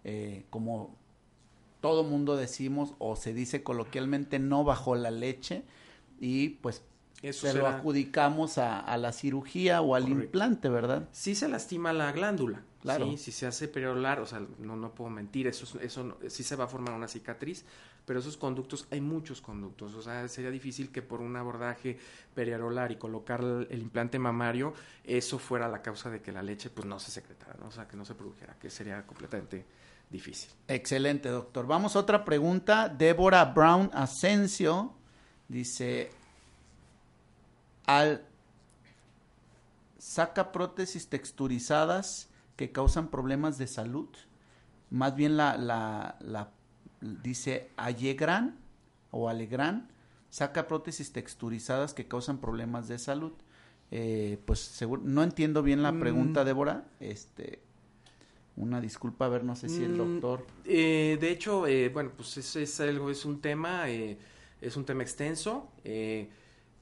eh, 0.03 0.45
como 0.49 0.97
todo 1.79 2.03
mundo 2.03 2.35
decimos 2.35 2.93
o 2.99 3.15
se 3.15 3.33
dice 3.33 3.63
coloquialmente 3.63 4.39
no 4.39 4.65
bajó 4.65 4.95
la 4.95 5.11
leche 5.11 5.63
y 6.19 6.49
pues 6.49 6.81
Eso 7.23 7.47
se 7.47 7.53
lo 7.57 7.65
adjudicamos 7.67 8.57
a, 8.59 8.79
a 8.79 8.95
la 8.97 9.11
cirugía 9.11 9.81
o 9.81 9.95
al 9.95 10.03
Correcto. 10.03 10.23
implante, 10.25 10.69
¿verdad? 10.69 11.09
sí 11.11 11.33
se 11.35 11.47
lastima 11.47 11.91
la 11.93 12.11
glándula. 12.11 12.61
Claro. 12.81 13.05
¿sí? 13.11 13.17
Si 13.17 13.31
se 13.31 13.47
hace 13.47 13.67
periolar, 13.67 14.19
o 14.19 14.25
sea, 14.27 14.39
no, 14.59 14.75
no 14.75 14.93
puedo 14.93 15.09
mentir, 15.09 15.47
eso, 15.47 15.65
es- 15.65 15.83
eso 15.83 16.03
no- 16.03 16.17
sí 16.29 16.43
se 16.43 16.55
va 16.55 16.65
a 16.65 16.67
formar 16.67 16.93
una 16.93 17.07
cicatriz, 17.07 17.65
pero 18.05 18.19
esos 18.19 18.37
conductos, 18.37 18.87
hay 18.91 19.01
muchos 19.01 19.41
conductos, 19.41 19.95
o 19.95 20.01
sea, 20.01 20.27
sería 20.29 20.51
difícil 20.51 20.91
que 20.91 21.01
por 21.01 21.19
un 21.19 21.35
abordaje 21.35 21.97
periolar 22.35 22.91
y 22.91 22.95
colocar 22.97 23.41
el, 23.41 23.67
el 23.71 23.81
implante 23.81 24.19
mamario, 24.19 24.73
eso 25.03 25.39
fuera 25.39 25.67
la 25.67 25.81
causa 25.81 26.09
de 26.11 26.21
que 26.21 26.31
la 26.31 26.43
leche 26.43 26.69
pues 26.69 26.85
no 26.87 26.99
se 26.99 27.11
secretara, 27.11 27.55
¿no? 27.59 27.67
o 27.67 27.71
sea, 27.71 27.87
que 27.87 27.97
no 27.97 28.05
se 28.05 28.13
produjera, 28.13 28.55
que 28.61 28.69
sería 28.69 29.05
completamente 29.07 29.65
difícil. 30.09 30.49
Excelente, 30.67 31.27
doctor. 31.29 31.65
Vamos 31.67 31.95
a 31.95 31.99
otra 31.99 32.23
pregunta. 32.23 32.87
Débora 32.87 33.43
Brown 33.43 33.89
Asensio 33.93 34.93
dice, 35.49 36.11
al 37.87 38.23
saca 39.97 40.51
prótesis 40.51 41.07
texturizadas 41.07 42.29
que 42.55 42.71
causan 42.71 43.07
problemas 43.09 43.57
de 43.57 43.67
salud. 43.67 44.07
Más 44.89 45.15
bien 45.15 45.37
la, 45.37 45.57
la, 45.57 46.17
la 46.21 46.51
dice 47.01 47.69
Allegran 47.77 48.57
o 49.11 49.29
Alegran, 49.29 49.89
saca 50.29 50.67
prótesis 50.67 51.11
texturizadas 51.11 51.93
que 51.93 52.07
causan 52.07 52.37
problemas 52.39 52.87
de 52.87 52.99
salud. 52.99 53.33
Eh, 53.91 54.37
pues 54.45 54.59
seguro, 54.59 55.01
no 55.05 55.23
entiendo 55.23 55.63
bien 55.63 55.81
la 55.81 55.97
pregunta, 55.97 56.43
Mm. 56.43 56.45
Débora. 56.45 56.85
Este, 56.99 57.59
una 58.55 58.81
disculpa, 58.81 59.25
a 59.25 59.29
ver, 59.29 59.43
no 59.43 59.55
sé 59.55 59.69
si 59.69 59.83
el 59.83 59.93
Mm, 59.93 59.97
doctor. 59.97 60.45
Eh, 60.65 61.17
de 61.21 61.31
hecho, 61.31 61.67
eh, 61.67 61.89
bueno, 61.89 62.11
pues 62.15 62.37
es, 62.37 62.55
es 62.55 62.79
algo, 62.81 63.09
es 63.09 63.23
un 63.25 63.39
tema, 63.39 63.89
eh, 63.89 64.17
es 64.61 64.75
un 64.77 64.85
tema 64.85 65.03
extenso. 65.03 65.69
eh, 65.83 66.29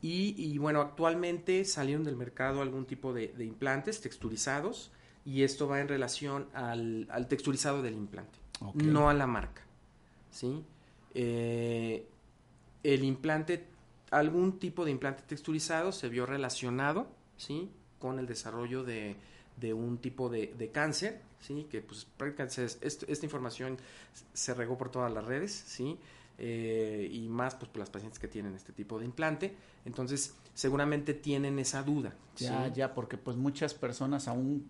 y, 0.06 0.36
y, 0.38 0.58
bueno, 0.58 0.82
actualmente 0.82 1.66
salieron 1.66 2.03
del 2.03 2.16
mercado 2.16 2.62
algún 2.62 2.86
tipo 2.86 3.14
de, 3.14 3.30
de 3.30 3.45
implantes 3.45 4.01
texturizados. 4.01 4.91
Y 5.26 5.41
esto 5.41 5.68
va 5.68 5.82
en 5.82 5.88
relación 5.88 6.47
al, 6.53 7.08
al 7.10 7.28
texturizado 7.28 7.82
del 7.82 7.95
implante, 7.95 8.38
no 8.93 9.10
a 9.10 9.14
la 9.16 9.26
marca. 9.26 9.64
¿Sí? 10.30 10.64
Eh, 11.16 12.08
el 12.84 13.03
implante, 13.03 13.66
algún 14.12 14.60
tipo 14.60 14.86
de 14.86 14.91
implante 14.91 15.24
texturizado 15.26 15.91
se 15.91 16.10
vio 16.10 16.26
relacionado, 16.28 17.08
¿sí? 17.38 17.72
Con 17.97 18.20
el 18.20 18.28
desarrollo 18.28 18.84
de, 18.84 19.16
de 19.58 19.74
un 19.74 19.97
tipo 19.97 20.30
de, 20.30 20.53
de 20.56 20.70
cáncer, 20.70 21.22
¿sí? 21.39 21.66
Que 21.72 21.82
pues 21.82 22.06
prácticamente 22.18 22.66
es- 22.66 23.03
esta 23.08 23.26
información 23.26 23.78
se 24.34 24.53
regó 24.53 24.78
por 24.78 24.91
todas 24.91 25.12
las 25.12 25.26
redes, 25.26 25.51
¿sí? 25.51 25.97
Eh, 26.38 27.09
y 27.11 27.29
más 27.29 27.55
pues 27.55 27.69
por 27.69 27.79
las 27.79 27.89
pacientes 27.89 28.19
que 28.19 28.27
tienen 28.27 28.55
este 28.55 28.73
tipo 28.73 28.99
de 28.99 29.05
implante. 29.05 29.55
Entonces, 29.86 30.36
seguramente 30.53 31.13
tienen 31.13 31.59
esa 31.59 31.83
duda. 31.83 32.13
Ya, 32.38 32.65
¿sí? 32.65 32.71
ya, 32.75 32.93
porque 32.93 33.17
pues 33.17 33.38
muchas 33.38 33.73
personas 33.73 34.27
aún 34.27 34.69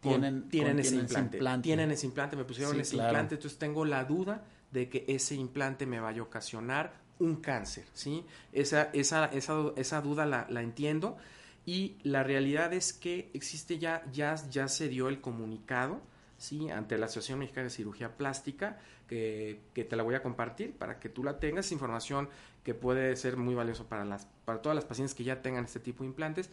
tienen, 0.00 0.48
tienen, 0.48 0.78
ese, 0.78 0.96
implante, 0.96 1.38
Tienen 1.62 1.90
ese 1.90 2.06
implante, 2.06 2.36
me 2.36 2.44
pusieron 2.44 2.74
Sí, 2.74 2.80
ese 2.80 2.94
claro. 2.94 3.10
implante, 3.10 3.34
entonces 3.36 3.58
tengo 3.58 3.84
la 3.84 4.04
duda 4.04 4.44
de 4.70 4.88
que 4.88 5.04
ese 5.08 5.34
implante 5.34 5.86
me 5.86 6.00
vaya 6.00 6.20
a 6.20 6.24
ocasionar 6.24 7.00
un 7.18 7.36
cáncer, 7.36 7.86
¿sí? 7.94 8.24
Esa, 8.52 8.90
esa, 8.92 9.26
esa, 9.26 9.72
esa 9.76 10.00
duda 10.02 10.26
la, 10.26 10.46
la 10.50 10.62
entiendo 10.62 11.16
y 11.64 11.96
la 12.02 12.22
realidad 12.22 12.72
es 12.72 12.92
que 12.92 13.30
existe 13.32 13.78
ya, 13.78 14.04
ya, 14.12 14.34
ya 14.50 14.68
se 14.68 14.88
dio 14.88 15.08
el 15.08 15.20
comunicado, 15.20 16.00
¿sí? 16.38 16.70
Ante 16.70 16.98
la 16.98 17.06
Asociación 17.06 17.38
Mexicana 17.38 17.64
de 17.64 17.70
Cirugía 17.70 18.16
Plástica, 18.16 18.78
que, 19.08 19.60
que 19.74 19.84
te 19.84 19.96
la 19.96 20.02
voy 20.02 20.14
a 20.14 20.22
compartir 20.22 20.72
para 20.72 20.98
que 20.98 21.08
tú 21.08 21.22
la 21.24 21.38
tengas, 21.38 21.72
información 21.72 22.28
que 22.64 22.74
puede 22.74 23.14
ser 23.16 23.36
muy 23.36 23.54
valiosa 23.54 23.88
para, 23.88 24.04
las, 24.04 24.26
para 24.44 24.60
todas 24.60 24.74
las 24.74 24.84
pacientes 24.84 25.14
que 25.14 25.24
ya 25.24 25.40
tengan 25.42 25.64
este 25.64 25.80
tipo 25.80 26.02
de 26.02 26.08
implantes. 26.08 26.50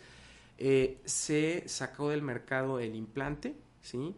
Eh, 0.58 1.02
se 1.06 1.68
sacó 1.68 2.10
del 2.10 2.22
mercado 2.22 2.80
el 2.80 2.96
implante, 2.96 3.56
¿sí? 3.82 4.16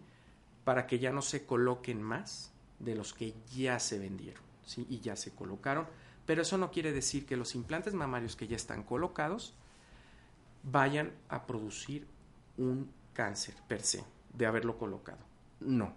Para 0.63 0.88
que 0.88 0.99
ya 0.99 1.11
no 1.11 1.22
se 1.22 1.45
coloquen 1.45 2.01
más 2.01 2.51
de 2.80 2.95
los 2.95 3.13
que 3.13 3.34
ya 3.55 3.80
se 3.80 3.97
vendieron, 3.97 4.43
¿sí? 4.66 4.86
Y 4.89 4.99
ya 4.99 5.16
se 5.16 5.32
colocaron. 5.32 5.88
Pero 6.26 6.41
eso 6.41 6.57
no 6.57 6.72
quiere 6.72 6.91
decir 6.91 7.26
que 7.26 7.38
los 7.38 7.55
implantes 7.55 7.93
mamarios 7.93 8.36
que 8.36 8.47
ya 8.47 8.55
están 8.55 8.84
colocados 8.84 9.55
vayan 10.63 11.13
a 11.30 11.45
producir 11.45 12.07
un 12.57 12.91
cáncer 13.13 13.55
per 13.68 13.82
se 13.82 14.03
de 14.34 14.45
haberlo 14.45 14.78
colocado. 14.78 15.34
No. 15.59 15.93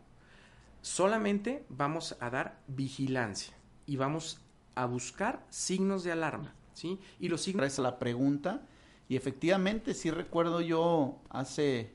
Solamente 0.82 1.64
vamos 1.68 2.16
a 2.20 2.30
dar 2.30 2.60
vigilancia 2.68 3.54
y 3.86 3.96
vamos 3.96 4.40
a 4.74 4.86
buscar 4.86 5.44
signos 5.50 6.04
de 6.04 6.12
alarma, 6.12 6.54
¿sí? 6.72 7.00
Y 7.18 7.28
los 7.28 7.42
signos... 7.42 7.66
Es 7.66 7.78
la 7.78 7.98
pregunta. 7.98 8.62
Y 9.08 9.16
efectivamente, 9.16 9.94
sí 9.94 10.10
recuerdo 10.10 10.60
yo 10.60 11.18
hace 11.30 11.90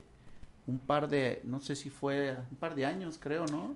un 0.67 0.79
par 0.79 1.07
de, 1.07 1.41
no 1.43 1.59
sé 1.59 1.75
si 1.75 1.89
fue 1.89 2.37
un 2.51 2.57
par 2.57 2.75
de 2.75 2.85
años, 2.85 3.17
creo, 3.19 3.45
¿no? 3.47 3.75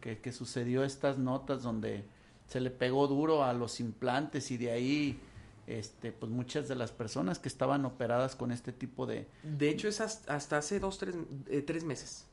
Que, 0.00 0.18
que 0.18 0.32
sucedió 0.32 0.84
estas 0.84 1.18
notas 1.18 1.62
donde 1.62 2.04
se 2.48 2.60
le 2.60 2.70
pegó 2.70 3.06
duro 3.06 3.44
a 3.44 3.52
los 3.52 3.78
implantes 3.78 4.50
y 4.50 4.56
de 4.56 4.70
ahí, 4.72 5.20
este, 5.66 6.12
pues 6.12 6.32
muchas 6.32 6.66
de 6.66 6.74
las 6.74 6.92
personas 6.92 7.38
que 7.38 7.48
estaban 7.48 7.84
operadas 7.84 8.34
con 8.36 8.52
este 8.52 8.72
tipo 8.72 9.06
de... 9.06 9.28
De 9.42 9.68
hecho, 9.68 9.86
es 9.86 10.00
hasta, 10.00 10.34
hasta 10.34 10.56
hace 10.56 10.80
dos, 10.80 10.98
tres, 10.98 11.14
eh, 11.48 11.62
tres 11.62 11.84
meses, 11.84 12.26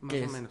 más 0.00 0.12
¿Qué 0.14 0.22
o 0.22 0.24
es? 0.24 0.30
menos, 0.32 0.50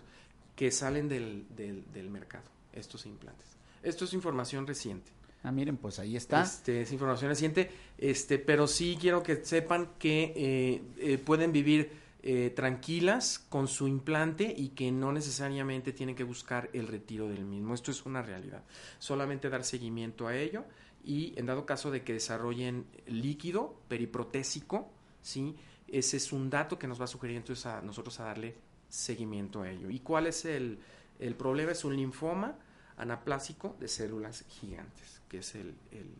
que 0.55 0.71
salen 0.71 1.07
del, 1.07 1.45
del, 1.55 1.83
del 1.91 2.09
mercado 2.09 2.49
estos 2.73 3.05
implantes. 3.05 3.47
Esto 3.83 4.05
es 4.05 4.13
información 4.13 4.67
reciente. 4.67 5.11
Ah, 5.43 5.51
miren, 5.51 5.77
pues 5.77 5.99
ahí 5.99 6.15
está. 6.15 6.43
Este, 6.43 6.81
es 6.81 6.91
información 6.91 7.29
reciente, 7.29 7.71
este, 7.97 8.39
pero 8.39 8.67
sí 8.67 8.97
quiero 8.99 9.23
que 9.23 9.45
sepan 9.45 9.91
que 9.97 10.33
eh, 10.35 10.81
eh, 10.97 11.17
pueden 11.19 11.51
vivir 11.51 11.91
eh, 12.23 12.51
tranquilas 12.55 13.39
con 13.47 13.67
su 13.67 13.87
implante 13.87 14.53
y 14.55 14.69
que 14.69 14.91
no 14.91 15.11
necesariamente 15.11 15.93
tienen 15.93 16.15
que 16.15 16.23
buscar 16.23 16.69
el 16.73 16.87
retiro 16.87 17.29
del 17.29 17.45
mismo. 17.45 17.73
Esto 17.73 17.91
es 17.91 18.05
una 18.05 18.21
realidad. 18.21 18.63
Solamente 18.99 19.49
dar 19.49 19.63
seguimiento 19.63 20.27
a 20.27 20.35
ello 20.35 20.65
y 21.05 21.33
en 21.39 21.45
dado 21.45 21.65
caso 21.65 21.91
de 21.91 22.03
que 22.03 22.13
desarrollen 22.13 22.85
líquido 23.05 23.79
periprotésico, 23.87 24.91
¿sí? 25.21 25.55
ese 25.87 26.17
es 26.17 26.33
un 26.33 26.49
dato 26.49 26.77
que 26.77 26.87
nos 26.87 26.99
va 26.99 27.05
a 27.05 27.07
sugerir 27.07 27.37
entonces 27.37 27.65
a 27.67 27.81
nosotros 27.81 28.19
a 28.19 28.25
darle 28.25 28.55
seguimiento 28.89 29.61
a 29.61 29.69
ello. 29.71 29.89
¿Y 29.89 29.99
cuál 29.99 30.27
es 30.27 30.45
el, 30.45 30.79
el 31.19 31.35
problema? 31.35 31.71
Es 31.71 31.83
un 31.85 31.95
linfoma 31.95 32.55
anaplásico 32.97 33.75
de 33.79 33.87
células 33.87 34.45
gigantes, 34.49 35.21
que 35.29 35.39
es 35.39 35.55
el, 35.55 35.75
el- 35.91 36.15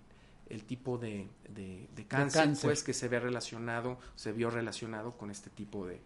el 0.50 0.64
tipo 0.64 0.98
de, 0.98 1.28
de- 1.50 1.90
de 1.94 2.06
cáncer, 2.08 2.44
cáncer. 2.44 2.70
pues, 2.70 2.82
que 2.84 2.94
se 2.94 3.10
ve 3.10 3.20
relacionado, 3.20 4.00
se 4.16 4.32
vio 4.32 4.50
relacionado 4.50 5.18
con 5.18 5.30
este 5.30 5.50
tipo 5.50 5.86
de, 5.86 6.00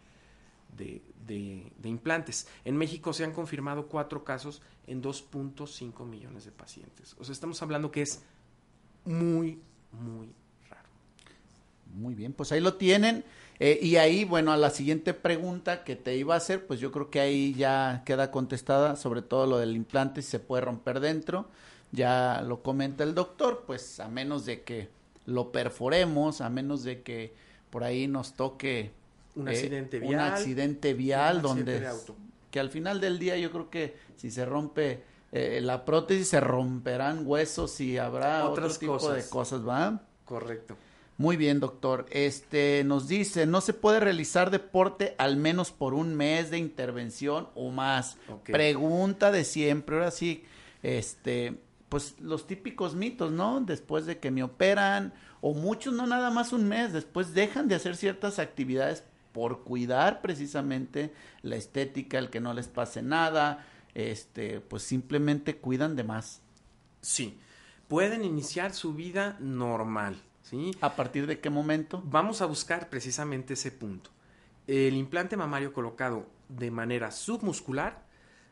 de, 0.76 1.72
implantes. 1.84 2.48
En 2.66 2.76
México 2.78 3.14
se 3.14 3.24
han 3.24 3.34
confirmado 3.34 3.88
cuatro 3.88 4.24
casos 4.24 4.62
en 4.88 5.04
2.5 5.04 6.06
millones 6.08 6.46
de 6.46 6.52
pacientes. 6.52 7.16
O 7.20 7.24
sea, 7.24 7.34
estamos 7.34 7.62
hablando 7.62 7.92
que 7.92 8.02
es 8.02 8.24
muy, 9.06 9.60
muy. 9.92 10.34
Muy 11.94 12.16
bien, 12.16 12.34
pues 12.34 12.52
ahí 12.52 12.60
lo 12.62 12.76
tienen. 12.76 13.24
Eh, 13.60 13.80
y 13.82 13.98
ahí, 13.98 14.24
bueno, 14.26 14.52
a 14.52 14.58
la 14.58 14.70
siguiente 14.72 15.14
pregunta 15.14 15.84
que 15.84 15.96
te 15.96 16.16
iba 16.18 16.34
a 16.34 16.38
hacer, 16.38 16.66
pues 16.66 16.80
yo 16.80 16.92
creo 16.92 17.10
que 17.10 17.20
ahí 17.20 17.54
ya 17.54 18.02
queda 18.06 18.32
contestada, 18.32 18.96
sobre 18.96 19.22
todo 19.22 19.46
lo 19.46 19.58
del 19.60 19.76
implante, 19.76 20.22
si 20.22 20.30
se 20.32 20.40
puede 20.40 20.62
romper 20.64 21.00
dentro. 21.00 21.48
Ya 21.92 22.42
lo 22.48 22.64
comenta 22.64 23.04
el 23.04 23.14
doctor, 23.14 23.64
pues 23.68 24.00
a 24.00 24.08
menos 24.08 24.46
de 24.46 24.64
que 24.64 24.90
lo 25.26 25.52
perforemos, 25.52 26.42
a 26.42 26.50
menos 26.50 26.84
de 26.84 27.02
que 27.04 27.34
por 27.70 27.84
ahí 27.84 28.08
nos 28.08 28.34
toque 28.34 28.92
Un 29.36 29.48
eh, 29.48 29.52
accidente 29.52 30.02
un 30.02 30.18
vial. 30.18 30.20
accidente 30.20 30.94
vial 30.94 31.38
un 31.38 31.46
accidente 31.46 31.48
donde 31.48 31.80
de 31.80 31.88
auto. 31.88 32.16
que 32.50 32.60
al 32.60 32.70
final 32.70 33.00
del 33.02 33.20
día 33.20 33.38
yo 33.38 33.52
creo 33.52 33.70
que 33.70 33.96
si 34.16 34.32
se 34.32 34.46
rompe 34.46 35.04
eh, 35.34 35.60
la 35.62 35.86
prótesis 35.86 36.28
se 36.30 36.40
romperán 36.42 37.24
huesos 37.26 37.80
y 37.82 37.98
habrá 37.98 38.46
Otras 38.46 38.74
otro 38.74 38.80
tipo 38.80 38.94
cosas. 38.94 39.16
de 39.16 39.30
cosas, 39.30 39.68
¿va? 39.68 40.02
Correcto. 40.26 40.78
Muy 41.22 41.38
bien, 41.38 41.60
doctor. 41.60 42.08
Este 42.10 42.84
nos 42.84 43.08
dice, 43.08 43.46
no 43.46 43.62
se 43.62 43.74
puede 43.74 44.00
realizar 44.00 44.50
deporte 44.50 45.14
al 45.20 45.38
menos 45.38 45.70
por 45.70 45.94
un 45.94 46.16
mes 46.16 46.50
de 46.50 46.58
intervención 46.58 47.48
o 47.54 47.70
más. 47.70 48.18
Pregunta 48.46 49.30
de 49.32 49.44
siempre. 49.44 49.98
Ahora 49.98 50.10
sí, 50.10 50.44
este, 50.82 51.62
pues 51.90 52.16
los 52.20 52.48
típicos 52.48 52.96
mitos, 52.96 53.32
¿no? 53.32 53.62
Después 53.62 54.08
de 54.08 54.18
que 54.18 54.32
me 54.32 54.42
operan, 54.42 55.14
o 55.42 55.54
muchos 55.54 55.94
no 55.94 56.08
nada 56.08 56.32
más 56.32 56.54
un 56.54 56.68
mes, 56.68 56.92
después 56.92 57.36
dejan 57.36 57.68
de 57.68 57.76
hacer 57.76 57.96
ciertas 57.96 58.40
actividades 58.40 59.04
por 59.32 59.64
cuidar 59.64 60.22
precisamente 60.22 61.14
la 61.44 61.56
estética, 61.56 62.18
el 62.18 62.32
que 62.32 62.40
no 62.40 62.56
les 62.56 62.68
pase 62.68 63.04
nada, 63.04 63.64
este, 63.94 64.60
pues 64.60 64.82
simplemente 64.82 65.58
cuidan 65.58 65.96
de 65.96 66.04
más. 66.04 66.42
Sí, 67.02 67.38
pueden 67.88 68.26
iniciar 68.26 68.74
su 68.74 68.96
vida 68.96 69.38
normal, 69.40 70.16
¿sí? 70.44 70.72
¿A 70.82 70.96
partir 70.96 71.28
de 71.28 71.40
qué 71.40 71.50
momento? 71.50 72.02
Vamos 72.06 72.42
a 72.42 72.46
buscar 72.46 72.90
precisamente 72.90 73.54
ese 73.54 73.72
punto. 73.72 74.10
El 74.68 74.96
implante 74.96 75.38
mamario 75.38 75.74
colocado 75.74 76.28
de 76.50 76.72
manera 76.72 77.12
submuscular, 77.12 78.06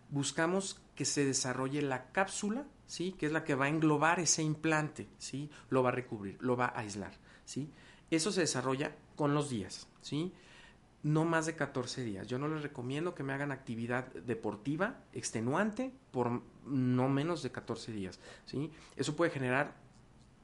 buscamos 0.10 0.82
que 0.96 1.06
se 1.06 1.26
desarrolle 1.26 1.82
la 1.82 2.12
cápsula, 2.12 2.66
¿sí? 2.88 3.14
Que 3.14 3.28
es 3.28 3.32
la 3.32 3.44
que 3.44 3.56
va 3.56 3.66
a 3.66 3.70
englobar 3.70 4.20
ese 4.20 4.44
implante, 4.44 5.08
¿sí? 5.18 5.50
Lo 5.70 5.84
va 5.84 5.90
a 5.90 5.94
recubrir, 5.94 6.38
lo 6.42 6.58
va 6.58 6.66
a 6.66 6.80
aislar, 6.80 7.14
¿sí? 7.46 7.72
Eso 8.10 8.32
se 8.32 8.42
desarrolla 8.42 8.96
con 9.16 9.34
los 9.34 9.50
días, 9.50 9.88
¿sí? 10.02 10.34
No 11.04 11.24
más 11.24 11.46
de 11.46 11.56
14 11.56 12.04
días. 12.04 12.28
Yo 12.28 12.40
no 12.40 12.48
les 12.48 12.64
recomiendo 12.64 13.16
que 13.16 13.24
me 13.24 13.34
hagan 13.34 13.52
actividad 13.52 14.08
deportiva 14.14 15.04
extenuante 15.14 15.94
por 16.12 16.42
no 16.66 17.08
menos 17.08 17.44
de 17.44 17.52
14 17.52 17.92
días, 17.92 18.20
¿sí? 18.46 18.72
Eso 18.96 19.16
puede 19.16 19.32
generar 19.32 19.76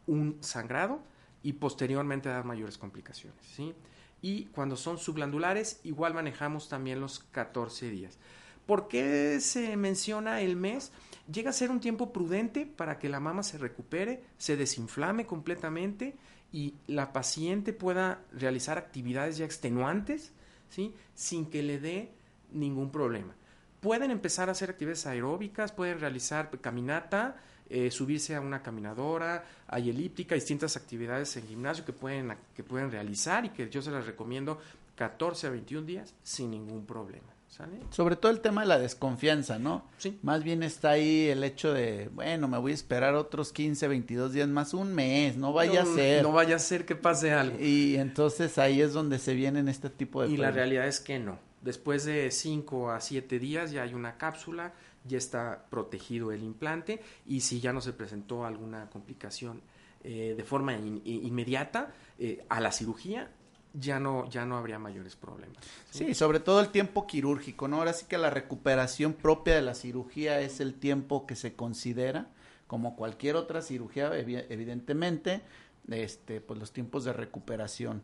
un 0.08 0.38
sangrado 0.42 1.02
y 1.46 1.54
posteriormente 1.54 2.28
dar 2.28 2.44
mayores 2.44 2.80
complicaciones, 2.80 3.38
¿sí? 3.56 3.76
Y 4.20 4.46
cuando 4.46 4.76
son 4.76 4.98
subglandulares, 4.98 5.80
igual 5.84 6.16
manejamos 6.16 6.70
también 6.70 7.00
los 7.00 7.20
14 7.20 7.92
días. 7.92 8.18
¿Por 8.66 8.88
qué 8.88 9.40
se 9.40 9.78
menciona 9.78 10.42
el 10.42 10.56
mes? 10.56 10.92
Llega 11.32 11.52
a 11.52 11.54
ser 11.54 11.70
un 11.70 11.80
tiempo 11.80 12.12
prudente 12.12 12.66
para 12.66 12.98
que 12.98 13.10
la 13.10 13.20
mama 13.20 13.44
se 13.44 13.60
recupere, 13.60 14.24
se 14.40 14.58
desinflame 14.58 15.28
completamente 15.28 16.16
y 16.52 16.74
la 16.88 17.14
paciente 17.14 17.74
pueda 17.74 18.24
realizar 18.32 18.80
actividades 18.80 19.38
ya 19.38 19.46
extenuantes, 19.46 20.32
¿sí? 20.70 20.96
Sin 21.14 21.46
que 21.46 21.62
le 21.62 21.80
dé 21.80 22.12
ningún 22.52 22.90
problema. 22.90 23.36
Pueden 23.82 24.10
empezar 24.10 24.50
a 24.50 24.54
hacer 24.54 24.72
actividades 24.72 25.06
aeróbicas, 25.06 25.72
pueden 25.72 26.00
realizar 26.00 26.50
caminata, 26.60 27.38
eh, 27.70 27.90
subirse 27.90 28.36
a 28.36 28.42
una 28.42 28.62
caminadora, 28.62 29.44
hay 29.68 29.90
elíptica, 29.90 30.36
distintas 30.36 30.78
actividades 30.78 31.36
en 31.38 31.48
gimnasio 31.48 31.84
que 31.86 31.94
pueden, 31.94 32.36
que 32.56 32.64
pueden 32.64 32.92
realizar 32.92 33.46
y 33.46 33.50
que 33.50 33.70
yo 33.70 33.82
se 33.82 33.92
las 33.92 34.06
recomiendo 34.06 34.60
14 34.96 35.48
a 35.48 35.50
21 35.50 35.86
días 35.86 36.14
sin 36.24 36.52
ningún 36.52 36.86
problema. 36.86 37.28
¿Sale? 37.50 37.78
Sobre 37.90 38.18
todo 38.18 38.34
el 38.34 38.42
tema 38.42 38.62
de 38.62 38.68
la 38.68 38.78
desconfianza, 38.78 39.58
¿no? 39.58 39.86
Sí. 39.98 40.20
Más 40.24 40.44
bien 40.44 40.62
está 40.62 40.90
ahí 40.90 41.28
el 41.30 41.42
hecho 41.42 41.74
de, 41.74 42.10
bueno, 42.14 42.50
me 42.50 42.58
voy 42.58 42.74
a 42.74 42.76
esperar 42.76 43.16
otros 43.16 43.54
15, 43.54 43.88
22 43.88 44.34
días 44.34 44.50
más, 44.50 44.74
un 44.74 44.94
mes, 44.94 45.38
no 45.38 45.54
vaya 45.54 45.84
no, 45.84 45.92
a 45.92 45.96
ser. 45.96 46.24
No 46.24 46.34
vaya 46.34 46.58
a 46.58 46.60
ser 46.60 46.86
que 46.86 46.96
pase 46.96 47.32
algo. 47.32 47.58
Y 47.58 47.96
entonces 47.96 48.58
ahí 48.58 48.82
es 48.82 48.92
donde 48.92 49.20
se 49.20 49.36
vienen 49.36 49.70
este 49.70 49.90
tipo 49.90 50.22
de 50.22 50.32
Y 50.32 50.38
la 50.38 50.52
realidad 50.52 50.86
es 50.86 51.00
que 51.00 51.18
no. 51.18 51.40
Después 51.62 52.04
de 52.04 52.30
5 52.30 52.92
a 52.92 53.00
7 53.00 53.40
días 53.40 53.72
ya 53.72 53.84
hay 53.84 53.94
una 53.94 54.18
cápsula, 54.18 54.74
ya 55.08 55.18
está 55.18 55.66
protegido 55.70 56.32
el 56.32 56.44
implante 56.44 57.02
y 57.26 57.42
si 57.42 57.60
ya 57.60 57.72
no 57.74 57.82
se 57.82 57.94
presentó 57.94 58.46
alguna 58.46 58.90
complicación 58.90 59.62
eh, 60.04 60.34
de 60.38 60.44
forma 60.44 60.74
inmediata 60.76 61.94
eh, 62.20 62.46
a 62.50 62.60
la 62.60 62.72
cirugía, 62.72 63.32
ya 63.74 64.00
no, 64.00 64.30
ya 64.30 64.46
no 64.46 64.58
habría 64.58 64.80
mayores 64.80 65.16
problemas. 65.16 65.58
Sí, 65.92 66.14
sobre 66.14 66.40
todo 66.40 66.62
el 66.62 66.70
tiempo 66.70 67.06
quirúrgico, 67.08 67.68
¿no? 67.68 67.78
Ahora 67.78 67.94
sí 67.94 68.06
que 68.08 68.18
la 68.18 68.30
recuperación 68.30 69.14
propia 69.14 69.56
de 69.56 69.62
la 69.62 69.76
cirugía 69.76 70.40
es 70.40 70.60
el 70.60 70.76
tiempo 70.76 71.26
que 71.26 71.36
se 71.36 71.56
considera, 71.56 72.30
como 72.68 72.96
cualquier 72.96 73.36
otra 73.36 73.62
cirugía, 73.62 74.12
evi- 74.12 74.46
evidentemente, 74.50 75.42
este, 75.90 76.40
pues 76.40 76.60
los 76.60 76.72
tiempos 76.72 77.04
de 77.04 77.14
recuperación. 77.14 78.02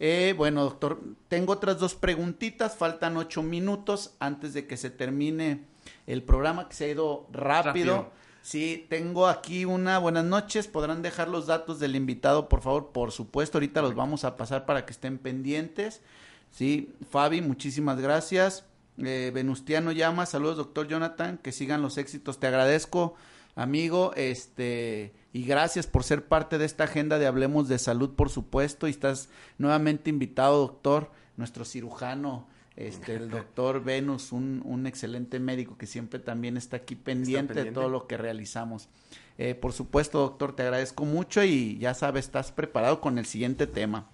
Eh, 0.00 0.34
bueno, 0.36 0.64
doctor, 0.64 1.00
tengo 1.28 1.52
otras 1.52 1.78
dos 1.78 1.94
preguntitas, 1.94 2.76
faltan 2.76 3.16
ocho 3.16 3.42
minutos 3.42 4.16
antes 4.18 4.52
de 4.54 4.66
que 4.66 4.76
se 4.76 4.90
termine 4.90 5.64
el 6.06 6.22
programa, 6.22 6.68
que 6.68 6.74
se 6.74 6.84
ha 6.84 6.88
ido 6.88 7.26
rápido. 7.32 7.96
Rápido. 7.96 8.22
Sí, 8.42 8.86
tengo 8.90 9.28
aquí 9.28 9.64
una 9.64 9.98
buenas 9.98 10.24
noches. 10.24 10.66
¿Podrán 10.66 11.00
dejar 11.00 11.28
los 11.28 11.46
datos 11.46 11.78
del 11.78 11.94
invitado, 11.94 12.48
por 12.48 12.60
favor? 12.60 12.90
Por 12.92 13.12
supuesto, 13.12 13.58
ahorita 13.58 13.82
los 13.82 13.94
vamos 13.94 14.24
a 14.24 14.36
pasar 14.36 14.66
para 14.66 14.84
que 14.84 14.92
estén 14.92 15.18
pendientes. 15.18 16.02
Sí, 16.50 16.92
Fabi, 17.10 17.40
muchísimas 17.40 18.00
gracias. 18.00 18.64
Eh, 18.98 19.30
Venustiano 19.32 19.92
llama, 19.92 20.26
saludos, 20.26 20.56
doctor 20.56 20.88
Jonathan, 20.88 21.38
que 21.38 21.52
sigan 21.52 21.82
los 21.82 21.98
éxitos. 21.98 22.40
Te 22.40 22.48
agradezco, 22.48 23.14
amigo, 23.54 24.12
este, 24.16 25.14
y 25.32 25.44
gracias 25.44 25.86
por 25.86 26.02
ser 26.02 26.26
parte 26.26 26.58
de 26.58 26.64
esta 26.64 26.84
agenda 26.84 27.20
de 27.20 27.28
Hablemos 27.28 27.68
de 27.68 27.78
Salud, 27.78 28.10
por 28.10 28.28
supuesto. 28.28 28.88
Y 28.88 28.90
estás 28.90 29.28
nuevamente 29.56 30.10
invitado, 30.10 30.58
doctor, 30.58 31.12
nuestro 31.36 31.64
cirujano. 31.64 32.48
Este, 32.76 33.16
el 33.16 33.28
doctor 33.28 33.84
Venus, 33.84 34.32
un, 34.32 34.62
un 34.64 34.86
excelente 34.86 35.38
médico 35.38 35.76
que 35.76 35.86
siempre 35.86 36.18
también 36.18 36.56
está 36.56 36.78
aquí 36.78 36.94
pendiente, 36.94 37.52
de 37.52 37.60
pendiente. 37.60 37.80
todo 37.80 37.90
lo 37.90 38.06
que 38.06 38.16
realizamos. 38.16 38.88
Eh, 39.36 39.54
por 39.54 39.72
supuesto, 39.72 40.20
doctor, 40.20 40.56
te 40.56 40.62
agradezco 40.62 41.04
mucho 41.04 41.44
y 41.44 41.78
ya 41.78 41.94
sabes, 41.94 42.26
estás 42.26 42.50
preparado 42.52 43.00
con 43.00 43.18
el 43.18 43.26
siguiente 43.26 43.66
tema. 43.66 44.08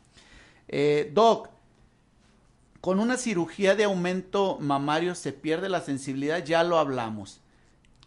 Eh, 0.67 1.11
Doc, 1.15 1.51
con 2.81 2.99
una 2.99 3.17
cirugía 3.17 3.77
de 3.77 3.85
aumento 3.85 4.59
mamario 4.61 5.15
se 5.15 5.33
pierde 5.33 5.69
la 5.69 5.81
sensibilidad, 5.81 6.45
ya 6.45 6.65
lo 6.65 6.79
hablamos. 6.79 7.41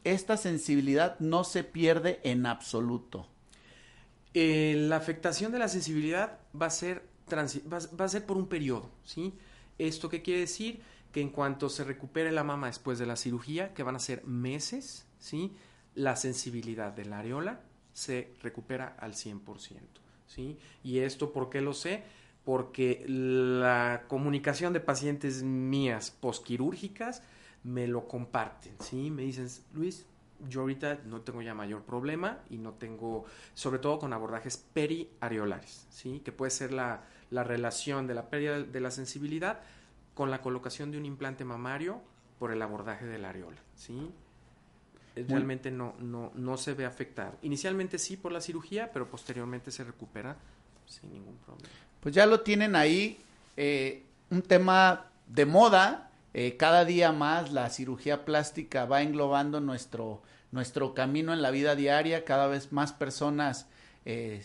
Esta 0.04 0.36
sensibilidad 0.36 1.20
no 1.20 1.44
se 1.44 1.64
pierde 1.64 2.20
en 2.24 2.46
absoluto. 2.46 3.28
Eh, 4.34 4.76
la 4.78 4.98
afectación 4.98 5.52
de 5.52 5.60
la 5.60 5.68
sensibilidad 5.68 6.40
va 6.60 6.68
a 6.68 6.72
ser 6.72 7.04
va, 7.32 7.46
va 8.00 8.06
a 8.06 8.10
ser 8.10 8.26
por 8.26 8.38
un 8.38 8.48
periodo, 8.48 8.90
¿sí? 9.04 9.34
¿Esto 9.88 10.10
qué 10.10 10.22
quiere 10.22 10.42
decir? 10.42 10.80
Que 11.12 11.22
en 11.22 11.30
cuanto 11.30 11.68
se 11.68 11.84
recupere 11.84 12.32
la 12.32 12.44
mama 12.44 12.68
después 12.68 13.00
de 13.00 13.08
la 13.08 13.16
cirugía, 13.16 13.74
que 13.74 13.82
van 13.82 13.96
a 13.96 14.00
ser 14.00 14.24
meses, 14.26 15.08
¿sí? 15.18 15.56
La 15.96 16.16
sensibilidad 16.16 16.94
de 16.94 17.06
la 17.06 17.18
areola 17.18 17.62
se 17.92 18.32
recupera 18.44 18.96
al 19.00 19.14
100%, 19.14 19.80
¿sí? 20.28 20.60
¿Y 20.84 21.00
esto 21.00 21.34
por 21.34 21.50
qué 21.50 21.62
lo 21.62 21.74
sé? 21.74 22.04
Porque 22.46 23.04
la 23.08 24.04
comunicación 24.08 24.72
de 24.72 24.82
pacientes 24.82 25.42
mías 25.42 26.12
posquirúrgicas 26.12 27.24
me 27.64 27.88
lo 27.88 28.08
comparten, 28.08 28.76
¿sí? 28.82 29.10
Me 29.10 29.24
dicen, 29.24 29.48
Luis, 29.74 30.06
yo 30.48 30.62
ahorita 30.62 31.00
no 31.06 31.22
tengo 31.22 31.42
ya 31.42 31.56
mayor 31.56 31.82
problema 31.82 32.38
y 32.52 32.60
no 32.60 32.74
tengo, 32.74 33.26
sobre 33.56 33.80
todo 33.80 33.98
con 33.98 34.14
abordajes 34.14 34.58
periareolares, 34.58 35.88
¿sí? 35.90 36.22
Que 36.24 36.32
puede 36.32 36.52
ser 36.52 36.72
la, 36.72 37.04
la 37.32 37.44
relación 37.44 38.06
de 38.08 38.14
la 38.14 38.30
pérdida 38.30 38.62
de 38.62 38.80
la 38.80 38.92
sensibilidad 38.92 39.60
con 40.14 40.30
la 40.30 40.42
colocación 40.42 40.92
de 40.92 40.98
un 41.00 41.06
implante 41.06 41.44
mamario 41.46 42.02
por 42.38 42.52
el 42.52 42.62
abordaje 42.62 43.06
de 43.06 43.18
la 43.18 43.30
areola, 43.30 43.58
¿sí? 43.76 44.12
Eh, 45.16 45.26
Realmente 45.28 45.72
no, 45.72 45.96
no, 46.00 46.32
no 46.36 46.58
se 46.58 46.74
ve 46.74 46.86
afectado. 46.86 47.34
Inicialmente 47.42 47.98
sí 47.98 48.18
por 48.18 48.32
la 48.32 48.42
cirugía, 48.42 48.92
pero 48.94 49.10
posteriormente 49.10 49.72
se 49.72 49.84
recupera 49.84 50.38
sin 50.86 51.12
ningún 51.14 51.38
problema. 51.38 51.70
Pues 52.00 52.14
ya 52.16 52.26
lo 52.26 52.42
tienen 52.42 52.76
ahí, 52.76 53.22
eh, 53.58 54.04
un 54.30 54.42
tema 54.42 55.08
de 55.28 55.46
moda. 55.46 56.12
eh, 56.34 56.56
cada 56.58 56.86
día 56.86 57.12
más 57.12 57.52
la 57.52 57.70
cirugía 57.70 58.24
plástica 58.26 58.86
va 58.86 59.02
englobando 59.02 59.60
nuestro, 59.60 60.22
nuestro 60.52 60.94
camino 60.94 61.34
en 61.34 61.42
la 61.42 61.52
vida 61.52 61.76
diaria. 61.76 62.24
Cada 62.24 62.48
vez 62.48 62.72
más 62.72 62.94
personas 62.94 63.68
eh, 64.06 64.42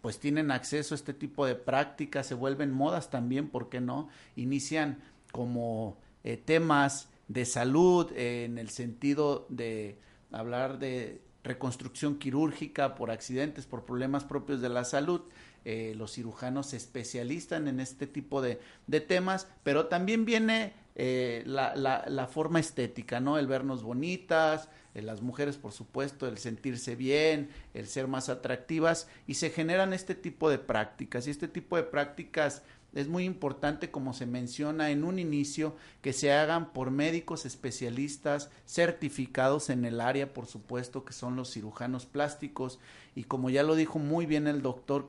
pues 0.00 0.18
tienen 0.18 0.50
acceso 0.50 0.94
a 0.94 0.96
este 0.96 1.14
tipo 1.14 1.46
de 1.46 1.54
prácticas, 1.54 2.26
se 2.26 2.34
vuelven 2.34 2.72
modas 2.72 3.10
también, 3.10 3.48
¿por 3.48 3.68
qué 3.68 3.80
no? 3.80 4.08
Inician 4.36 4.98
como 5.32 5.98
eh, 6.24 6.36
temas 6.36 7.08
de 7.28 7.44
salud 7.44 8.10
eh, 8.12 8.44
en 8.44 8.58
el 8.58 8.70
sentido 8.70 9.46
de 9.48 9.98
hablar 10.32 10.78
de 10.78 11.20
reconstrucción 11.42 12.18
quirúrgica 12.18 12.94
por 12.94 13.10
accidentes, 13.10 13.66
por 13.66 13.84
problemas 13.84 14.24
propios 14.24 14.60
de 14.60 14.68
la 14.68 14.84
salud. 14.84 15.22
Eh, 15.64 15.94
los 15.96 16.12
cirujanos 16.12 16.68
se 16.68 16.76
especializan 16.76 17.68
en 17.68 17.80
este 17.80 18.06
tipo 18.06 18.40
de, 18.40 18.60
de 18.86 19.00
temas, 19.00 19.48
pero 19.62 19.86
también 19.86 20.24
viene 20.24 20.72
la, 20.96 21.76
la, 21.76 22.26
forma 22.26 22.58
estética, 22.58 23.20
¿no? 23.20 23.38
El 23.38 23.46
vernos 23.46 23.84
bonitas, 23.84 24.68
eh, 24.98 25.02
las 25.02 25.22
mujeres, 25.22 25.56
por 25.56 25.72
supuesto, 25.72 26.26
el 26.26 26.38
sentirse 26.38 26.96
bien, 26.96 27.50
el 27.74 27.86
ser 27.86 28.08
más 28.08 28.28
atractivas, 28.28 29.08
y 29.26 29.34
se 29.34 29.50
generan 29.50 29.92
este 29.92 30.14
tipo 30.14 30.50
de 30.50 30.58
prácticas. 30.58 31.26
Y 31.26 31.30
este 31.30 31.48
tipo 31.48 31.76
de 31.76 31.84
prácticas 31.84 32.62
es 32.94 33.08
muy 33.08 33.24
importante, 33.24 33.90
como 33.90 34.14
se 34.14 34.26
menciona 34.26 34.90
en 34.90 35.04
un 35.04 35.18
inicio, 35.18 35.76
que 36.00 36.12
se 36.12 36.32
hagan 36.32 36.72
por 36.72 36.90
médicos 36.90 37.46
especialistas 37.46 38.50
certificados 38.66 39.70
en 39.70 39.84
el 39.84 40.00
área, 40.00 40.32
por 40.32 40.46
supuesto, 40.46 41.04
que 41.04 41.12
son 41.12 41.36
los 41.36 41.52
cirujanos 41.52 42.06
plásticos. 42.06 42.78
Y 43.14 43.24
como 43.24 43.50
ya 43.50 43.62
lo 43.62 43.74
dijo 43.74 43.98
muy 43.98 44.26
bien 44.26 44.46
el 44.46 44.62
doctor, 44.62 45.08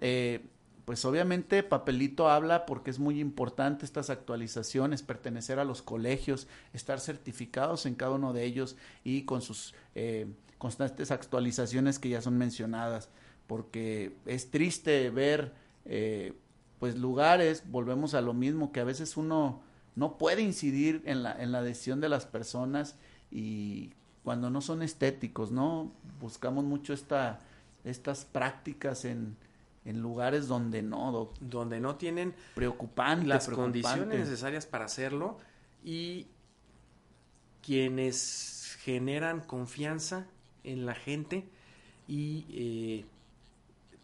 eh, 0.00 0.40
pues 0.90 1.04
obviamente 1.04 1.62
Papelito 1.62 2.28
habla 2.28 2.66
porque 2.66 2.90
es 2.90 2.98
muy 2.98 3.20
importante 3.20 3.84
estas 3.84 4.10
actualizaciones, 4.10 5.04
pertenecer 5.04 5.60
a 5.60 5.64
los 5.64 5.82
colegios, 5.82 6.48
estar 6.72 6.98
certificados 6.98 7.86
en 7.86 7.94
cada 7.94 8.10
uno 8.10 8.32
de 8.32 8.42
ellos 8.42 8.74
y 9.04 9.22
con 9.22 9.40
sus 9.40 9.72
eh, 9.94 10.26
constantes 10.58 11.12
actualizaciones 11.12 12.00
que 12.00 12.08
ya 12.08 12.20
son 12.20 12.36
mencionadas, 12.38 13.08
porque 13.46 14.16
es 14.26 14.50
triste 14.50 15.10
ver 15.10 15.52
eh, 15.84 16.32
pues 16.80 16.98
lugares, 16.98 17.62
volvemos 17.70 18.14
a 18.14 18.20
lo 18.20 18.34
mismo, 18.34 18.72
que 18.72 18.80
a 18.80 18.84
veces 18.84 19.16
uno 19.16 19.62
no 19.94 20.18
puede 20.18 20.42
incidir 20.42 21.02
en 21.04 21.22
la, 21.22 21.40
en 21.40 21.52
la 21.52 21.62
decisión 21.62 22.00
de 22.00 22.08
las 22.08 22.26
personas 22.26 22.96
y 23.30 23.92
cuando 24.24 24.50
no 24.50 24.60
son 24.60 24.82
estéticos, 24.82 25.52
¿no? 25.52 25.92
Buscamos 26.20 26.64
mucho 26.64 26.92
esta, 26.92 27.38
estas 27.84 28.24
prácticas 28.24 29.04
en, 29.04 29.36
en 29.84 30.00
lugares 30.00 30.46
donde 30.48 30.82
no, 30.82 31.10
doc. 31.12 31.38
donde 31.40 31.80
no 31.80 31.96
tienen 31.96 32.34
preocupante, 32.54 33.26
las 33.26 33.46
preocupante. 33.46 33.82
condiciones 33.82 34.18
necesarias 34.18 34.66
para 34.66 34.84
hacerlo 34.84 35.38
y 35.82 36.26
quienes 37.62 38.76
generan 38.80 39.40
confianza 39.40 40.26
en 40.64 40.86
la 40.86 40.94
gente 40.94 41.48
y 42.06 42.44
eh, 42.50 43.04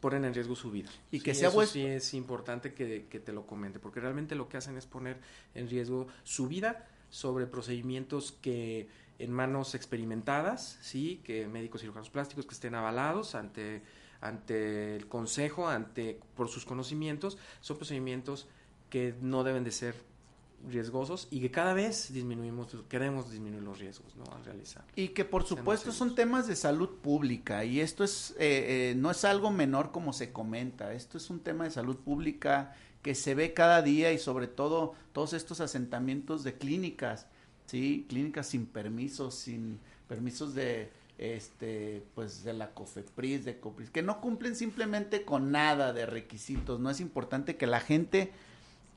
ponen 0.00 0.24
en 0.24 0.34
riesgo 0.34 0.54
su 0.54 0.70
vida. 0.70 0.90
Y 1.10 1.20
que 1.20 1.34
sí, 1.34 1.40
sea 1.40 1.48
eso 1.48 1.66
sí 1.66 1.84
es 1.84 2.14
importante 2.14 2.72
que, 2.74 3.06
que 3.10 3.20
te 3.20 3.32
lo 3.32 3.46
comente, 3.46 3.78
porque 3.78 4.00
realmente 4.00 4.34
lo 4.34 4.48
que 4.48 4.56
hacen 4.56 4.76
es 4.76 4.86
poner 4.86 5.18
en 5.54 5.68
riesgo 5.68 6.06
su 6.22 6.48
vida 6.48 6.86
sobre 7.10 7.46
procedimientos 7.46 8.32
que 8.32 8.88
en 9.18 9.32
manos 9.32 9.74
experimentadas, 9.74 10.78
sí, 10.82 11.20
que 11.24 11.48
médicos 11.48 11.80
cirujanos 11.80 12.10
plásticos 12.10 12.46
que 12.46 12.54
estén 12.54 12.74
avalados 12.74 13.34
ante 13.34 13.82
ante 14.20 14.96
el 14.96 15.06
consejo, 15.08 15.68
ante 15.68 16.20
por 16.34 16.48
sus 16.48 16.64
conocimientos, 16.64 17.38
son 17.60 17.76
procedimientos 17.76 18.48
que 18.90 19.14
no 19.20 19.44
deben 19.44 19.64
de 19.64 19.72
ser 19.72 19.94
riesgosos 20.68 21.28
y 21.30 21.40
que 21.40 21.50
cada 21.50 21.74
vez 21.74 22.12
disminuimos, 22.12 22.68
queremos 22.88 23.30
disminuir 23.30 23.62
los 23.62 23.78
riesgos, 23.78 24.16
¿no? 24.16 24.24
Al 24.34 24.44
realizar. 24.44 24.84
Y 24.96 25.08
que 25.08 25.24
por 25.24 25.44
supuesto 25.44 25.92
son 25.92 26.14
temas 26.14 26.46
de 26.46 26.56
salud 26.56 26.88
pública 27.02 27.64
y 27.64 27.80
esto 27.80 28.04
es 28.04 28.32
eh, 28.38 28.90
eh, 28.90 28.94
no 28.96 29.10
es 29.10 29.24
algo 29.24 29.50
menor 29.50 29.92
como 29.92 30.12
se 30.12 30.32
comenta, 30.32 30.92
esto 30.92 31.18
es 31.18 31.30
un 31.30 31.40
tema 31.40 31.64
de 31.64 31.70
salud 31.70 31.96
pública 31.96 32.74
que 33.02 33.14
se 33.14 33.34
ve 33.34 33.54
cada 33.54 33.82
día 33.82 34.12
y 34.12 34.18
sobre 34.18 34.48
todo 34.48 34.94
todos 35.12 35.32
estos 35.32 35.60
asentamientos 35.60 36.42
de 36.42 36.56
clínicas, 36.56 37.26
sí, 37.66 38.06
clínicas 38.08 38.48
sin 38.48 38.66
permisos, 38.66 39.34
sin 39.34 39.78
permisos 40.08 40.54
de 40.54 40.90
este 41.18 42.02
pues 42.14 42.44
de 42.44 42.52
la 42.52 42.70
COFEPRIS, 42.72 43.44
de 43.44 43.58
COPRIS, 43.58 43.90
que 43.90 44.02
no 44.02 44.20
cumplen 44.20 44.54
simplemente 44.56 45.24
con 45.24 45.50
nada 45.50 45.92
de 45.92 46.06
requisitos, 46.06 46.80
no 46.80 46.90
es 46.90 47.00
importante 47.00 47.56
que 47.56 47.66
la 47.66 47.80
gente 47.80 48.32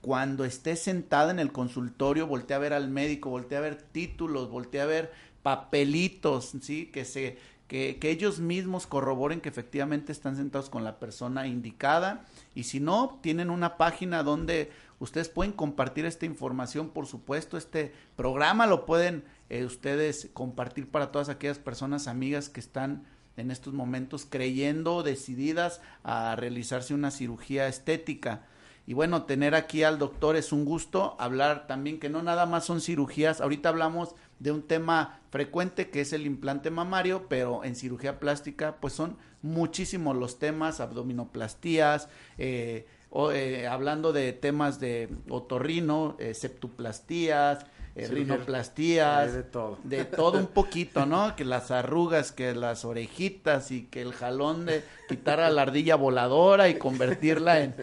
cuando 0.02 0.46
esté 0.46 0.76
sentada 0.76 1.32
en 1.32 1.40
el 1.40 1.52
consultorio, 1.52 2.28
voltea 2.28 2.58
a 2.58 2.60
ver 2.60 2.74
al 2.74 2.90
médico, 2.90 3.30
voltea 3.30 3.58
a 3.58 3.62
ver 3.62 3.82
títulos, 3.82 4.50
voltea 4.50 4.84
a 4.84 4.88
ver 4.88 5.12
papelitos, 5.44 6.54
¿sí? 6.62 6.88
Que 6.88 7.06
se 7.06 7.38
que, 7.68 8.00
que 8.00 8.10
ellos 8.10 8.40
mismos 8.40 8.88
corroboren 8.88 9.42
que 9.42 9.50
efectivamente 9.50 10.12
están 10.12 10.36
sentados 10.36 10.72
con 10.72 10.84
la 10.84 10.98
persona 10.98 11.46
indicada 11.46 12.26
y 12.56 12.64
si 12.64 12.80
no, 12.80 13.20
tienen 13.22 13.52
una 13.52 13.78
página 13.78 14.24
donde 14.24 14.72
ustedes 15.00 15.30
pueden 15.30 15.54
compartir 15.54 16.06
esta 16.06 16.26
información, 16.26 16.90
por 16.90 17.06
supuesto, 17.06 17.58
este 17.58 17.94
programa 18.16 18.68
lo 18.68 18.86
pueden 18.86 19.24
eh, 19.50 19.66
ustedes 19.66 20.30
compartir 20.34 20.90
para 20.90 21.12
todas 21.12 21.30
aquellas 21.30 21.60
personas 21.60 22.08
amigas 22.08 22.50
que 22.50 22.60
están 22.60 23.06
en 23.38 23.52
estos 23.52 23.74
momentos 23.74 24.28
creyendo, 24.30 25.02
decididas 25.04 25.82
a 26.04 26.36
realizarse 26.36 26.94
una 26.94 27.12
cirugía 27.12 27.68
estética. 27.68 28.46
Y 28.86 28.94
bueno, 28.94 29.24
tener 29.24 29.54
aquí 29.54 29.84
al 29.84 30.00
doctor 30.00 30.36
es 30.36 30.52
un 30.52 30.66
gusto, 30.66 31.16
hablar 31.20 31.68
también 31.68 32.00
que 32.00 32.10
no 32.10 32.24
nada 32.24 32.46
más 32.46 32.66
son 32.66 32.82
cirugías, 32.82 33.40
ahorita 33.40 33.70
hablamos 33.70 34.16
de 34.40 34.52
un 34.52 34.64
tema 34.64 35.20
frecuente 35.30 35.90
que 35.90 36.02
es 36.02 36.12
el 36.12 36.26
implante 36.26 36.72
mamario, 36.72 37.28
pero 37.30 37.64
en 37.64 37.76
cirugía 37.76 38.20
plástica 38.20 38.78
pues 38.82 38.94
son 38.94 39.18
muchísimos 39.42 40.16
los 40.16 40.40
temas, 40.40 40.80
abdominoplastías, 40.80 42.10
eh, 42.38 42.88
o, 43.10 43.32
eh, 43.32 43.68
hablando 43.68 44.14
de 44.14 44.34
temas 44.34 44.80
de 44.80 45.10
otorrino, 45.30 46.16
eh, 46.20 46.34
septuplastías, 46.34 47.66
eh, 47.96 48.08
rinoplastías, 48.08 49.34
de 49.34 49.44
todo. 49.44 49.78
de 49.84 50.06
todo 50.06 50.38
un 50.38 50.48
poquito, 50.54 51.06
¿no? 51.06 51.36
Que 51.36 51.44
las 51.46 51.72
arrugas, 51.72 52.32
que 52.32 52.54
las 52.56 52.86
orejitas 52.86 53.72
y 53.72 53.86
que 53.86 54.02
el 54.02 54.14
jalón 54.14 54.66
de 54.66 54.84
quitar 55.08 55.40
a 55.40 55.50
la 55.50 55.64
ardilla 55.64 55.96
voladora 55.96 56.70
y 56.70 56.76
convertirla 56.76 57.62
en, 57.62 57.76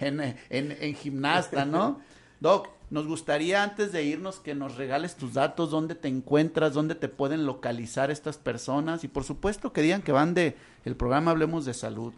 en, 0.00 0.20
en- 0.50 0.76
en 0.80 0.94
gimnasta, 0.94 1.64
¿no? 1.64 2.00
Doc, 2.40 2.68
nos 2.90 3.06
gustaría 3.06 3.62
antes 3.62 3.90
de 3.92 4.04
irnos 4.04 4.38
que 4.38 4.54
nos 4.54 4.76
regales 4.76 5.16
tus 5.16 5.34
datos, 5.34 5.70
dónde 5.70 5.94
te 5.94 6.08
encuentras, 6.08 6.72
dónde 6.72 6.94
te 6.94 7.08
pueden 7.08 7.44
localizar 7.44 8.10
estas 8.10 8.38
personas 8.38 9.02
y 9.04 9.08
por 9.08 9.24
supuesto 9.24 9.72
que 9.72 9.82
digan 9.82 10.02
que 10.02 10.12
van 10.12 10.34
de 10.34 10.56
el 10.84 10.94
programa 10.96 11.32
Hablemos 11.32 11.64
de 11.64 11.74
Salud. 11.74 12.12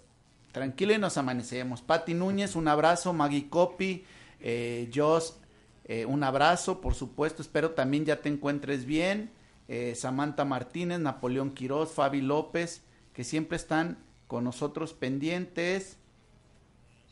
tranquilo 0.53 0.93
y 0.93 0.99
nos 0.99 1.17
amanecemos. 1.17 1.83
Pati 1.83 2.15
Núñez, 2.15 2.57
un 2.57 2.69
abrazo. 2.69 3.13
Maggie 3.13 3.49
Copy, 3.49 4.05
eh, 4.41 4.91
Jos, 4.95 5.39
eh, 5.85 6.07
un 6.07 6.23
abrazo, 6.23 6.81
por 6.81 6.95
supuesto. 6.95 7.43
Espero 7.43 7.71
también 7.71 8.05
ya 8.05 8.21
te 8.21 8.29
encuentres 8.29 8.85
bien. 8.85 9.31
Eh, 9.69 9.95
Samantha 9.95 10.45
Martínez, 10.45 10.99
Napoleón 10.99 11.53
Quiroz, 11.53 11.93
Fabi 11.93 12.21
López, 12.21 12.83
que 13.13 13.25
siempre 13.25 13.57
están 13.57 13.99
con 14.27 14.45
nosotros 14.45 14.93
pendientes. 14.95 15.97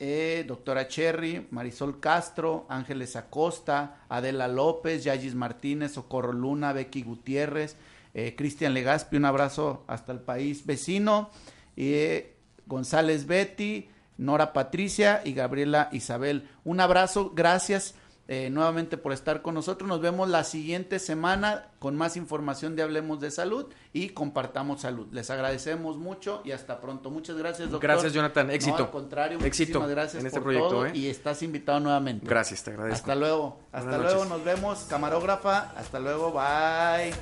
Eh, 0.00 0.44
doctora 0.46 0.86
Cherry, 0.86 1.48
Marisol 1.50 1.98
Castro, 1.98 2.66
Ángeles 2.68 3.16
Acosta, 3.16 4.02
Adela 4.08 4.46
López, 4.46 5.02
Yagis 5.02 5.34
Martínez, 5.34 5.92
Socorro 5.92 6.32
Luna, 6.32 6.72
Becky 6.72 7.02
Gutiérrez, 7.02 7.76
eh, 8.14 8.36
Cristian 8.36 8.74
Legaspi, 8.74 9.16
un 9.16 9.24
abrazo 9.24 9.84
hasta 9.88 10.12
el 10.12 10.20
país 10.20 10.64
vecino, 10.66 11.30
eh, 11.76 12.36
González 12.66 13.26
Betty, 13.26 13.88
Nora 14.18 14.52
Patricia 14.52 15.20
y 15.24 15.32
Gabriela 15.32 15.88
Isabel. 15.90 16.48
Un 16.64 16.78
abrazo, 16.80 17.32
gracias 17.34 17.96
eh, 18.30 18.50
nuevamente 18.50 18.98
por 18.98 19.12
estar 19.14 19.40
con 19.40 19.54
nosotros. 19.54 19.88
Nos 19.88 20.02
vemos 20.02 20.28
la 20.28 20.44
siguiente 20.44 20.98
semana 20.98 21.68
con 21.78 21.96
más 21.96 22.16
información 22.18 22.76
de 22.76 22.82
Hablemos 22.82 23.20
de 23.20 23.30
Salud 23.30 23.66
y 23.94 24.10
compartamos 24.10 24.82
salud. 24.82 25.08
Les 25.12 25.30
agradecemos 25.30 25.96
mucho 25.96 26.42
y 26.44 26.52
hasta 26.52 26.78
pronto. 26.80 27.10
Muchas 27.10 27.38
gracias, 27.38 27.70
doctor. 27.70 27.90
Gracias, 27.90 28.12
Jonathan. 28.12 28.48
No, 28.48 28.52
Éxito. 28.52 28.84
al 28.84 28.90
contrario, 28.90 29.38
Éxito 29.38 29.80
muchísimas 29.80 29.90
gracias 29.90 30.20
en 30.20 30.26
este 30.26 30.40
por 30.40 30.44
proyecto, 30.44 30.68
todo 30.68 30.86
¿eh? 30.86 30.92
y 30.94 31.08
estás 31.08 31.42
invitado 31.42 31.80
nuevamente. 31.80 32.26
Gracias, 32.26 32.62
te 32.62 32.70
agradezco. 32.72 32.96
Hasta 32.96 33.14
luego. 33.14 33.60
Hasta 33.72 33.88
Buenas 33.88 34.12
luego, 34.12 34.24
noches. 34.26 34.36
nos 34.36 34.44
vemos, 34.44 34.78
camarógrafa. 34.90 35.72
Hasta 35.74 35.98
luego, 35.98 36.32
bye. 36.32 37.14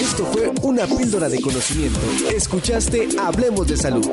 Esto 0.00 0.26
fue 0.32 0.52
una 0.62 0.86
píldora 0.86 1.28
de 1.28 1.40
conocimiento. 1.40 2.00
Escuchaste 2.34 3.08
Hablemos 3.18 3.66
de 3.66 3.76
Salud. 3.76 4.06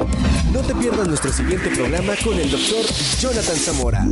No 0.51 0.59
te 0.61 0.75
pierdas 0.75 1.07
nuestro 1.07 1.31
siguiente 1.31 1.69
programa 1.69 2.13
con 2.23 2.37
el 2.39 2.49
doctor 2.51 2.85
Jonathan 3.19 3.55
Zamora. 3.55 4.05